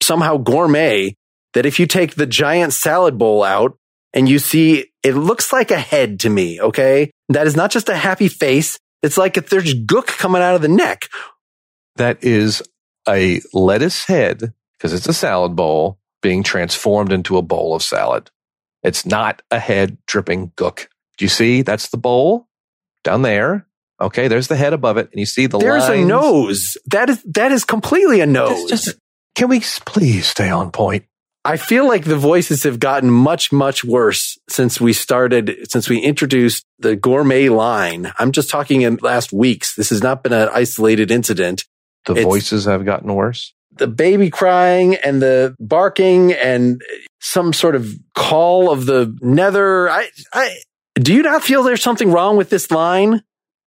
somehow 0.00 0.36
gourmet, 0.36 1.14
that 1.54 1.66
if 1.66 1.80
you 1.80 1.86
take 1.86 2.14
the 2.14 2.26
giant 2.26 2.72
salad 2.72 3.18
bowl 3.18 3.42
out 3.42 3.76
and 4.12 4.28
you 4.28 4.38
see, 4.38 4.86
it 5.02 5.14
looks 5.14 5.52
like 5.52 5.70
a 5.70 5.78
head 5.78 6.20
to 6.20 6.30
me. 6.30 6.60
Okay. 6.60 7.10
That 7.28 7.46
is 7.46 7.56
not 7.56 7.70
just 7.70 7.88
a 7.88 7.96
happy 7.96 8.28
face. 8.28 8.78
It's 9.02 9.18
like 9.18 9.36
if 9.36 9.48
there's 9.48 9.74
gook 9.74 10.06
coming 10.06 10.42
out 10.42 10.54
of 10.54 10.62
the 10.62 10.68
neck. 10.68 11.08
That 11.96 12.22
is 12.22 12.62
a 13.08 13.40
lettuce 13.52 14.04
head 14.04 14.52
because 14.78 14.92
it's 14.92 15.08
a 15.08 15.12
salad 15.12 15.56
bowl 15.56 15.98
being 16.22 16.42
transformed 16.42 17.12
into 17.12 17.36
a 17.36 17.42
bowl 17.42 17.74
of 17.74 17.82
salad. 17.82 18.30
It's 18.82 19.04
not 19.04 19.42
a 19.50 19.58
head 19.58 19.98
dripping 20.06 20.50
gook. 20.50 20.86
Do 21.16 21.24
you 21.24 21.28
see? 21.28 21.62
That's 21.62 21.88
the 21.88 21.96
bowl 21.96 22.47
down 23.08 23.22
there. 23.22 23.66
Okay, 24.00 24.28
there's 24.28 24.46
the 24.46 24.56
head 24.56 24.72
above 24.72 24.96
it, 24.96 25.10
and 25.10 25.18
you 25.18 25.26
see 25.26 25.46
the 25.46 25.56
line. 25.56 25.66
there's 25.66 25.88
lines. 25.88 26.04
a 26.04 26.06
nose. 26.06 26.76
That 26.86 27.10
is 27.10 27.22
that 27.24 27.50
is 27.50 27.64
completely 27.64 28.20
a 28.20 28.26
nose. 28.26 28.68
Just, 28.68 28.96
can 29.34 29.48
we 29.48 29.60
please 29.84 30.26
stay 30.26 30.50
on 30.50 30.70
point? 30.70 31.04
I 31.44 31.56
feel 31.56 31.86
like 31.86 32.04
the 32.04 32.16
voices 32.16 32.64
have 32.64 32.78
gotten 32.78 33.10
much 33.10 33.50
much 33.50 33.82
worse 33.82 34.38
since 34.48 34.80
we 34.80 34.92
started 34.92 35.56
since 35.70 35.88
we 35.88 35.98
introduced 35.98 36.64
the 36.78 36.94
gourmet 36.94 37.48
line. 37.48 38.12
I'm 38.18 38.32
just 38.32 38.50
talking 38.50 38.82
in 38.82 38.98
last 39.00 39.32
weeks. 39.32 39.74
This 39.74 39.90
has 39.90 40.02
not 40.02 40.22
been 40.22 40.32
an 40.32 40.48
isolated 40.52 41.10
incident. 41.10 41.64
The 42.06 42.14
it's, 42.14 42.22
voices 42.22 42.66
have 42.66 42.84
gotten 42.84 43.12
worse. 43.14 43.54
The 43.72 43.88
baby 43.88 44.30
crying 44.30 44.96
and 44.96 45.22
the 45.22 45.56
barking 45.58 46.32
and 46.32 46.82
some 47.20 47.52
sort 47.52 47.74
of 47.74 47.92
call 48.14 48.70
of 48.70 48.86
the 48.86 49.16
nether. 49.20 49.88
I 49.88 50.08
I 50.32 50.58
do 50.98 51.14
you 51.14 51.22
not 51.22 51.42
feel 51.42 51.62
there's 51.62 51.82
something 51.82 52.10
wrong 52.10 52.36
with 52.36 52.50
this 52.50 52.70
line? 52.70 53.22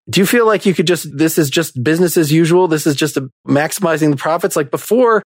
Do 0.10 0.20
you 0.20 0.26
feel 0.26 0.46
like 0.46 0.66
you 0.66 0.74
could 0.74 0.88
just, 0.88 1.16
this 1.18 1.38
is 1.38 1.50
just 1.50 1.82
business 1.82 2.18
as 2.18 2.32
usual? 2.32 2.68
This 2.68 2.88
is 2.88 2.96
just 2.96 3.18
maximizing 3.48 4.12
the 4.12 4.18
profits? 4.18 4.56
Like 4.56 4.72
before 4.72 5.24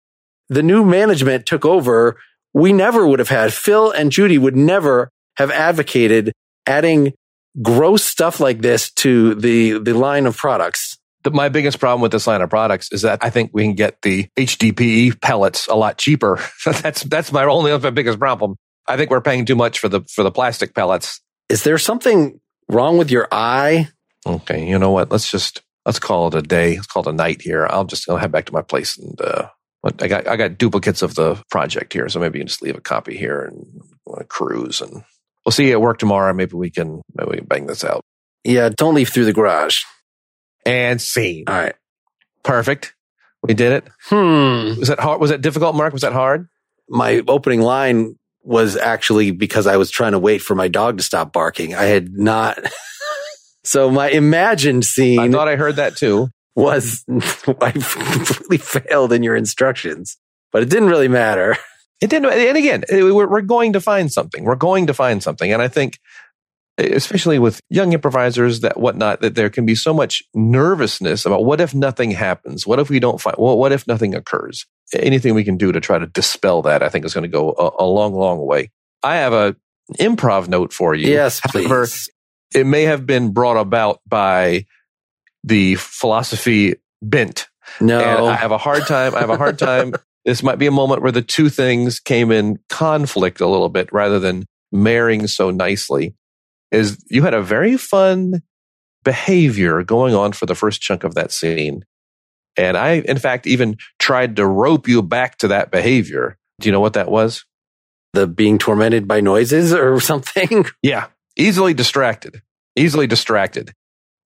the 0.50 0.64
new 0.64 0.84
management 0.84 1.46
took 1.46 1.66
over, 1.66 2.18
we 2.54 2.74
never 2.74 3.08
would 3.08 3.20
have 3.20 3.30
had 3.30 3.54
Phil 3.54 3.92
and 3.92 4.12
Judy 4.12 4.38
would 4.38 4.56
never 4.56 5.10
have 5.38 5.52
advocated 5.52 6.34
adding 6.66 7.14
gross 7.62 8.04
stuff 8.04 8.40
like 8.40 8.62
this 8.62 8.92
to 8.92 9.36
the, 9.36 9.80
the 9.80 9.94
line 9.94 10.26
of 10.26 10.38
products. 10.38 10.98
The, 11.24 11.32
my 11.32 11.50
biggest 11.50 11.80
problem 11.80 12.02
with 12.02 12.12
this 12.12 12.26
line 12.26 12.42
of 12.42 12.50
products 12.50 12.92
is 12.92 13.04
that 13.04 13.20
I 13.24 13.30
think 13.30 13.52
we 13.54 13.64
can 13.64 13.76
get 13.76 14.02
the 14.02 14.28
HDPE 14.38 15.22
pellets 15.22 15.68
a 15.68 15.76
lot 15.76 15.98
cheaper. 15.98 16.40
that's, 16.66 17.04
that's 17.04 17.32
my 17.32 17.44
only, 17.44 17.78
my 17.78 17.90
biggest 17.90 18.20
problem. 18.20 18.56
I 18.88 18.98
think 18.98 19.12
we're 19.12 19.22
paying 19.22 19.46
too 19.46 19.56
much 19.56 19.80
for 19.80 19.90
the, 19.90 20.02
for 20.14 20.24
the 20.24 20.32
plastic 20.32 20.74
pellets 20.74 21.22
is 21.52 21.64
there 21.64 21.78
something 21.78 22.40
wrong 22.70 22.98
with 22.98 23.12
your 23.12 23.28
eye? 23.32 23.90
Okay, 24.26 24.68
you 24.68 24.80
know 24.80 24.92
what? 24.92 25.12
Let's 25.12 25.30
just 25.30 25.62
let's 25.86 26.00
call 26.00 26.30
it 26.30 26.36
a 26.36 26.42
day. 26.42 26.76
Let's 26.76 26.88
call 26.88 27.04
it 27.04 27.10
a 27.10 27.14
night 27.14 27.42
here. 27.42 27.68
I'll 27.70 27.86
just 27.86 28.10
I'll 28.10 28.18
head 28.18 28.32
back 28.32 28.46
to 28.46 28.54
my 28.54 28.62
place 28.62 28.98
and 28.98 29.20
uh, 29.20 29.50
I 30.00 30.08
got 30.08 30.28
I 30.28 30.38
got 30.38 30.58
duplicates 30.58 31.02
of 31.02 31.16
the 31.16 31.44
project 31.52 31.92
here, 31.92 32.08
so 32.08 32.20
maybe 32.20 32.40
you 32.40 32.44
can 32.44 32.48
just 32.48 32.62
leave 32.62 32.78
a 32.78 32.82
copy 32.82 33.18
here 33.18 33.42
and 33.42 34.30
cruise 34.30 34.82
and 34.82 35.04
we'll 35.46 35.52
see 35.52 35.68
you 35.68 35.74
at 35.74 35.82
work 35.82 35.98
tomorrow. 35.98 36.34
Maybe 36.34 36.54
we 36.54 36.70
can 36.70 37.02
maybe 37.16 37.32
we 37.32 37.38
can 37.38 37.48
bang 37.48 37.68
this 37.68 37.84
out. 37.84 38.02
Yeah, 38.44 38.70
don't 38.70 38.96
leave 38.96 39.10
through 39.10 39.26
the 39.26 39.34
garage. 39.34 39.84
And 40.66 41.02
scene. 41.02 41.46
All 41.48 41.56
right, 41.56 41.76
perfect. 42.44 42.94
We 43.44 43.56
did 43.56 43.72
it. 43.74 43.90
Hmm. 44.06 44.80
Was 44.80 44.88
that 44.88 45.00
hard? 45.00 45.20
Was 45.20 45.32
that 45.32 45.42
difficult, 45.42 45.76
Mark? 45.76 45.92
Was 45.92 46.04
that 46.04 46.14
hard? 46.14 46.48
My 46.88 47.24
opening 47.28 47.62
line 47.62 48.16
was 48.44 48.76
actually 48.76 49.32
because 49.32 49.68
I 49.68 49.78
was 49.78 49.92
trying 49.92 50.14
to 50.14 50.20
wait 50.20 50.42
for 50.42 50.56
my 50.56 50.68
dog 50.68 50.98
to 50.98 51.04
stop 51.04 51.32
barking. 51.32 51.76
I 51.76 51.84
had 51.84 52.14
not. 52.14 52.60
so 53.64 53.92
my 53.92 54.10
imagined 54.10 54.86
scene. 54.86 55.20
I 55.20 55.30
thought 55.30 55.48
I 55.48 55.56
heard 55.56 55.76
that 55.76 55.96
too. 55.96 56.30
was 56.56 57.04
I 57.62 57.72
completely 57.72 58.58
failed 58.58 59.14
in 59.14 59.24
your 59.24 59.36
instructions, 59.36 60.18
but 60.52 60.64
it 60.64 60.70
didn't 60.70 60.90
really 60.90 61.08
matter. 61.08 61.58
It 62.02 62.10
didn't. 62.10 62.32
And 62.32 62.58
again, 62.58 62.84
we're, 62.90 63.30
we're 63.30 63.42
going 63.42 63.74
to 63.74 63.82
find 63.82 64.12
something. 64.12 64.44
We're 64.44 64.56
going 64.56 64.88
to 64.88 64.94
find 64.94 65.22
something. 65.22 65.54
And 65.54 65.62
I 65.62 65.68
think, 65.68 66.00
especially 66.78 67.40
with 67.40 67.60
young 67.70 67.94
improvisers, 67.94 68.62
that 68.62 68.80
whatnot, 68.80 69.22
that 69.22 69.36
there 69.36 69.50
can 69.50 69.66
be 69.66 69.76
so 69.76 69.94
much 69.94 70.24
nervousness 70.34 71.26
about 71.26 71.46
what 71.46 71.62
if 71.62 71.74
nothing 71.74 72.12
happens? 72.12 72.66
What 72.66 72.80
if 72.80 72.90
we 72.90 73.00
don't 73.00 73.20
find, 73.20 73.36
well, 73.38 73.58
what 73.58 73.72
if 73.72 73.88
nothing 73.88 74.16
occurs? 74.16 74.66
Anything 74.94 75.34
we 75.34 75.44
can 75.44 75.58
do 75.58 75.72
to 75.72 75.80
try 75.80 75.98
to 75.98 76.08
dispel 76.08 76.62
that, 76.64 76.84
I 76.84 76.90
think 76.90 77.06
is 77.06 77.14
going 77.14 77.24
to 77.24 77.28
go 77.28 77.52
a, 77.52 77.84
a 77.84 77.86
long, 77.86 78.14
long 78.14 78.46
way. 78.46 78.72
I 79.04 79.18
have 79.18 79.34
a 79.34 79.56
improv 80.00 80.48
note 80.48 80.74
for 80.74 80.96
you. 80.96 81.10
Yes, 81.10 81.40
please. 81.42 81.68
However, 81.68 81.88
it 82.54 82.66
may 82.66 82.84
have 82.84 83.06
been 83.06 83.32
brought 83.32 83.58
about 83.58 84.00
by 84.08 84.66
the 85.44 85.76
philosophy 85.76 86.76
bent. 87.02 87.48
No, 87.80 88.00
and 88.00 88.26
I 88.28 88.36
have 88.36 88.52
a 88.52 88.58
hard 88.58 88.86
time. 88.86 89.16
I 89.16 89.20
have 89.20 89.30
a 89.30 89.38
hard 89.38 89.58
time 89.58 89.94
this 90.26 90.44
might 90.44 90.60
be 90.60 90.68
a 90.68 90.72
moment 90.72 91.02
where 91.02 91.12
the 91.12 91.22
two 91.22 91.50
things 91.50 92.00
came 92.00 92.32
in 92.32 92.60
conflict 92.70 93.42
a 93.42 93.48
little 93.48 93.70
bit 93.70 93.92
rather 93.92 94.20
than 94.20 94.46
marrying 94.72 95.28
so 95.28 95.50
nicely. 95.50 96.14
Is 96.72 97.04
you 97.10 97.24
had 97.24 97.34
a 97.34 97.42
very 97.42 97.78
fun 97.78 98.42
behavior 99.04 99.84
going 99.84 100.16
on 100.16 100.32
for 100.32 100.46
the 100.46 100.56
first 100.56 100.82
chunk 100.82 101.04
of 101.04 101.16
that 101.16 101.32
scene. 101.32 101.84
And 102.58 102.78
I, 102.78 102.94
in 102.94 103.18
fact, 103.18 103.48
even 103.48 103.78
tried 104.00 104.36
to 104.36 104.46
rope 104.46 104.88
you 104.88 105.02
back 105.02 105.38
to 105.40 105.48
that 105.50 105.72
behavior. 105.72 106.38
Do 106.60 106.68
you 106.68 106.72
know 106.72 106.80
what 106.80 106.94
that 106.94 107.10
was? 107.10 107.46
The 108.14 108.28
being 108.28 108.58
tormented 108.58 109.08
by 109.08 109.22
noises 109.22 109.74
or 109.74 110.00
something? 110.02 110.66
Yeah. 110.82 111.08
Easily 111.38 111.74
distracted. 111.74 112.42
Easily 112.76 113.08
distracted. 113.08 113.74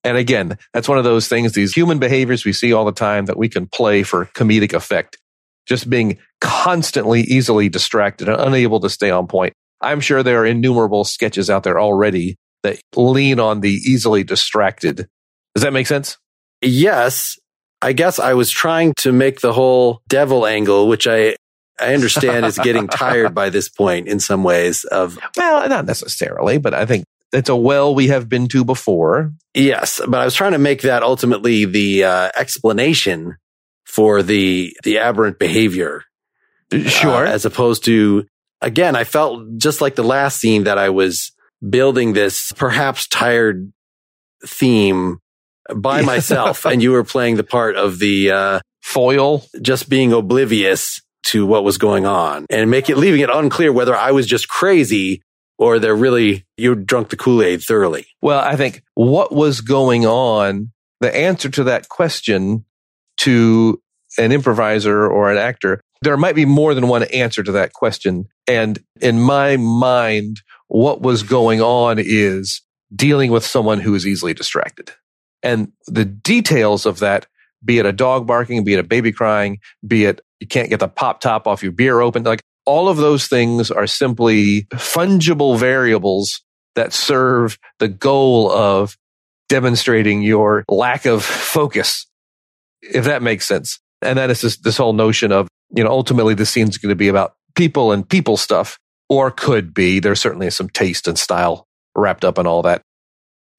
And 0.03 0.17
again, 0.17 0.57
that's 0.73 0.87
one 0.87 0.97
of 0.97 1.03
those 1.03 1.27
things, 1.27 1.53
these 1.53 1.73
human 1.73 1.97
behaviors 1.97 2.45
we 2.45 2.53
see 2.53 2.73
all 2.73 2.85
the 2.85 2.91
time 2.91 3.25
that 3.25 3.37
we 3.37 3.49
can 3.49 3.67
play 3.67 4.03
for 4.03 4.25
comedic 4.25 4.73
effect 4.73 5.17
just 5.65 5.89
being 5.89 6.19
constantly 6.41 7.21
easily 7.21 7.69
distracted 7.69 8.29
and 8.29 8.39
unable 8.39 8.79
to 8.79 8.89
stay 8.89 9.09
on 9.09 9.27
point. 9.27 9.53
I'm 9.85 9.99
sure 10.01 10.23
there 10.23 10.41
are 10.41 10.45
innumerable 10.45 11.03
sketches 11.03 11.49
out 11.49 11.63
there 11.63 11.79
already 11.79 12.37
that 12.63 12.79
lean 12.95 13.39
on 13.39 13.61
the 13.61 13.69
easily 13.69 14.23
distracted. 14.23 15.07
Does 15.53 15.63
that 15.63 15.73
make 15.73 15.87
sense? 15.87 16.17
Yes. 16.61 17.37
I 17.81 17.93
guess 17.93 18.19
I 18.19 18.33
was 18.33 18.49
trying 18.49 18.93
to 18.97 19.11
make 19.11 19.41
the 19.41 19.53
whole 19.53 20.01
devil 20.07 20.45
angle, 20.45 20.87
which 20.87 21.07
I 21.07 21.35
I 21.79 21.93
understand 21.93 22.45
is 22.45 22.57
getting 22.57 22.87
tired 22.87 23.35
by 23.35 23.49
this 23.49 23.69
point 23.69 24.07
in 24.07 24.19
some 24.19 24.43
ways 24.43 24.85
of 24.85 25.19
well, 25.37 25.67
not 25.67 25.85
necessarily, 25.85 26.57
but 26.57 26.73
I 26.73 26.85
think 26.85 27.05
it's 27.31 27.49
a 27.49 27.55
well 27.55 27.93
we 27.93 28.07
have 28.07 28.29
been 28.29 28.47
to 28.49 28.63
before. 28.63 29.33
Yes, 29.53 30.01
but 30.07 30.19
I 30.19 30.25
was 30.25 30.35
trying 30.35 30.53
to 30.53 30.57
make 30.57 30.81
that 30.83 31.03
ultimately 31.03 31.65
the 31.65 32.05
uh, 32.05 32.29
explanation 32.35 33.37
for 33.83 34.23
the 34.23 34.75
the 34.83 34.97
aberrant 34.99 35.37
behavior. 35.37 36.03
Sure. 36.71 37.25
Uh, 37.25 37.29
as 37.29 37.45
opposed 37.45 37.85
to 37.85 38.25
again, 38.65 38.95
I 38.95 39.05
felt 39.05 39.57
just 39.57 39.79
like 39.79 39.95
the 39.95 40.03
last 40.03 40.39
scene 40.39 40.65
that 40.65 40.77
I 40.77 40.89
was 40.89 41.31
building 41.67 42.13
this 42.13 42.51
perhaps 42.57 43.07
tired 43.07 43.71
theme 44.45 45.19
by 45.73 46.01
myself 46.01 46.65
and 46.65 46.81
you 46.81 46.91
were 46.91 47.03
playing 47.03 47.37
the 47.37 47.43
part 47.43 47.75
of 47.75 47.99
the 47.99 48.31
uh, 48.31 48.59
foil 48.83 49.45
just 49.61 49.87
being 49.87 50.11
oblivious 50.11 51.01
to 51.23 51.45
what 51.45 51.63
was 51.63 51.77
going 51.77 52.05
on 52.05 52.45
and 52.49 52.69
make 52.69 52.89
it 52.89 52.97
leaving 52.97 53.21
it 53.21 53.29
unclear 53.29 53.71
whether 53.71 53.95
I 53.95 54.11
was 54.11 54.27
just 54.27 54.47
crazy 54.47 55.21
or 55.57 55.79
they're 55.79 55.95
really 55.95 56.45
you 56.57 56.75
drunk 56.75 57.09
the 57.09 57.17
Kool-Aid 57.17 57.63
thoroughly. 57.63 58.05
Well, 58.21 58.39
I 58.39 58.55
think 58.55 58.83
what 58.93 59.33
was 59.33 59.61
going 59.61 60.05
on, 60.05 60.71
the 60.99 61.15
answer 61.15 61.49
to 61.49 61.63
that 61.65 61.89
question 61.89 62.65
to 63.21 63.81
an 64.17 64.31
improviser 64.31 65.07
or 65.07 65.31
an 65.31 65.37
actor, 65.37 65.81
there 66.05 66.17
might 66.17 66.35
be 66.35 66.45
more 66.45 66.73
than 66.73 66.87
one 66.87 67.03
answer 67.03 67.43
to 67.43 67.51
that 67.51 67.73
question. 67.73 68.27
And 68.47 68.79
in 69.01 69.19
my 69.19 69.57
mind, 69.57 70.41
what 70.67 71.01
was 71.01 71.23
going 71.23 71.61
on 71.61 71.97
is 71.99 72.61
dealing 72.95 73.31
with 73.31 73.45
someone 73.45 73.79
who 73.81 73.93
is 73.95 74.07
easily 74.07 74.33
distracted. 74.33 74.91
And 75.43 75.73
the 75.87 76.05
details 76.05 76.85
of 76.85 76.99
that, 76.99 77.27
be 77.63 77.79
it 77.79 77.85
a 77.85 77.91
dog 77.91 78.25
barking, 78.25 78.63
be 78.63 78.73
it 78.73 78.79
a 78.79 78.83
baby 78.83 79.11
crying, 79.11 79.59
be 79.85 80.05
it 80.05 80.21
you 80.39 80.47
can't 80.47 80.69
get 80.69 80.79
the 80.79 80.87
pop 80.87 81.21
top 81.21 81.47
off 81.47 81.63
your 81.63 81.71
beer 81.71 81.99
open, 81.99 82.23
like 82.23 82.41
all 82.65 82.87
of 82.89 82.97
those 82.97 83.27
things 83.27 83.71
are 83.71 83.87
simply 83.87 84.63
fungible 84.73 85.57
variables 85.57 86.41
that 86.75 86.93
serve 86.93 87.57
the 87.79 87.87
goal 87.87 88.51
of 88.51 88.97
demonstrating 89.49 90.21
your 90.21 90.65
lack 90.67 91.05
of 91.05 91.23
focus, 91.23 92.05
if 92.81 93.05
that 93.05 93.21
makes 93.21 93.45
sense. 93.45 93.79
And 94.01 94.17
then 94.17 94.29
it's 94.29 94.41
this, 94.41 94.57
this 94.57 94.77
whole 94.77 94.93
notion 94.93 95.31
of, 95.31 95.47
you 95.75 95.83
know, 95.83 95.89
ultimately 95.89 96.33
the 96.33 96.45
scene's 96.45 96.77
going 96.77 96.89
to 96.89 96.95
be 96.95 97.07
about 97.07 97.35
people 97.55 97.91
and 97.91 98.07
people 98.07 98.37
stuff, 98.37 98.79
or 99.09 99.29
could 99.29 99.73
be. 99.73 99.99
There's 99.99 100.21
certainly 100.21 100.49
some 100.49 100.69
taste 100.69 101.07
and 101.07 101.17
style 101.19 101.67
wrapped 101.95 102.25
up 102.25 102.37
in 102.37 102.47
all 102.47 102.61
that 102.63 102.81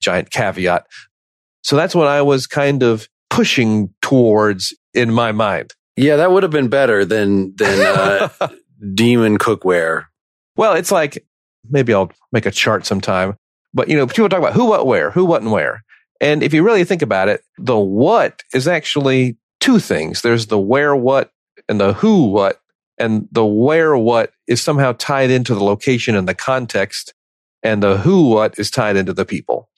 giant 0.01 0.29
caveat. 0.29 0.87
So 1.63 1.75
that's 1.75 1.95
what 1.95 2.07
I 2.07 2.21
was 2.21 2.47
kind 2.47 2.83
of 2.83 3.07
pushing 3.29 3.93
towards 4.01 4.75
in 4.93 5.13
my 5.13 5.31
mind. 5.31 5.73
Yeah, 5.95 6.15
that 6.17 6.31
would 6.31 6.43
have 6.43 6.51
been 6.51 6.69
better 6.69 7.05
than 7.05 7.55
than 7.55 7.79
uh, 7.79 8.29
demon 8.93 9.37
cookware. 9.37 10.05
Well, 10.55 10.73
it's 10.73 10.91
like 10.91 11.25
maybe 11.69 11.93
I'll 11.93 12.11
make 12.31 12.45
a 12.45 12.51
chart 12.51 12.85
sometime. 12.85 13.35
But 13.73 13.89
you 13.89 13.97
know, 13.97 14.07
people 14.07 14.29
talk 14.29 14.39
about 14.39 14.53
who, 14.53 14.65
what, 14.65 14.87
where, 14.87 15.11
who, 15.11 15.25
what, 15.25 15.41
and 15.41 15.51
where. 15.51 15.83
And 16.19 16.41
if 16.41 16.53
you 16.53 16.63
really 16.63 16.83
think 16.83 17.01
about 17.01 17.29
it, 17.29 17.41
the 17.57 17.77
what 17.77 18.41
is 18.53 18.67
actually 18.67 19.37
two 19.59 19.79
things. 19.79 20.21
There's 20.21 20.47
the 20.47 20.57
where 20.57 20.95
what 20.95 21.31
and 21.67 21.79
the 21.79 21.93
who 21.93 22.29
what. 22.29 22.59
And 22.99 23.27
the 23.31 23.45
where 23.45 23.95
what 23.95 24.31
is 24.47 24.61
somehow 24.61 24.93
tied 24.97 25.29
into 25.29 25.53
the 25.53 25.63
location 25.63 26.15
and 26.15 26.27
the 26.27 26.33
context. 26.33 27.13
And 27.63 27.83
the 27.83 27.97
who 27.97 28.29
what 28.29 28.57
is 28.57 28.71
tied 28.71 28.95
into 28.95 29.13
the 29.13 29.25
people. 29.25 29.69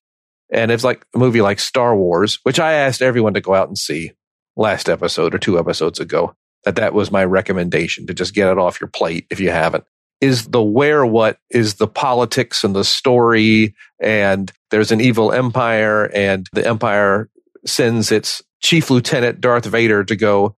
And 0.51 0.71
it's 0.71 0.83
like 0.83 1.05
a 1.13 1.17
movie 1.17 1.41
like 1.41 1.59
Star 1.59 1.95
Wars, 1.95 2.39
which 2.43 2.59
I 2.59 2.73
asked 2.73 3.01
everyone 3.01 3.33
to 3.35 3.41
go 3.41 3.53
out 3.53 3.67
and 3.67 3.77
see 3.77 4.11
last 4.55 4.89
episode 4.89 5.35
or 5.35 5.37
two 5.37 5.59
episodes 5.59 5.99
ago, 5.99 6.35
that 6.63 6.75
that 6.75 6.93
was 6.93 7.11
my 7.11 7.23
recommendation 7.23 8.07
to 8.07 8.13
just 8.13 8.33
get 8.33 8.49
it 8.49 8.57
off 8.57 8.81
your 8.81 8.89
plate 8.89 9.25
if 9.29 9.39
you 9.39 9.51
haven't. 9.51 9.83
Is 10.21 10.47
the 10.47 10.61
where 10.61 11.05
what 11.05 11.37
is 11.49 11.75
the 11.75 11.87
politics 11.87 12.63
and 12.63 12.75
the 12.75 12.83
story. 12.83 13.75
And 14.01 14.51
there's 14.71 14.91
an 14.91 14.99
evil 15.01 15.31
empire 15.31 16.05
and 16.13 16.47
the 16.51 16.67
empire 16.67 17.29
sends 17.65 18.11
its 18.11 18.41
chief 18.61 18.89
lieutenant 18.89 19.39
Darth 19.39 19.65
Vader 19.65 20.03
to 20.03 20.15
go 20.15 20.55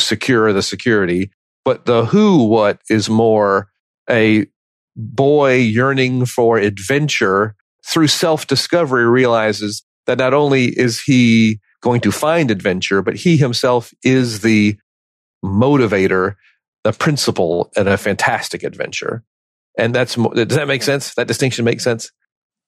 secure 0.00 0.52
the 0.52 0.62
security. 0.62 1.30
But 1.64 1.86
the 1.86 2.06
who 2.06 2.44
what 2.44 2.80
is 2.88 3.10
more 3.10 3.68
a 4.08 4.46
boy 4.96 5.56
yearning 5.56 6.26
for 6.26 6.58
adventure 6.58 7.54
through 7.86 8.08
self 8.08 8.46
discovery 8.46 9.06
realizes 9.06 9.82
that 10.06 10.18
not 10.18 10.34
only 10.34 10.66
is 10.66 11.00
he 11.00 11.60
going 11.82 12.00
to 12.02 12.12
find 12.12 12.50
adventure, 12.50 13.02
but 13.02 13.16
he 13.16 13.36
himself 13.36 13.92
is 14.02 14.40
the 14.40 14.76
motivator, 15.44 16.34
the 16.84 16.92
principal 16.92 17.70
in 17.76 17.88
a 17.88 17.96
fantastic 17.96 18.62
adventure. 18.62 19.22
And 19.78 19.94
that's, 19.94 20.14
does 20.14 20.48
that 20.48 20.68
make 20.68 20.82
sense? 20.82 21.14
That 21.14 21.28
distinction 21.28 21.64
makes 21.64 21.84
sense? 21.84 22.10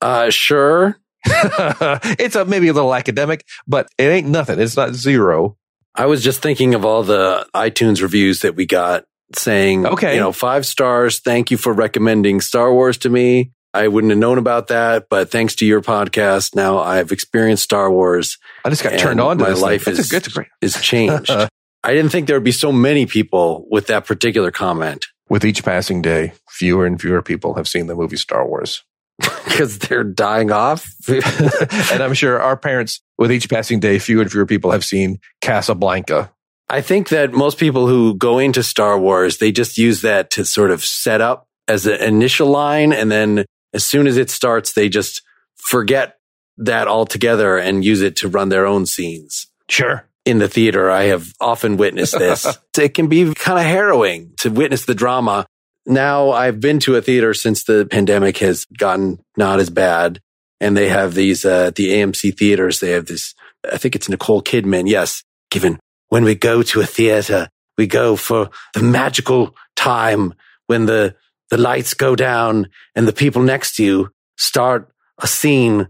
Uh, 0.01 0.30
sure. 0.30 0.97
it's 1.26 2.35
a, 2.35 2.45
maybe 2.45 2.68
a 2.68 2.72
little 2.72 2.95
academic, 2.95 3.45
but 3.66 3.89
it 3.99 4.05
ain't 4.05 4.28
nothing. 4.28 4.59
It's 4.59 4.76
not 4.76 4.95
zero. 4.95 5.57
I 5.95 6.07
was 6.07 6.22
just 6.22 6.40
thinking 6.40 6.74
of 6.74 6.84
all 6.84 7.03
the 7.03 7.47
iTunes 7.55 8.03
reviews 8.03 8.40
that 8.40 8.57
we 8.57 8.66
got 8.66 9.05
saying, 9.36 9.86
okay, 9.86 10.14
you 10.14 10.20
know, 10.20 10.32
five 10.32 10.66
stars. 10.66 11.20
Thank 11.20 11.51
you 11.51 11.57
for 11.57 11.72
recommending 11.72 12.40
Star 12.40 12.72
Wars 12.72 12.99
to 12.99 13.11
me. 13.11 13.53
I 13.74 13.88
wouldn't 13.88 14.11
have 14.11 14.18
known 14.18 14.36
about 14.36 14.68
that, 14.68 15.07
but 15.09 15.30
thanks 15.30 15.55
to 15.57 15.66
your 15.66 15.80
podcast, 15.80 16.55
now 16.55 16.78
I've 16.78 17.11
experienced 17.11 17.64
Star 17.64 17.90
Wars. 17.90 18.36
I 18.64 18.70
just 18.70 18.82
got 18.82 18.99
turned 18.99 19.20
on 19.20 19.38
to 19.38 19.45
my 19.45 19.53
life 19.53 19.88
is, 19.88 20.12
a, 20.12 20.20
great. 20.30 20.49
is 20.61 20.78
changed. 20.80 21.30
I 21.84 21.95
didn't 21.95 22.12
think 22.12 22.26
there 22.26 22.36
would 22.36 22.45
be 22.45 22.53
so 22.53 22.70
many 22.70 23.07
people 23.07 23.66
with 23.70 23.86
that 23.86 24.07
particular 24.07 24.51
comment. 24.51 25.07
With 25.30 25.45
each 25.45 25.64
passing 25.64 26.03
day, 26.03 26.34
fewer 26.51 26.84
and 26.84 27.01
fewer 27.01 27.22
people 27.22 27.55
have 27.55 27.66
seen 27.66 27.86
the 27.86 27.95
movie 27.95 28.18
Star 28.18 28.47
Wars 28.47 28.82
because 29.44 29.78
they're 29.78 30.04
dying 30.04 30.50
off. 30.50 30.92
and 31.08 32.02
I'm 32.02 32.14
sure 32.14 32.40
our 32.40 32.56
parents, 32.56 33.00
with 33.18 33.32
each 33.32 33.48
passing 33.48 33.80
day, 33.80 33.98
fewer 33.98 34.22
and 34.22 34.30
fewer 34.30 34.46
people 34.46 34.70
have 34.70 34.84
seen 34.84 35.20
Casablanca. 35.40 36.32
I 36.68 36.80
think 36.80 37.10
that 37.10 37.32
most 37.32 37.58
people 37.58 37.86
who 37.86 38.14
go 38.16 38.38
into 38.38 38.62
Star 38.62 38.98
Wars, 38.98 39.38
they 39.38 39.52
just 39.52 39.76
use 39.76 40.00
that 40.02 40.30
to 40.32 40.44
sort 40.44 40.70
of 40.70 40.84
set 40.84 41.20
up 41.20 41.46
as 41.68 41.86
an 41.86 42.00
initial 42.00 42.48
line. 42.48 42.92
And 42.92 43.10
then 43.10 43.44
as 43.74 43.84
soon 43.84 44.06
as 44.06 44.16
it 44.16 44.30
starts, 44.30 44.72
they 44.72 44.88
just 44.88 45.22
forget 45.56 46.18
that 46.58 46.88
altogether 46.88 47.58
and 47.58 47.84
use 47.84 48.00
it 48.02 48.16
to 48.16 48.28
run 48.28 48.48
their 48.48 48.66
own 48.66 48.86
scenes. 48.86 49.48
Sure. 49.68 50.08
In 50.24 50.38
the 50.38 50.48
theater, 50.48 50.90
I 50.90 51.04
have 51.04 51.32
often 51.40 51.76
witnessed 51.76 52.18
this. 52.18 52.46
it 52.78 52.94
can 52.94 53.08
be 53.08 53.34
kind 53.34 53.58
of 53.58 53.64
harrowing 53.64 54.32
to 54.38 54.50
witness 54.50 54.84
the 54.84 54.94
drama 54.94 55.46
now 55.87 56.30
I've 56.30 56.61
been 56.61 56.78
to 56.80 56.97
a 56.97 57.03
theater 57.03 57.35
since 57.35 57.64
the 57.64 57.87
pandemic 57.87 58.39
has 58.39 58.64
gotten 58.66 59.20
not 59.37 59.61
as 59.61 59.70
bad. 59.70 60.20
And 60.61 60.76
they 60.76 60.89
have 60.89 61.14
these, 61.14 61.45
uh, 61.45 61.72
the 61.74 61.91
AMC 61.91 62.39
theaters, 62.39 62.78
they 62.78 62.91
have 62.91 63.07
this 63.07 63.35
I 63.70 63.78
think 63.78 63.95
it's 63.95 64.09
Nicole 64.09 64.43
Kidman. 64.43 64.89
Yes. 64.89 65.22
Given 65.51 65.78
when 66.09 66.24
we 66.24 66.35
go 66.35 66.62
to 66.62 66.80
a 66.80 66.87
theater, 66.87 67.49
we 67.76 67.87
go 67.87 68.16
for 68.16 68.51
the 68.74 68.83
magical 68.83 69.55
time 69.76 70.35
when 70.66 70.87
the, 70.87 71.14
the 71.51 71.59
lights 71.59 71.95
go 71.95 72.16
down 72.16 72.68
and 72.95 73.07
the 73.07 73.12
people 73.12 73.43
next 73.43 73.76
to 73.76 73.85
you 73.85 74.11
start 74.37 74.91
a 75.18 75.26
scene 75.26 75.89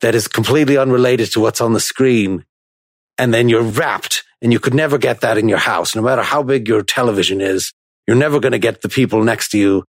that 0.00 0.14
is 0.14 0.28
completely 0.28 0.76
unrelated 0.76 1.32
to 1.32 1.40
what's 1.40 1.60
on 1.60 1.72
the 1.72 1.80
screen. 1.80 2.44
And 3.16 3.32
then 3.32 3.48
you're 3.48 3.62
wrapped 3.62 4.24
and 4.42 4.52
you 4.52 4.58
could 4.58 4.74
never 4.74 4.98
get 4.98 5.20
that 5.20 5.38
in 5.38 5.48
your 5.48 5.58
house. 5.58 5.94
No 5.94 6.02
matter 6.02 6.22
how 6.22 6.42
big 6.42 6.68
your 6.68 6.82
television 6.82 7.40
is, 7.40 7.72
you're 8.06 8.16
never 8.16 8.40
going 8.40 8.52
to 8.52 8.58
get 8.58 8.82
the 8.82 8.88
people 8.88 9.22
next 9.22 9.50
to 9.50 9.58
you 9.58 9.84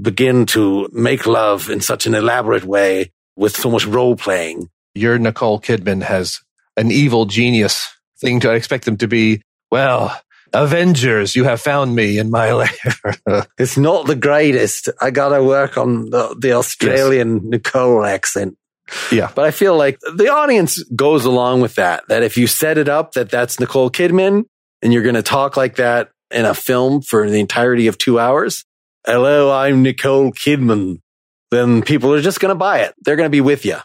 begin 0.00 0.46
to 0.46 0.88
make 0.92 1.26
love 1.26 1.70
in 1.70 1.80
such 1.80 2.06
an 2.06 2.14
elaborate 2.14 2.64
way 2.64 3.12
with 3.34 3.56
so 3.56 3.70
much 3.70 3.86
role 3.86 4.16
playing. 4.16 4.68
Your 4.94 5.18
Nicole 5.18 5.60
Kidman 5.60 6.02
has 6.02 6.40
an 6.76 6.90
evil 6.90 7.26
genius 7.26 7.86
thing 8.18 8.40
to 8.40 8.50
I 8.50 8.54
expect 8.54 8.84
them 8.84 8.96
to 8.98 9.08
be, 9.08 9.42
well, 9.70 10.18
Avengers, 10.52 11.36
you 11.36 11.44
have 11.44 11.60
found 11.60 11.94
me 11.94 12.18
in 12.18 12.30
my 12.30 12.52
lair. 12.52 12.70
it's 13.58 13.76
not 13.76 14.06
the 14.06 14.16
greatest. 14.16 14.88
I 15.00 15.10
got 15.10 15.30
to 15.30 15.42
work 15.42 15.76
on 15.76 16.10
the, 16.10 16.36
the 16.38 16.52
Australian 16.52 17.36
yes. 17.36 17.44
Nicole 17.44 18.04
accent. 18.04 18.56
Yeah. 19.10 19.30
But 19.34 19.44
I 19.44 19.50
feel 19.50 19.76
like 19.76 19.98
the 20.00 20.28
audience 20.28 20.82
goes 20.84 21.24
along 21.24 21.60
with 21.60 21.74
that, 21.74 22.04
that 22.08 22.22
if 22.22 22.38
you 22.38 22.46
set 22.46 22.78
it 22.78 22.88
up 22.88 23.12
that 23.12 23.30
that's 23.30 23.58
Nicole 23.58 23.90
Kidman 23.90 24.44
and 24.80 24.92
you're 24.92 25.02
going 25.02 25.16
to 25.16 25.22
talk 25.22 25.56
like 25.56 25.76
that 25.76 26.10
in 26.30 26.44
a 26.44 26.54
film 26.54 27.02
for 27.02 27.28
the 27.28 27.40
entirety 27.40 27.86
of 27.86 27.98
two 27.98 28.18
hours, 28.18 28.64
hello, 29.06 29.52
I'm 29.52 29.82
Nicole 29.82 30.32
Kidman, 30.32 31.00
then 31.50 31.82
people 31.82 32.12
are 32.12 32.22
just 32.22 32.40
going 32.40 32.50
to 32.50 32.56
buy 32.56 32.80
it. 32.80 32.94
They're 33.02 33.16
going 33.16 33.26
to 33.26 33.30
be 33.30 33.40
with 33.40 33.64
you. 33.64 33.76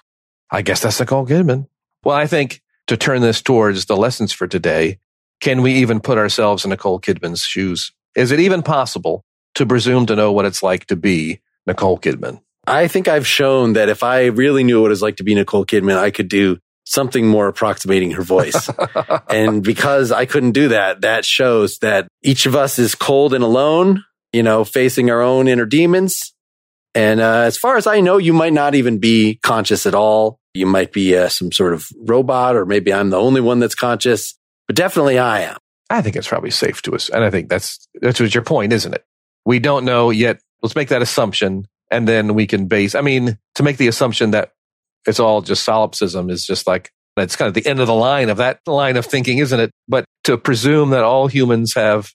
I 0.49 0.61
guess 0.61 0.81
that's 0.81 0.99
Nicole 0.99 1.25
Kidman. 1.25 1.67
Well, 2.03 2.15
I 2.15 2.27
think 2.27 2.61
to 2.87 2.97
turn 2.97 3.21
this 3.21 3.41
towards 3.41 3.85
the 3.85 3.95
lessons 3.95 4.33
for 4.33 4.47
today, 4.47 4.99
can 5.39 5.61
we 5.61 5.73
even 5.75 5.99
put 5.99 6.17
ourselves 6.17 6.65
in 6.65 6.69
Nicole 6.69 6.99
Kidman's 6.99 7.43
shoes? 7.43 7.91
Is 8.15 8.31
it 8.31 8.39
even 8.39 8.63
possible 8.63 9.23
to 9.55 9.65
presume 9.65 10.05
to 10.07 10.15
know 10.15 10.31
what 10.31 10.45
it's 10.45 10.63
like 10.63 10.85
to 10.87 10.95
be 10.95 11.39
Nicole 11.65 11.97
Kidman? 11.97 12.41
I 12.67 12.87
think 12.87 13.07
I've 13.07 13.27
shown 13.27 13.73
that 13.73 13.89
if 13.89 14.03
I 14.03 14.25
really 14.25 14.63
knew 14.63 14.81
what 14.81 14.87
it 14.87 14.89
was 14.89 15.01
like 15.01 15.17
to 15.17 15.23
be 15.23 15.35
Nicole 15.35 15.65
Kidman, 15.65 15.97
I 15.97 16.11
could 16.11 16.27
do 16.27 16.59
something 16.91 17.25
more 17.25 17.47
approximating 17.47 18.11
her 18.11 18.21
voice. 18.21 18.69
and 19.29 19.63
because 19.63 20.11
I 20.11 20.25
couldn't 20.25 20.51
do 20.51 20.69
that, 20.69 21.01
that 21.01 21.25
shows 21.25 21.77
that 21.79 22.07
each 22.21 22.45
of 22.45 22.55
us 22.55 22.77
is 22.77 22.95
cold 22.95 23.33
and 23.33 23.43
alone, 23.43 24.03
you 24.33 24.43
know, 24.43 24.65
facing 24.65 25.09
our 25.09 25.21
own 25.21 25.47
inner 25.47 25.65
demons. 25.65 26.33
And 26.93 27.21
uh, 27.21 27.43
as 27.45 27.57
far 27.57 27.77
as 27.77 27.87
I 27.87 28.01
know, 28.01 28.17
you 28.17 28.33
might 28.33 28.51
not 28.51 28.75
even 28.75 28.97
be 28.97 29.39
conscious 29.41 29.85
at 29.85 29.95
all. 29.95 30.39
You 30.53 30.65
might 30.65 30.91
be 30.91 31.15
uh, 31.15 31.29
some 31.29 31.53
sort 31.53 31.73
of 31.73 31.87
robot, 31.97 32.57
or 32.57 32.65
maybe 32.65 32.93
I'm 32.93 33.09
the 33.09 33.19
only 33.19 33.39
one 33.39 33.59
that's 33.59 33.75
conscious, 33.75 34.37
but 34.67 34.75
definitely 34.75 35.17
I 35.17 35.41
am. 35.41 35.57
I 35.89 36.01
think 36.01 36.17
it's 36.17 36.27
probably 36.27 36.51
safe 36.51 36.81
to 36.83 36.95
us. 36.95 37.07
And 37.07 37.23
I 37.23 37.29
think 37.29 37.47
that's, 37.47 37.87
that's 38.01 38.19
what 38.19 38.35
your 38.35 38.43
point, 38.43 38.73
isn't 38.73 38.93
it? 38.93 39.05
We 39.45 39.59
don't 39.59 39.85
know 39.85 40.09
yet. 40.09 40.41
Let's 40.61 40.75
make 40.75 40.89
that 40.89 41.01
assumption 41.01 41.67
and 41.89 42.07
then 42.07 42.33
we 42.33 42.47
can 42.47 42.67
base, 42.67 42.95
I 42.95 43.01
mean, 43.01 43.37
to 43.55 43.63
make 43.63 43.77
the 43.77 43.87
assumption 43.87 44.31
that 44.31 44.51
it's 45.07 45.19
all 45.19 45.41
just 45.41 45.63
solipsism 45.63 46.29
is 46.29 46.45
just 46.45 46.67
like, 46.67 46.91
it's 47.17 47.35
kind 47.35 47.47
of 47.47 47.53
the 47.53 47.69
end 47.69 47.79
of 47.79 47.87
the 47.87 47.93
line 47.93 48.29
of 48.29 48.37
that 48.37 48.59
line 48.65 48.97
of 48.97 49.05
thinking, 49.05 49.39
isn't 49.39 49.59
it? 49.59 49.71
But 49.87 50.05
to 50.23 50.37
presume 50.37 50.91
that 50.91 51.03
all 51.03 51.27
humans 51.27 51.73
have 51.75 52.11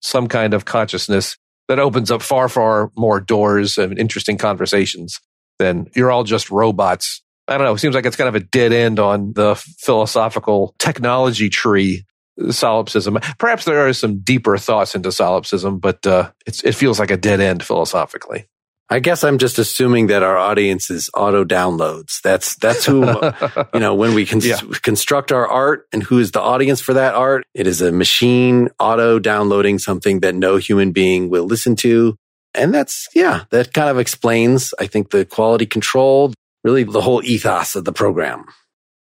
some 0.00 0.26
kind 0.26 0.54
of 0.54 0.64
consciousness 0.64 1.36
that 1.68 1.78
opens 1.78 2.10
up 2.10 2.22
far, 2.22 2.48
far 2.48 2.90
more 2.96 3.20
doors 3.20 3.78
and 3.78 3.98
interesting 3.98 4.36
conversations 4.36 5.20
than 5.58 5.88
you're 5.94 6.10
all 6.10 6.24
just 6.24 6.50
robots. 6.50 7.22
I 7.46 7.56
don't 7.58 7.66
know. 7.66 7.74
It 7.74 7.78
seems 7.78 7.94
like 7.94 8.06
it's 8.06 8.16
kind 8.16 8.28
of 8.28 8.34
a 8.34 8.40
dead 8.40 8.72
end 8.72 8.98
on 8.98 9.34
the 9.34 9.54
philosophical 9.78 10.74
technology 10.78 11.48
tree 11.48 12.04
solipsism. 12.50 13.18
Perhaps 13.38 13.66
there 13.66 13.86
are 13.86 13.92
some 13.92 14.20
deeper 14.20 14.56
thoughts 14.56 14.94
into 14.94 15.12
solipsism, 15.12 15.78
but 15.78 16.04
uh, 16.06 16.30
it 16.46 16.74
feels 16.74 16.98
like 16.98 17.10
a 17.10 17.16
dead 17.16 17.40
end 17.40 17.62
philosophically. 17.62 18.46
I 18.92 18.98
guess 18.98 19.22
I'm 19.22 19.38
just 19.38 19.60
assuming 19.60 20.08
that 20.08 20.24
our 20.24 20.36
audience 20.36 20.90
is 20.90 21.10
auto 21.14 21.44
downloads. 21.44 22.20
That's 22.22 22.56
that's 22.56 22.84
who 22.84 23.06
you 23.74 23.80
know 23.80 23.94
when 23.94 24.14
we 24.14 24.26
can 24.26 24.40
yeah. 24.40 24.58
construct 24.82 25.30
our 25.30 25.46
art 25.46 25.86
and 25.92 26.02
who 26.02 26.18
is 26.18 26.32
the 26.32 26.40
audience 26.40 26.80
for 26.80 26.94
that 26.94 27.14
art. 27.14 27.44
It 27.54 27.68
is 27.68 27.80
a 27.80 27.92
machine 27.92 28.68
auto 28.80 29.20
downloading 29.20 29.78
something 29.78 30.20
that 30.20 30.34
no 30.34 30.56
human 30.56 30.90
being 30.90 31.30
will 31.30 31.44
listen 31.44 31.76
to, 31.76 32.16
and 32.52 32.74
that's 32.74 33.06
yeah, 33.14 33.44
that 33.50 33.72
kind 33.72 33.88
of 33.88 33.98
explains 34.00 34.74
I 34.80 34.88
think 34.88 35.10
the 35.10 35.24
quality 35.24 35.66
control, 35.66 36.34
really 36.64 36.82
the 36.82 37.00
whole 37.00 37.22
ethos 37.22 37.76
of 37.76 37.84
the 37.84 37.92
program. 37.92 38.44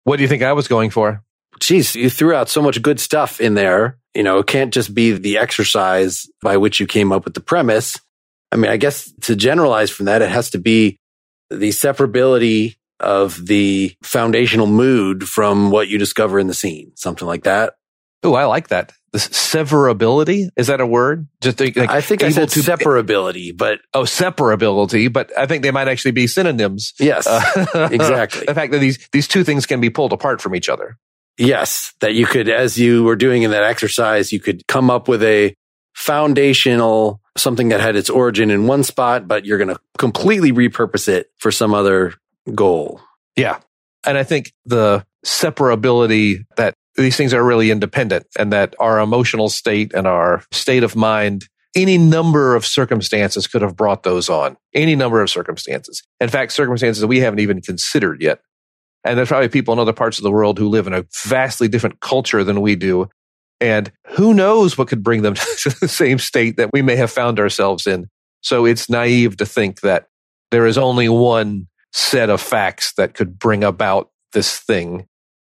What 0.02 0.16
do 0.16 0.22
you 0.22 0.28
think 0.28 0.42
I 0.42 0.54
was 0.54 0.66
going 0.66 0.90
for? 0.90 1.22
Geez, 1.60 1.94
you 1.94 2.10
threw 2.10 2.34
out 2.34 2.48
so 2.48 2.62
much 2.62 2.82
good 2.82 2.98
stuff 2.98 3.40
in 3.40 3.54
there. 3.54 3.98
You 4.14 4.24
know, 4.24 4.38
it 4.38 4.48
can't 4.48 4.74
just 4.74 4.92
be 4.92 5.12
the 5.12 5.38
exercise 5.38 6.26
by 6.42 6.56
which 6.56 6.80
you 6.80 6.86
came 6.86 7.12
up 7.12 7.24
with 7.24 7.34
the 7.34 7.40
premise 7.40 7.96
I 8.52 8.56
mean, 8.56 8.70
I 8.70 8.76
guess 8.76 9.12
to 9.22 9.36
generalize 9.36 9.90
from 9.90 10.06
that, 10.06 10.22
it 10.22 10.30
has 10.30 10.50
to 10.50 10.58
be 10.58 10.98
the 11.50 11.70
separability 11.70 12.76
of 13.00 13.46
the 13.46 13.94
foundational 14.02 14.66
mood 14.66 15.28
from 15.28 15.70
what 15.70 15.88
you 15.88 15.98
discover 15.98 16.38
in 16.38 16.46
the 16.46 16.54
scene, 16.54 16.92
something 16.96 17.26
like 17.26 17.44
that. 17.44 17.74
Oh, 18.22 18.34
I 18.34 18.46
like 18.46 18.68
that. 18.68 18.92
The 19.12 19.18
severability 19.18 20.48
is 20.56 20.66
that 20.66 20.80
a 20.80 20.86
word? 20.86 21.28
Just 21.40 21.60
like 21.60 21.78
I 21.78 22.00
think 22.00 22.22
I 22.22 22.30
said 22.30 22.50
to, 22.50 22.60
separability, 22.60 23.56
but 23.56 23.78
oh, 23.94 24.02
separability. 24.02 25.10
But 25.10 25.36
I 25.38 25.46
think 25.46 25.62
they 25.62 25.70
might 25.70 25.88
actually 25.88 26.10
be 26.10 26.26
synonyms. 26.26 26.92
Yes, 26.98 27.26
uh, 27.26 27.88
exactly. 27.90 28.44
the 28.44 28.54
fact 28.54 28.72
that 28.72 28.80
these 28.80 28.98
these 29.12 29.26
two 29.26 29.44
things 29.44 29.64
can 29.64 29.80
be 29.80 29.88
pulled 29.88 30.12
apart 30.12 30.42
from 30.42 30.54
each 30.54 30.68
other. 30.68 30.98
Yes, 31.38 31.94
that 32.00 32.14
you 32.14 32.26
could, 32.26 32.48
as 32.48 32.76
you 32.76 33.04
were 33.04 33.16
doing 33.16 33.44
in 33.44 33.52
that 33.52 33.62
exercise, 33.62 34.32
you 34.32 34.40
could 34.40 34.66
come 34.66 34.90
up 34.90 35.06
with 35.06 35.22
a 35.22 35.54
foundational 35.98 37.20
something 37.36 37.70
that 37.70 37.80
had 37.80 37.96
its 37.96 38.08
origin 38.08 38.50
in 38.50 38.68
one 38.68 38.84
spot, 38.84 39.26
but 39.26 39.44
you're 39.44 39.58
going 39.58 39.68
to 39.68 39.80
completely 39.98 40.52
repurpose 40.52 41.08
it 41.08 41.30
for 41.38 41.50
some 41.50 41.74
other 41.74 42.14
goal. 42.54 43.00
Yeah. 43.36 43.58
And 44.06 44.16
I 44.16 44.22
think 44.22 44.52
the 44.64 45.04
separability 45.26 46.44
that 46.56 46.74
these 46.94 47.16
things 47.16 47.34
are 47.34 47.44
really 47.44 47.72
independent 47.72 48.26
and 48.38 48.52
that 48.52 48.76
our 48.78 49.00
emotional 49.00 49.48
state 49.48 49.92
and 49.92 50.06
our 50.06 50.44
state 50.52 50.84
of 50.84 50.94
mind, 50.94 51.48
any 51.74 51.98
number 51.98 52.54
of 52.54 52.64
circumstances 52.64 53.48
could 53.48 53.62
have 53.62 53.76
brought 53.76 54.04
those 54.04 54.28
on. 54.28 54.56
Any 54.74 54.94
number 54.94 55.20
of 55.20 55.28
circumstances. 55.28 56.04
In 56.20 56.28
fact, 56.28 56.52
circumstances 56.52 57.00
that 57.00 57.08
we 57.08 57.18
haven't 57.18 57.40
even 57.40 57.60
considered 57.60 58.22
yet. 58.22 58.40
And 59.02 59.18
there's 59.18 59.28
probably 59.28 59.48
people 59.48 59.74
in 59.74 59.80
other 59.80 59.92
parts 59.92 60.18
of 60.18 60.22
the 60.22 60.30
world 60.30 60.58
who 60.58 60.68
live 60.68 60.86
in 60.86 60.94
a 60.94 61.04
vastly 61.24 61.66
different 61.66 62.00
culture 62.00 62.44
than 62.44 62.60
we 62.60 62.76
do 62.76 63.08
and 63.60 63.90
who 64.06 64.34
knows 64.34 64.78
what 64.78 64.88
could 64.88 65.02
bring 65.02 65.22
them 65.22 65.34
to 65.58 65.70
the 65.80 65.88
same 65.88 66.18
state 66.18 66.56
that 66.56 66.70
we 66.72 66.82
may 66.82 66.96
have 66.96 67.10
found 67.10 67.40
ourselves 67.40 67.86
in. 67.86 68.08
So 68.40 68.64
it's 68.64 68.88
naive 68.88 69.36
to 69.38 69.46
think 69.46 69.80
that 69.80 70.08
there 70.50 70.66
is 70.66 70.78
only 70.78 71.08
one 71.08 71.66
set 71.92 72.30
of 72.30 72.40
facts 72.40 72.92
that 72.96 73.14
could 73.14 73.38
bring 73.38 73.64
about 73.64 74.10
this 74.32 74.58
thing. 74.58 75.06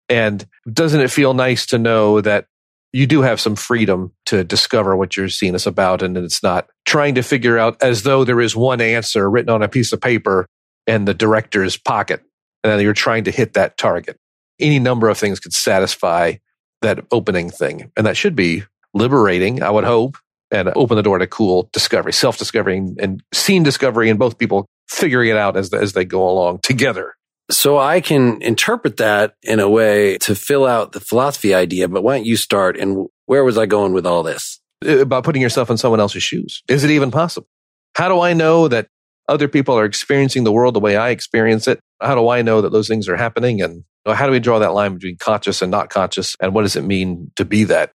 And 0.09 0.45
doesn't 0.71 0.99
it 0.99 1.11
feel 1.11 1.33
nice 1.33 1.65
to 1.67 1.77
know 1.77 2.21
that 2.21 2.47
you 2.93 3.07
do 3.07 3.21
have 3.21 3.39
some 3.39 3.55
freedom 3.55 4.11
to 4.25 4.43
discover 4.43 4.97
what 4.97 5.15
you're 5.15 5.29
seeing 5.29 5.55
us 5.55 5.65
about 5.65 6.01
and 6.01 6.17
it's 6.17 6.43
not 6.43 6.67
trying 6.85 7.15
to 7.15 7.23
figure 7.23 7.57
out 7.57 7.81
as 7.81 8.03
though 8.03 8.25
there 8.25 8.41
is 8.41 8.55
one 8.55 8.81
answer 8.81 9.29
written 9.29 9.49
on 9.49 9.63
a 9.63 9.69
piece 9.69 9.93
of 9.93 10.01
paper 10.01 10.45
in 10.87 11.05
the 11.05 11.13
director's 11.13 11.77
pocket 11.77 12.21
and 12.63 12.81
you're 12.81 12.93
trying 12.93 13.23
to 13.23 13.31
hit 13.31 13.53
that 13.53 13.77
target. 13.77 14.17
Any 14.59 14.79
number 14.79 15.07
of 15.09 15.17
things 15.17 15.39
could 15.39 15.53
satisfy 15.53 16.35
that 16.81 17.05
opening 17.11 17.49
thing. 17.49 17.91
And 17.95 18.05
that 18.05 18.17
should 18.17 18.35
be 18.35 18.63
liberating, 18.93 19.63
I 19.63 19.69
would 19.69 19.83
hope, 19.83 20.17
and 20.51 20.71
open 20.75 20.97
the 20.97 21.03
door 21.03 21.17
to 21.17 21.27
cool 21.27 21.69
discovery, 21.71 22.13
self 22.13 22.37
discovery 22.37 22.77
and 22.77 23.23
scene 23.33 23.63
discovery, 23.63 24.09
and 24.09 24.19
both 24.19 24.37
people 24.37 24.65
figuring 24.89 25.29
it 25.29 25.37
out 25.37 25.55
as, 25.55 25.73
as 25.73 25.93
they 25.93 26.05
go 26.05 26.27
along 26.29 26.59
together. 26.63 27.15
So 27.49 27.77
I 27.77 28.01
can 28.01 28.41
interpret 28.41 28.97
that 28.97 29.35
in 29.43 29.59
a 29.59 29.69
way 29.69 30.17
to 30.19 30.35
fill 30.35 30.65
out 30.65 30.93
the 30.93 30.99
philosophy 30.99 31.53
idea, 31.53 31.87
but 31.87 32.01
why 32.01 32.17
don't 32.17 32.25
you 32.25 32.37
start? 32.37 32.77
And 32.77 33.07
where 33.25 33.43
was 33.43 33.57
I 33.57 33.65
going 33.65 33.93
with 33.93 34.05
all 34.05 34.23
this? 34.23 34.59
Uh, 34.85 34.99
about 34.99 35.23
putting 35.23 35.41
yourself 35.41 35.69
in 35.69 35.77
someone 35.77 35.99
else's 35.99 36.23
shoes. 36.23 36.63
Is 36.67 36.83
it 36.83 36.91
even 36.91 37.11
possible? 37.11 37.47
How 37.95 38.07
do 38.07 38.21
I 38.21 38.33
know 38.33 38.67
that 38.67 38.87
other 39.27 39.47
people 39.47 39.77
are 39.77 39.85
experiencing 39.85 40.43
the 40.43 40.51
world 40.51 40.75
the 40.75 40.79
way 40.79 40.95
I 40.95 41.09
experience 41.09 41.67
it? 41.67 41.79
How 42.01 42.15
do 42.15 42.29
I 42.29 42.41
know 42.41 42.61
that 42.61 42.71
those 42.71 42.87
things 42.87 43.07
are 43.07 43.17
happening? 43.17 43.61
And 43.61 43.83
how 44.05 44.25
do 44.25 44.31
we 44.31 44.39
draw 44.39 44.59
that 44.59 44.73
line 44.73 44.95
between 44.95 45.17
conscious 45.17 45.61
and 45.61 45.71
not 45.71 45.89
conscious? 45.89 46.35
And 46.39 46.53
what 46.53 46.63
does 46.63 46.75
it 46.75 46.83
mean 46.83 47.31
to 47.35 47.45
be 47.45 47.65
that? 47.65 47.91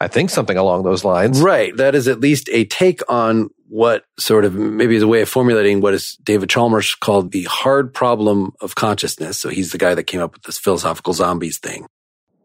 I 0.00 0.08
think 0.08 0.30
something 0.30 0.58
along 0.58 0.84
those 0.84 1.04
lines. 1.04 1.40
Right. 1.40 1.74
That 1.76 1.94
is 1.94 2.06
at 2.06 2.20
least 2.20 2.50
a 2.52 2.64
take 2.64 3.00
on 3.08 3.48
what 3.68 4.04
sort 4.18 4.44
of 4.44 4.54
maybe 4.54 4.94
is 4.94 5.02
a 5.02 5.08
way 5.08 5.22
of 5.22 5.28
formulating 5.28 5.80
what 5.80 5.94
is 5.94 6.18
David 6.22 6.50
Chalmers 6.50 6.94
called 6.94 7.32
the 7.32 7.44
hard 7.44 7.94
problem 7.94 8.52
of 8.60 8.74
consciousness. 8.74 9.38
So 9.38 9.48
he's 9.48 9.72
the 9.72 9.78
guy 9.78 9.94
that 9.94 10.04
came 10.04 10.20
up 10.20 10.34
with 10.34 10.42
this 10.42 10.58
philosophical 10.58 11.14
zombies 11.14 11.58
thing. 11.58 11.86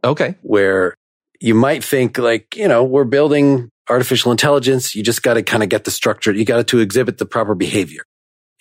Okay. 0.04 0.36
Where 0.42 0.96
you 1.42 1.54
might 1.54 1.84
think 1.84 2.18
like, 2.18 2.56
you 2.56 2.68
know, 2.68 2.84
we're 2.84 3.04
building 3.04 3.70
artificial 3.90 4.32
intelligence. 4.32 4.96
You 4.96 5.04
just 5.04 5.22
got 5.22 5.34
to 5.34 5.44
kind 5.44 5.62
of 5.62 5.70
get 5.70 5.84
the 5.84 5.92
structure. 5.92 6.32
You 6.32 6.46
got 6.46 6.58
to 6.58 6.64
to 6.64 6.80
exhibit 6.80 7.18
the 7.18 7.26
proper 7.26 7.54
behavior. 7.54 8.04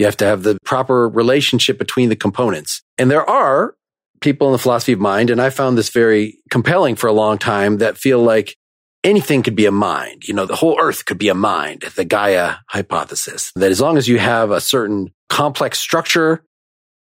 You 0.00 0.06
have 0.06 0.16
to 0.16 0.24
have 0.24 0.44
the 0.44 0.56
proper 0.64 1.06
relationship 1.10 1.78
between 1.78 2.08
the 2.08 2.16
components. 2.16 2.80
And 2.96 3.10
there 3.10 3.28
are 3.28 3.74
people 4.22 4.46
in 4.48 4.52
the 4.52 4.58
philosophy 4.58 4.92
of 4.92 4.98
mind, 4.98 5.28
and 5.28 5.42
I 5.42 5.50
found 5.50 5.76
this 5.76 5.90
very 5.90 6.38
compelling 6.50 6.96
for 6.96 7.06
a 7.06 7.12
long 7.12 7.36
time 7.36 7.76
that 7.78 7.98
feel 7.98 8.18
like 8.22 8.56
anything 9.04 9.42
could 9.42 9.54
be 9.54 9.66
a 9.66 9.70
mind. 9.70 10.26
You 10.26 10.32
know, 10.32 10.46
the 10.46 10.56
whole 10.56 10.80
earth 10.80 11.04
could 11.04 11.18
be 11.18 11.28
a 11.28 11.34
mind, 11.34 11.82
the 11.96 12.06
Gaia 12.06 12.54
hypothesis, 12.68 13.52
that 13.56 13.70
as 13.70 13.78
long 13.78 13.98
as 13.98 14.08
you 14.08 14.18
have 14.18 14.50
a 14.50 14.60
certain 14.62 15.12
complex 15.28 15.78
structure, 15.78 16.42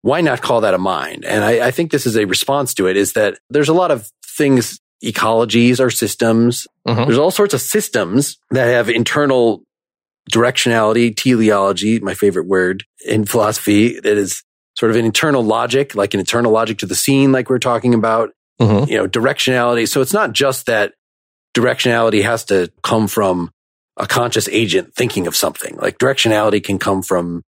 why 0.02 0.20
not 0.20 0.42
call 0.42 0.60
that 0.60 0.74
a 0.74 0.78
mind? 0.78 1.24
And 1.24 1.42
I, 1.42 1.68
I 1.68 1.72
think 1.72 1.90
this 1.90 2.06
is 2.06 2.18
a 2.18 2.26
response 2.26 2.74
to 2.74 2.88
it 2.88 2.98
is 2.98 3.14
that 3.14 3.40
there's 3.50 3.70
a 3.70 3.74
lot 3.74 3.92
of 3.92 4.12
things, 4.26 4.78
ecologies 5.02 5.80
or 5.80 5.90
systems. 5.90 6.68
Mhm. 6.86 7.06
There's 7.08 7.18
all 7.18 7.32
sorts 7.32 7.54
of 7.54 7.62
systems 7.62 8.38
that 8.52 8.66
have 8.66 8.90
internal 8.90 9.64
directionality, 10.32 11.16
teleology, 11.16 12.00
my 12.00 12.14
favorite 12.14 12.48
word 12.48 12.84
in 13.06 13.26
philosophy 13.26 14.00
that 14.00 14.18
is 14.18 14.44
sort 14.78 14.90
of 14.92 14.96
an 14.98 15.06
internal 15.06 15.44
logic, 15.44 15.96
like 15.96 16.14
an 16.14 16.20
internal 16.20 16.52
logic 16.52 16.80
to 16.80 16.86
the 16.86 16.96
scene, 16.96 17.32
like 17.32 17.50
we're 17.50 17.60
talking 17.60 17.94
about, 17.94 18.32
Mhm. 18.60 18.88
you 18.90 18.98
know, 18.98 19.08
directionality. 19.08 19.88
So 19.88 20.02
it's 20.02 20.14
not 20.14 20.32
just 20.34 20.66
that 20.68 20.94
directionality 21.56 22.24
has 22.24 22.46
to 22.46 22.72
come 22.84 23.08
from 23.08 23.52
a 23.98 24.08
conscious 24.08 24.48
agent 24.50 24.96
thinking 24.96 25.28
of 25.28 25.36
something. 25.36 25.76
Like 25.78 26.00
directionality 26.00 26.64
can 26.64 26.80
come 26.80 27.04
from 27.04 27.44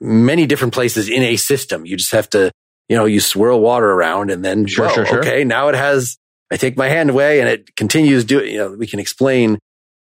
many 0.00 0.46
different 0.46 0.72
places 0.72 1.08
in 1.08 1.22
a 1.22 1.36
system. 1.36 1.84
You 1.84 1.96
just 1.96 2.12
have 2.12 2.30
to, 2.30 2.50
you 2.88 2.96
know, 2.96 3.04
you 3.04 3.20
swirl 3.20 3.60
water 3.60 3.90
around 3.90 4.30
and 4.30 4.44
then, 4.44 4.66
Sure, 4.66 4.86
well, 4.86 4.94
sure, 4.94 5.06
sure. 5.06 5.18
okay, 5.20 5.44
now 5.44 5.68
it 5.68 5.74
has, 5.74 6.16
I 6.50 6.56
take 6.56 6.76
my 6.76 6.88
hand 6.88 7.10
away 7.10 7.40
and 7.40 7.48
it 7.48 7.74
continues 7.76 8.24
doing, 8.24 8.52
you 8.52 8.58
know, 8.58 8.70
we 8.70 8.86
can 8.86 9.00
explain 9.00 9.58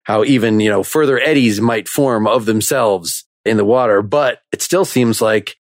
how 0.03 0.23
even, 0.23 0.59
you 0.59 0.69
know, 0.69 0.83
further 0.83 1.19
eddies 1.19 1.61
might 1.61 1.87
form 1.87 2.27
of 2.27 2.45
themselves 2.45 3.25
in 3.45 3.57
the 3.57 3.65
water. 3.65 4.01
But 4.01 4.39
it 4.51 4.61
still 4.61 4.85
seems 4.85 5.21
like 5.21 5.55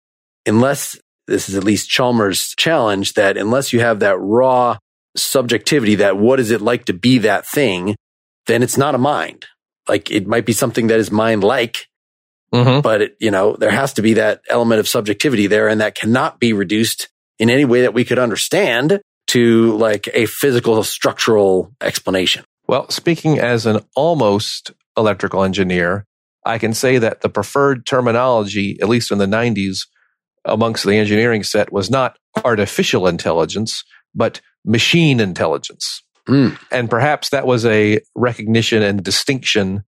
unless 0.46 0.98
this 1.28 1.50
is 1.50 1.56
at 1.56 1.64
least 1.64 1.90
Chalmers' 1.90 2.54
challenge 2.56 3.14
that 3.14 3.38
unless 3.38 3.74
you 3.74 3.80
have 3.82 4.00
that 4.00 4.18
raw 4.20 4.78
subjectivity, 5.16 5.96
that 5.96 6.18
what 6.18 6.40
is 6.40 6.52
it 6.52 6.62
like 6.62 6.86
to 6.86 6.94
be 6.94 7.18
that 7.20 7.46
thing, 7.48 7.96
then 8.46 8.64
it's 8.64 8.78
not 8.78 8.96
a 8.96 9.00
mind. 9.00 9.46
Like 9.90 10.12
it 10.12 10.28
might 10.28 10.46
be 10.46 10.54
something 10.54 10.88
that 10.88 11.00
is 11.00 11.12
mind 11.12 11.44
like, 11.44 11.88
Mhm. 12.54 12.82
but 12.82 13.02
it, 13.02 13.18
you 13.20 13.32
know, 13.32 13.56
there 13.58 13.72
has 13.72 13.94
to 13.94 14.02
be 14.02 14.14
that 14.14 14.42
element 14.50 14.80
of 14.80 14.88
subjectivity 14.88 15.48
there 15.48 15.68
and 15.68 15.82
that 15.82 15.96
cannot 15.96 16.40
be 16.40 16.54
reduced 16.54 17.10
in 17.40 17.50
any 17.50 17.66
way 17.66 17.82
that 17.82 17.94
we 17.94 18.06
could 18.06 18.20
understand 18.20 19.02
to 19.28 19.76
like 19.78 20.08
a 20.14 20.26
physical 20.28 20.82
structural 20.84 21.72
explanation. 21.82 22.46
Well, 22.68 22.90
speaking 22.90 23.40
as 23.40 23.66
an 23.66 23.80
almost 23.96 24.72
electrical 24.98 25.44
engineer, 25.44 26.06
I 26.46 26.58
can 26.58 26.74
say 26.74 26.98
that 26.98 27.22
the 27.22 27.30
preferred 27.30 27.86
terminology, 27.86 28.78
at 28.82 28.90
least 28.90 29.12
in 29.12 29.18
the 29.18 29.26
90s, 29.26 29.88
amongst 30.46 30.86
the 30.86 30.96
engineering 30.96 31.44
set 31.44 31.72
was 31.72 31.90
not 31.90 32.18
artificial 32.44 33.08
intelligence, 33.08 33.84
but 34.16 34.42
machine 34.66 35.20
intelligence. 35.20 36.04
Mm. 36.28 36.58
And 36.72 36.90
perhaps 36.90 37.30
that 37.30 37.46
was 37.46 37.66
a 37.66 38.02
recognition 38.16 38.82
and 38.82 39.04
distinction, 39.04 39.84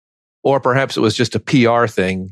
or 0.42 0.60
perhaps 0.60 0.96
it 0.96 1.00
was 1.00 1.16
just 1.16 1.34
a 1.34 1.40
PR 1.40 1.86
thing 1.86 2.30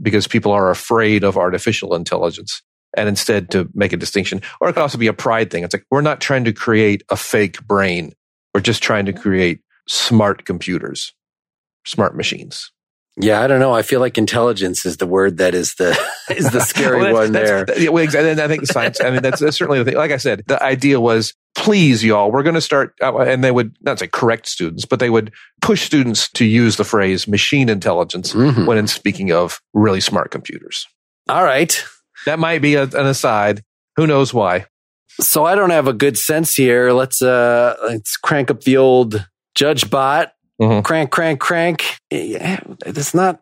because 0.00 0.26
people 0.26 0.52
are 0.52 0.70
afraid 0.70 1.22
of 1.22 1.36
artificial 1.36 1.94
intelligence 1.94 2.62
and 2.96 3.08
instead 3.08 3.50
to 3.50 3.68
make 3.74 3.92
a 3.92 3.96
distinction. 3.96 4.40
Or 4.60 4.68
it 4.68 4.74
could 4.74 4.82
also 4.82 4.98
be 4.98 5.06
a 5.06 5.12
pride 5.12 5.50
thing. 5.50 5.64
It's 5.64 5.74
like, 5.74 5.86
we're 5.90 6.00
not 6.00 6.20
trying 6.20 6.44
to 6.44 6.52
create 6.52 7.02
a 7.10 7.16
fake 7.16 7.64
brain. 7.66 8.12
We're 8.54 8.60
just 8.60 8.82
trying 8.82 9.06
to 9.06 9.12
create 9.12 9.60
smart 9.88 10.44
computers, 10.44 11.12
smart 11.86 12.16
machines. 12.16 12.70
Yeah, 13.16 13.40
I 13.42 13.46
don't 13.46 13.60
know. 13.60 13.72
I 13.72 13.82
feel 13.82 14.00
like 14.00 14.18
intelligence 14.18 14.84
is 14.84 14.96
the 14.96 15.06
word 15.06 15.36
that 15.38 15.54
is 15.54 15.76
the 15.76 15.96
is 16.30 16.50
the 16.50 16.60
scary 16.72 16.98
Well, 17.00 17.12
one 17.14 17.32
there. 17.32 17.64
that's- 17.64 17.80
yeah, 17.82 17.90
well, 17.90 18.02
exactly. 18.02 18.30
And 18.32 18.40
I 18.40 18.48
think 18.48 18.66
science, 18.66 19.00
I 19.00 19.10
mean, 19.10 19.22
that's, 19.22 19.38
that's 19.40 19.56
certainly 19.56 19.78
the 19.78 19.84
thing. 19.84 19.94
Like 19.96 20.10
I 20.10 20.16
said, 20.16 20.42
the 20.48 20.60
idea 20.60 20.98
was, 21.00 21.32
please, 21.56 22.02
y'all, 22.02 22.32
we're 22.32 22.42
going 22.42 22.56
to 22.56 22.60
start, 22.60 22.94
uh, 23.00 23.16
and 23.18 23.44
they 23.44 23.52
would 23.52 23.76
not 23.82 24.00
say 24.00 24.08
correct 24.08 24.48
students, 24.48 24.84
but 24.84 24.98
they 24.98 25.10
would 25.10 25.32
push 25.62 25.82
students 25.82 26.28
to 26.32 26.44
use 26.44 26.76
the 26.76 26.82
phrase 26.82 27.28
machine 27.28 27.68
intelligence 27.68 28.32
Mhm. 28.32 28.66
when 28.66 28.78
in 28.78 28.88
speaking 28.88 29.30
of 29.30 29.60
really 29.74 30.00
smart 30.00 30.32
computers. 30.32 30.84
All 31.28 31.44
right. 31.44 31.84
That 32.26 32.40
might 32.40 32.62
be 32.62 32.74
a, 32.74 32.82
an 32.82 33.06
aside. 33.06 33.62
Who 33.94 34.08
knows 34.08 34.34
why? 34.34 34.66
So 35.20 35.44
I 35.44 35.54
don't 35.54 35.70
have 35.70 35.86
a 35.86 35.92
good 35.92 36.18
sense 36.18 36.56
here. 36.56 36.90
Let's 36.90 37.22
uh 37.22 37.76
let's 37.84 38.16
crank 38.16 38.50
up 38.50 38.62
the 38.62 38.76
old 38.76 39.24
judge 39.54 39.90
bot. 39.90 40.32
Mhm. 40.60 40.84
Crank, 40.84 41.10
crank, 41.10 41.40
crank. 41.40 41.96
It's 42.10 43.14
not. 43.14 43.40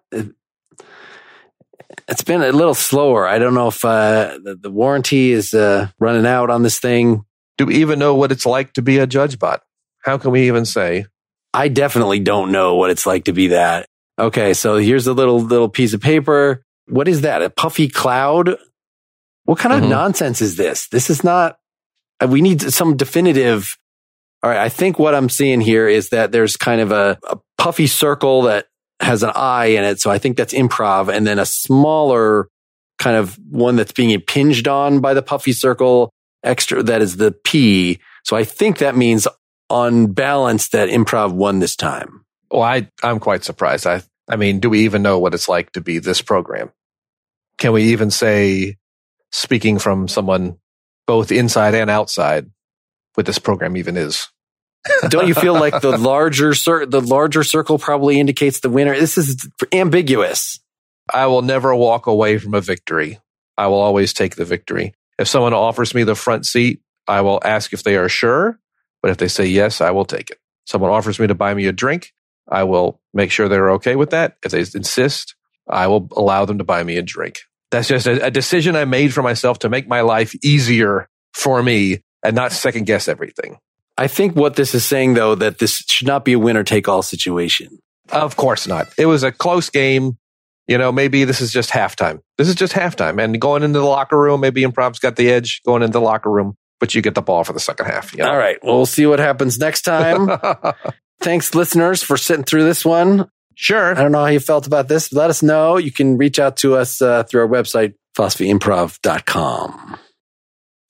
It's 2.08 2.22
been 2.24 2.42
a 2.42 2.52
little 2.52 2.74
slower. 2.74 3.26
I 3.26 3.38
don't 3.38 3.54
know 3.54 3.68
if 3.68 3.84
uh, 3.84 4.38
the, 4.42 4.56
the 4.60 4.70
warranty 4.70 5.30
is 5.32 5.54
uh, 5.54 5.88
running 5.98 6.26
out 6.26 6.50
on 6.50 6.62
this 6.62 6.78
thing. 6.78 7.24
Do 7.58 7.66
we 7.66 7.76
even 7.76 7.98
know 7.98 8.14
what 8.14 8.32
it's 8.32 8.46
like 8.46 8.72
to 8.74 8.82
be 8.82 8.98
a 8.98 9.06
judge 9.06 9.38
bot? 9.38 9.62
How 10.02 10.18
can 10.18 10.30
we 10.30 10.46
even 10.48 10.64
say? 10.64 11.06
I 11.54 11.68
definitely 11.68 12.18
don't 12.18 12.50
know 12.50 12.76
what 12.76 12.90
it's 12.90 13.06
like 13.06 13.24
to 13.24 13.32
be 13.32 13.48
that. 13.48 13.86
Okay, 14.18 14.54
so 14.54 14.76
here's 14.76 15.06
a 15.06 15.12
little 15.12 15.40
little 15.40 15.68
piece 15.68 15.92
of 15.92 16.00
paper. 16.00 16.64
What 16.88 17.08
is 17.08 17.20
that? 17.22 17.42
A 17.42 17.50
puffy 17.50 17.88
cloud? 17.88 18.56
What 19.44 19.58
kind 19.58 19.74
of 19.74 19.82
Mhm. 19.82 19.90
nonsense 19.90 20.40
is 20.40 20.56
this? 20.56 20.88
This 20.88 21.10
is 21.10 21.22
not. 21.22 21.58
uh, 22.22 22.26
We 22.26 22.40
need 22.40 22.62
some 22.62 22.96
definitive. 22.96 23.76
All 24.42 24.50
right, 24.50 24.60
I 24.60 24.68
think 24.68 24.98
what 24.98 25.14
I'm 25.14 25.28
seeing 25.28 25.60
here 25.60 25.86
is 25.86 26.08
that 26.08 26.32
there's 26.32 26.56
kind 26.56 26.80
of 26.80 26.90
a, 26.90 27.18
a 27.28 27.38
puffy 27.58 27.86
circle 27.86 28.42
that 28.42 28.66
has 29.00 29.22
an 29.22 29.30
eye 29.34 29.66
in 29.66 29.84
it. 29.84 30.00
So 30.00 30.10
I 30.10 30.18
think 30.18 30.36
that's 30.36 30.54
improv, 30.54 31.14
and 31.14 31.26
then 31.26 31.38
a 31.38 31.46
smaller 31.46 32.48
kind 32.98 33.16
of 33.16 33.38
one 33.50 33.76
that's 33.76 33.92
being 33.92 34.10
impinged 34.10 34.68
on 34.68 35.00
by 35.00 35.14
the 35.14 35.22
puffy 35.22 35.52
circle. 35.52 36.10
Extra 36.44 36.82
that 36.82 37.02
is 37.02 37.16
the 37.16 37.32
P. 37.44 38.00
So 38.24 38.36
I 38.36 38.44
think 38.44 38.78
that 38.78 38.96
means 38.96 39.28
on 39.70 40.06
balance 40.08 40.68
that 40.70 40.88
improv 40.88 41.32
won 41.32 41.60
this 41.60 41.76
time. 41.76 42.24
Well, 42.50 42.62
I, 42.62 42.90
I'm 43.02 43.20
quite 43.20 43.44
surprised. 43.44 43.86
I, 43.86 44.02
I 44.28 44.36
mean, 44.36 44.60
do 44.60 44.68
we 44.68 44.80
even 44.80 45.02
know 45.02 45.18
what 45.18 45.34
it's 45.34 45.48
like 45.48 45.72
to 45.72 45.80
be 45.80 45.98
this 45.98 46.20
program? 46.20 46.70
Can 47.58 47.72
we 47.72 47.84
even 47.92 48.10
say, 48.10 48.76
speaking 49.30 49.78
from 49.78 50.08
someone 50.08 50.58
both 51.06 51.32
inside 51.32 51.74
and 51.74 51.88
outside, 51.90 52.50
what 53.14 53.26
this 53.26 53.38
program 53.38 53.76
even 53.76 53.96
is? 53.96 54.28
Don't 55.08 55.28
you 55.28 55.34
feel 55.34 55.54
like 55.54 55.80
the 55.80 55.96
larger 55.96 56.54
cir- 56.54 56.86
the 56.86 57.00
larger 57.00 57.44
circle 57.44 57.78
probably 57.78 58.18
indicates 58.18 58.60
the 58.60 58.70
winner? 58.70 58.98
This 58.98 59.16
is 59.16 59.48
ambiguous. 59.72 60.58
I 61.12 61.26
will 61.26 61.42
never 61.42 61.74
walk 61.74 62.06
away 62.06 62.38
from 62.38 62.54
a 62.54 62.60
victory. 62.60 63.20
I 63.56 63.68
will 63.68 63.80
always 63.80 64.12
take 64.12 64.36
the 64.36 64.44
victory. 64.44 64.94
If 65.18 65.28
someone 65.28 65.54
offers 65.54 65.94
me 65.94 66.04
the 66.04 66.14
front 66.14 66.46
seat, 66.46 66.80
I 67.06 67.20
will 67.20 67.40
ask 67.44 67.72
if 67.72 67.82
they 67.82 67.96
are 67.96 68.08
sure. 68.08 68.58
But 69.02 69.10
if 69.10 69.18
they 69.18 69.28
say 69.28 69.46
yes, 69.46 69.80
I 69.80 69.90
will 69.90 70.04
take 70.04 70.30
it. 70.30 70.38
Someone 70.66 70.90
offers 70.90 71.18
me 71.18 71.26
to 71.26 71.34
buy 71.34 71.54
me 71.54 71.66
a 71.66 71.72
drink, 71.72 72.12
I 72.48 72.64
will 72.64 73.00
make 73.14 73.30
sure 73.30 73.48
they're 73.48 73.72
okay 73.72 73.96
with 73.96 74.10
that. 74.10 74.36
If 74.44 74.52
they 74.52 74.60
insist, 74.60 75.34
I 75.68 75.86
will 75.86 76.08
allow 76.12 76.44
them 76.44 76.58
to 76.58 76.64
buy 76.64 76.82
me 76.82 76.96
a 76.96 77.02
drink. 77.02 77.40
That's 77.70 77.88
just 77.88 78.06
a, 78.06 78.26
a 78.26 78.30
decision 78.30 78.76
I 78.76 78.84
made 78.84 79.14
for 79.14 79.22
myself 79.22 79.60
to 79.60 79.68
make 79.68 79.88
my 79.88 80.02
life 80.02 80.34
easier 80.44 81.08
for 81.32 81.62
me 81.62 82.02
and 82.22 82.36
not 82.36 82.52
second 82.52 82.86
guess 82.86 83.08
everything. 83.08 83.58
I 83.98 84.06
think 84.08 84.34
what 84.36 84.56
this 84.56 84.74
is 84.74 84.84
saying 84.84 85.14
though 85.14 85.34
that 85.34 85.58
this 85.58 85.84
should 85.88 86.06
not 86.06 86.24
be 86.24 86.32
a 86.32 86.38
winner 86.38 86.64
take 86.64 86.88
all 86.88 87.02
situation. 87.02 87.78
Of 88.10 88.36
course 88.36 88.66
not. 88.66 88.88
It 88.98 89.06
was 89.06 89.22
a 89.22 89.32
close 89.32 89.70
game. 89.70 90.18
You 90.68 90.78
know, 90.78 90.92
maybe 90.92 91.24
this 91.24 91.40
is 91.40 91.52
just 91.52 91.70
halftime. 91.70 92.20
This 92.38 92.48
is 92.48 92.54
just 92.54 92.72
halftime. 92.72 93.22
And 93.22 93.40
going 93.40 93.62
into 93.62 93.80
the 93.80 93.84
locker 93.84 94.18
room, 94.18 94.40
maybe 94.40 94.62
improv's 94.62 95.00
got 95.00 95.16
the 95.16 95.30
edge 95.30 95.60
going 95.66 95.82
into 95.82 95.92
the 95.92 96.00
locker 96.00 96.30
room, 96.30 96.54
but 96.78 96.94
you 96.94 97.02
get 97.02 97.14
the 97.14 97.22
ball 97.22 97.42
for 97.44 97.52
the 97.52 97.60
second 97.60 97.86
half. 97.86 98.12
You 98.12 98.22
know? 98.22 98.30
All 98.30 98.36
right, 98.36 98.58
well, 98.62 98.76
we'll 98.76 98.86
see 98.86 99.04
what 99.04 99.18
happens 99.18 99.58
next 99.58 99.82
time. 99.82 100.30
Thanks, 101.20 101.54
listeners, 101.54 102.02
for 102.02 102.16
sitting 102.16 102.44
through 102.44 102.64
this 102.64 102.84
one. 102.84 103.28
Sure. 103.54 103.92
I 103.92 104.02
don't 104.02 104.12
know 104.12 104.20
how 104.20 104.26
you 104.26 104.40
felt 104.40 104.66
about 104.66 104.88
this. 104.88 105.12
Let 105.12 105.30
us 105.30 105.42
know. 105.42 105.76
You 105.76 105.92
can 105.92 106.16
reach 106.16 106.38
out 106.38 106.56
to 106.58 106.76
us 106.76 107.02
uh, 107.02 107.24
through 107.24 107.42
our 107.42 107.48
website, 107.48 107.94
philosophyimprov.com. 108.16 109.98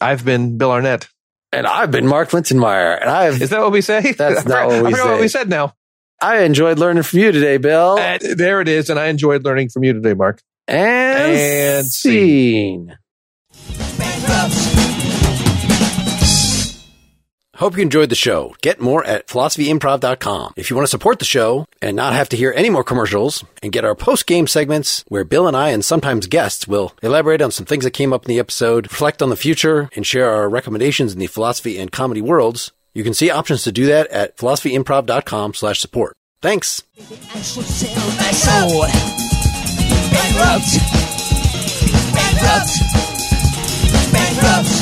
I've 0.01 0.25
been 0.25 0.59
Bill 0.59 0.71
Arnett. 0.71 1.09
And 1.53 1.67
I've 1.67 1.91
been 1.91 2.07
Mark 2.07 2.31
Linsenmayer, 2.31 2.99
and 2.99 3.11
I've 3.11 3.43
Is 3.43 3.51
that 3.51 3.61
what 3.61 3.73
we 3.73 3.83
say? 3.83 4.13
That's 4.13 4.47
not 4.47 4.59
I 4.59 4.67
what 4.67 4.85
we 4.85 4.91
forgot 4.93 5.11
what 5.11 5.21
we 5.21 5.29
said 5.29 5.49
now. 5.51 5.75
I 6.21 6.45
enjoyed 6.45 6.79
learning 6.79 7.03
from 7.03 7.19
you 7.19 7.33
today, 7.33 7.59
Bill. 7.59 7.99
Uh, 7.99 8.19
there 8.37 8.61
it 8.61 8.69
is. 8.69 8.89
And 8.89 8.99
I 8.99 9.09
enjoyed 9.09 9.45
learning 9.45 9.69
from 9.69 9.85
you 9.85 9.93
today, 9.93 10.15
Mark. 10.15 10.41
and, 10.67 11.33
and 11.33 11.87
scene. 11.87 12.97
Hope 17.63 17.77
you 17.77 17.83
enjoyed 17.83 18.09
the 18.09 18.17
show. 18.17 18.57
Get 18.61 18.81
more 18.81 19.05
at 19.05 19.29
philosophyimprov.com. 19.29 20.55
If 20.57 20.69
you 20.69 20.75
want 20.75 20.85
to 20.85 20.91
support 20.91 21.21
the 21.21 21.25
show 21.25 21.65
and 21.81 21.95
not 21.95 22.13
have 22.13 22.29
to 22.31 22.37
hear 22.37 22.53
any 22.57 22.71
more 22.71 22.83
commercials 22.83 23.45
and 23.63 23.71
get 23.71 23.85
our 23.85 23.95
post 23.95 24.27
game 24.27 24.49
segments 24.49 25.05
where 25.07 25.23
Bill 25.23 25.47
and 25.47 25.57
I 25.57 25.69
and 25.69 25.85
sometimes 25.85 26.27
guests 26.27 26.67
will 26.67 26.93
elaborate 27.05 27.41
on 27.41 27.53
some 27.53 27.65
things 27.65 27.85
that 27.85 27.93
came 27.93 28.13
up 28.13 28.25
in 28.25 28.31
the 28.31 28.41
episode, 28.41 28.91
reflect 28.91 29.23
on 29.23 29.31
the 29.31 29.37
future, 29.37 29.89
and 29.95 30.05
share 30.05 30.29
our 30.29 30.49
recommendations 30.49 31.13
in 31.13 31.21
the 31.21 31.29
philosophy 31.29 31.79
and 31.79 31.93
comedy 31.93 32.21
worlds, 32.21 32.73
you 32.95 33.05
can 33.05 33.15
see 33.15 33.31
options 33.31 33.63
to 33.63 33.71
do 33.71 33.87
that 33.87 34.09
at 34.09 34.37
philosophyimprov.com 34.37 35.55
slash 35.55 35.79
support. 35.79 36.17
Thanks. 36.41 36.81
Bankrupt. 40.11 40.67
Bankrupt. 42.13 42.73
Bankrupt. 44.13 44.82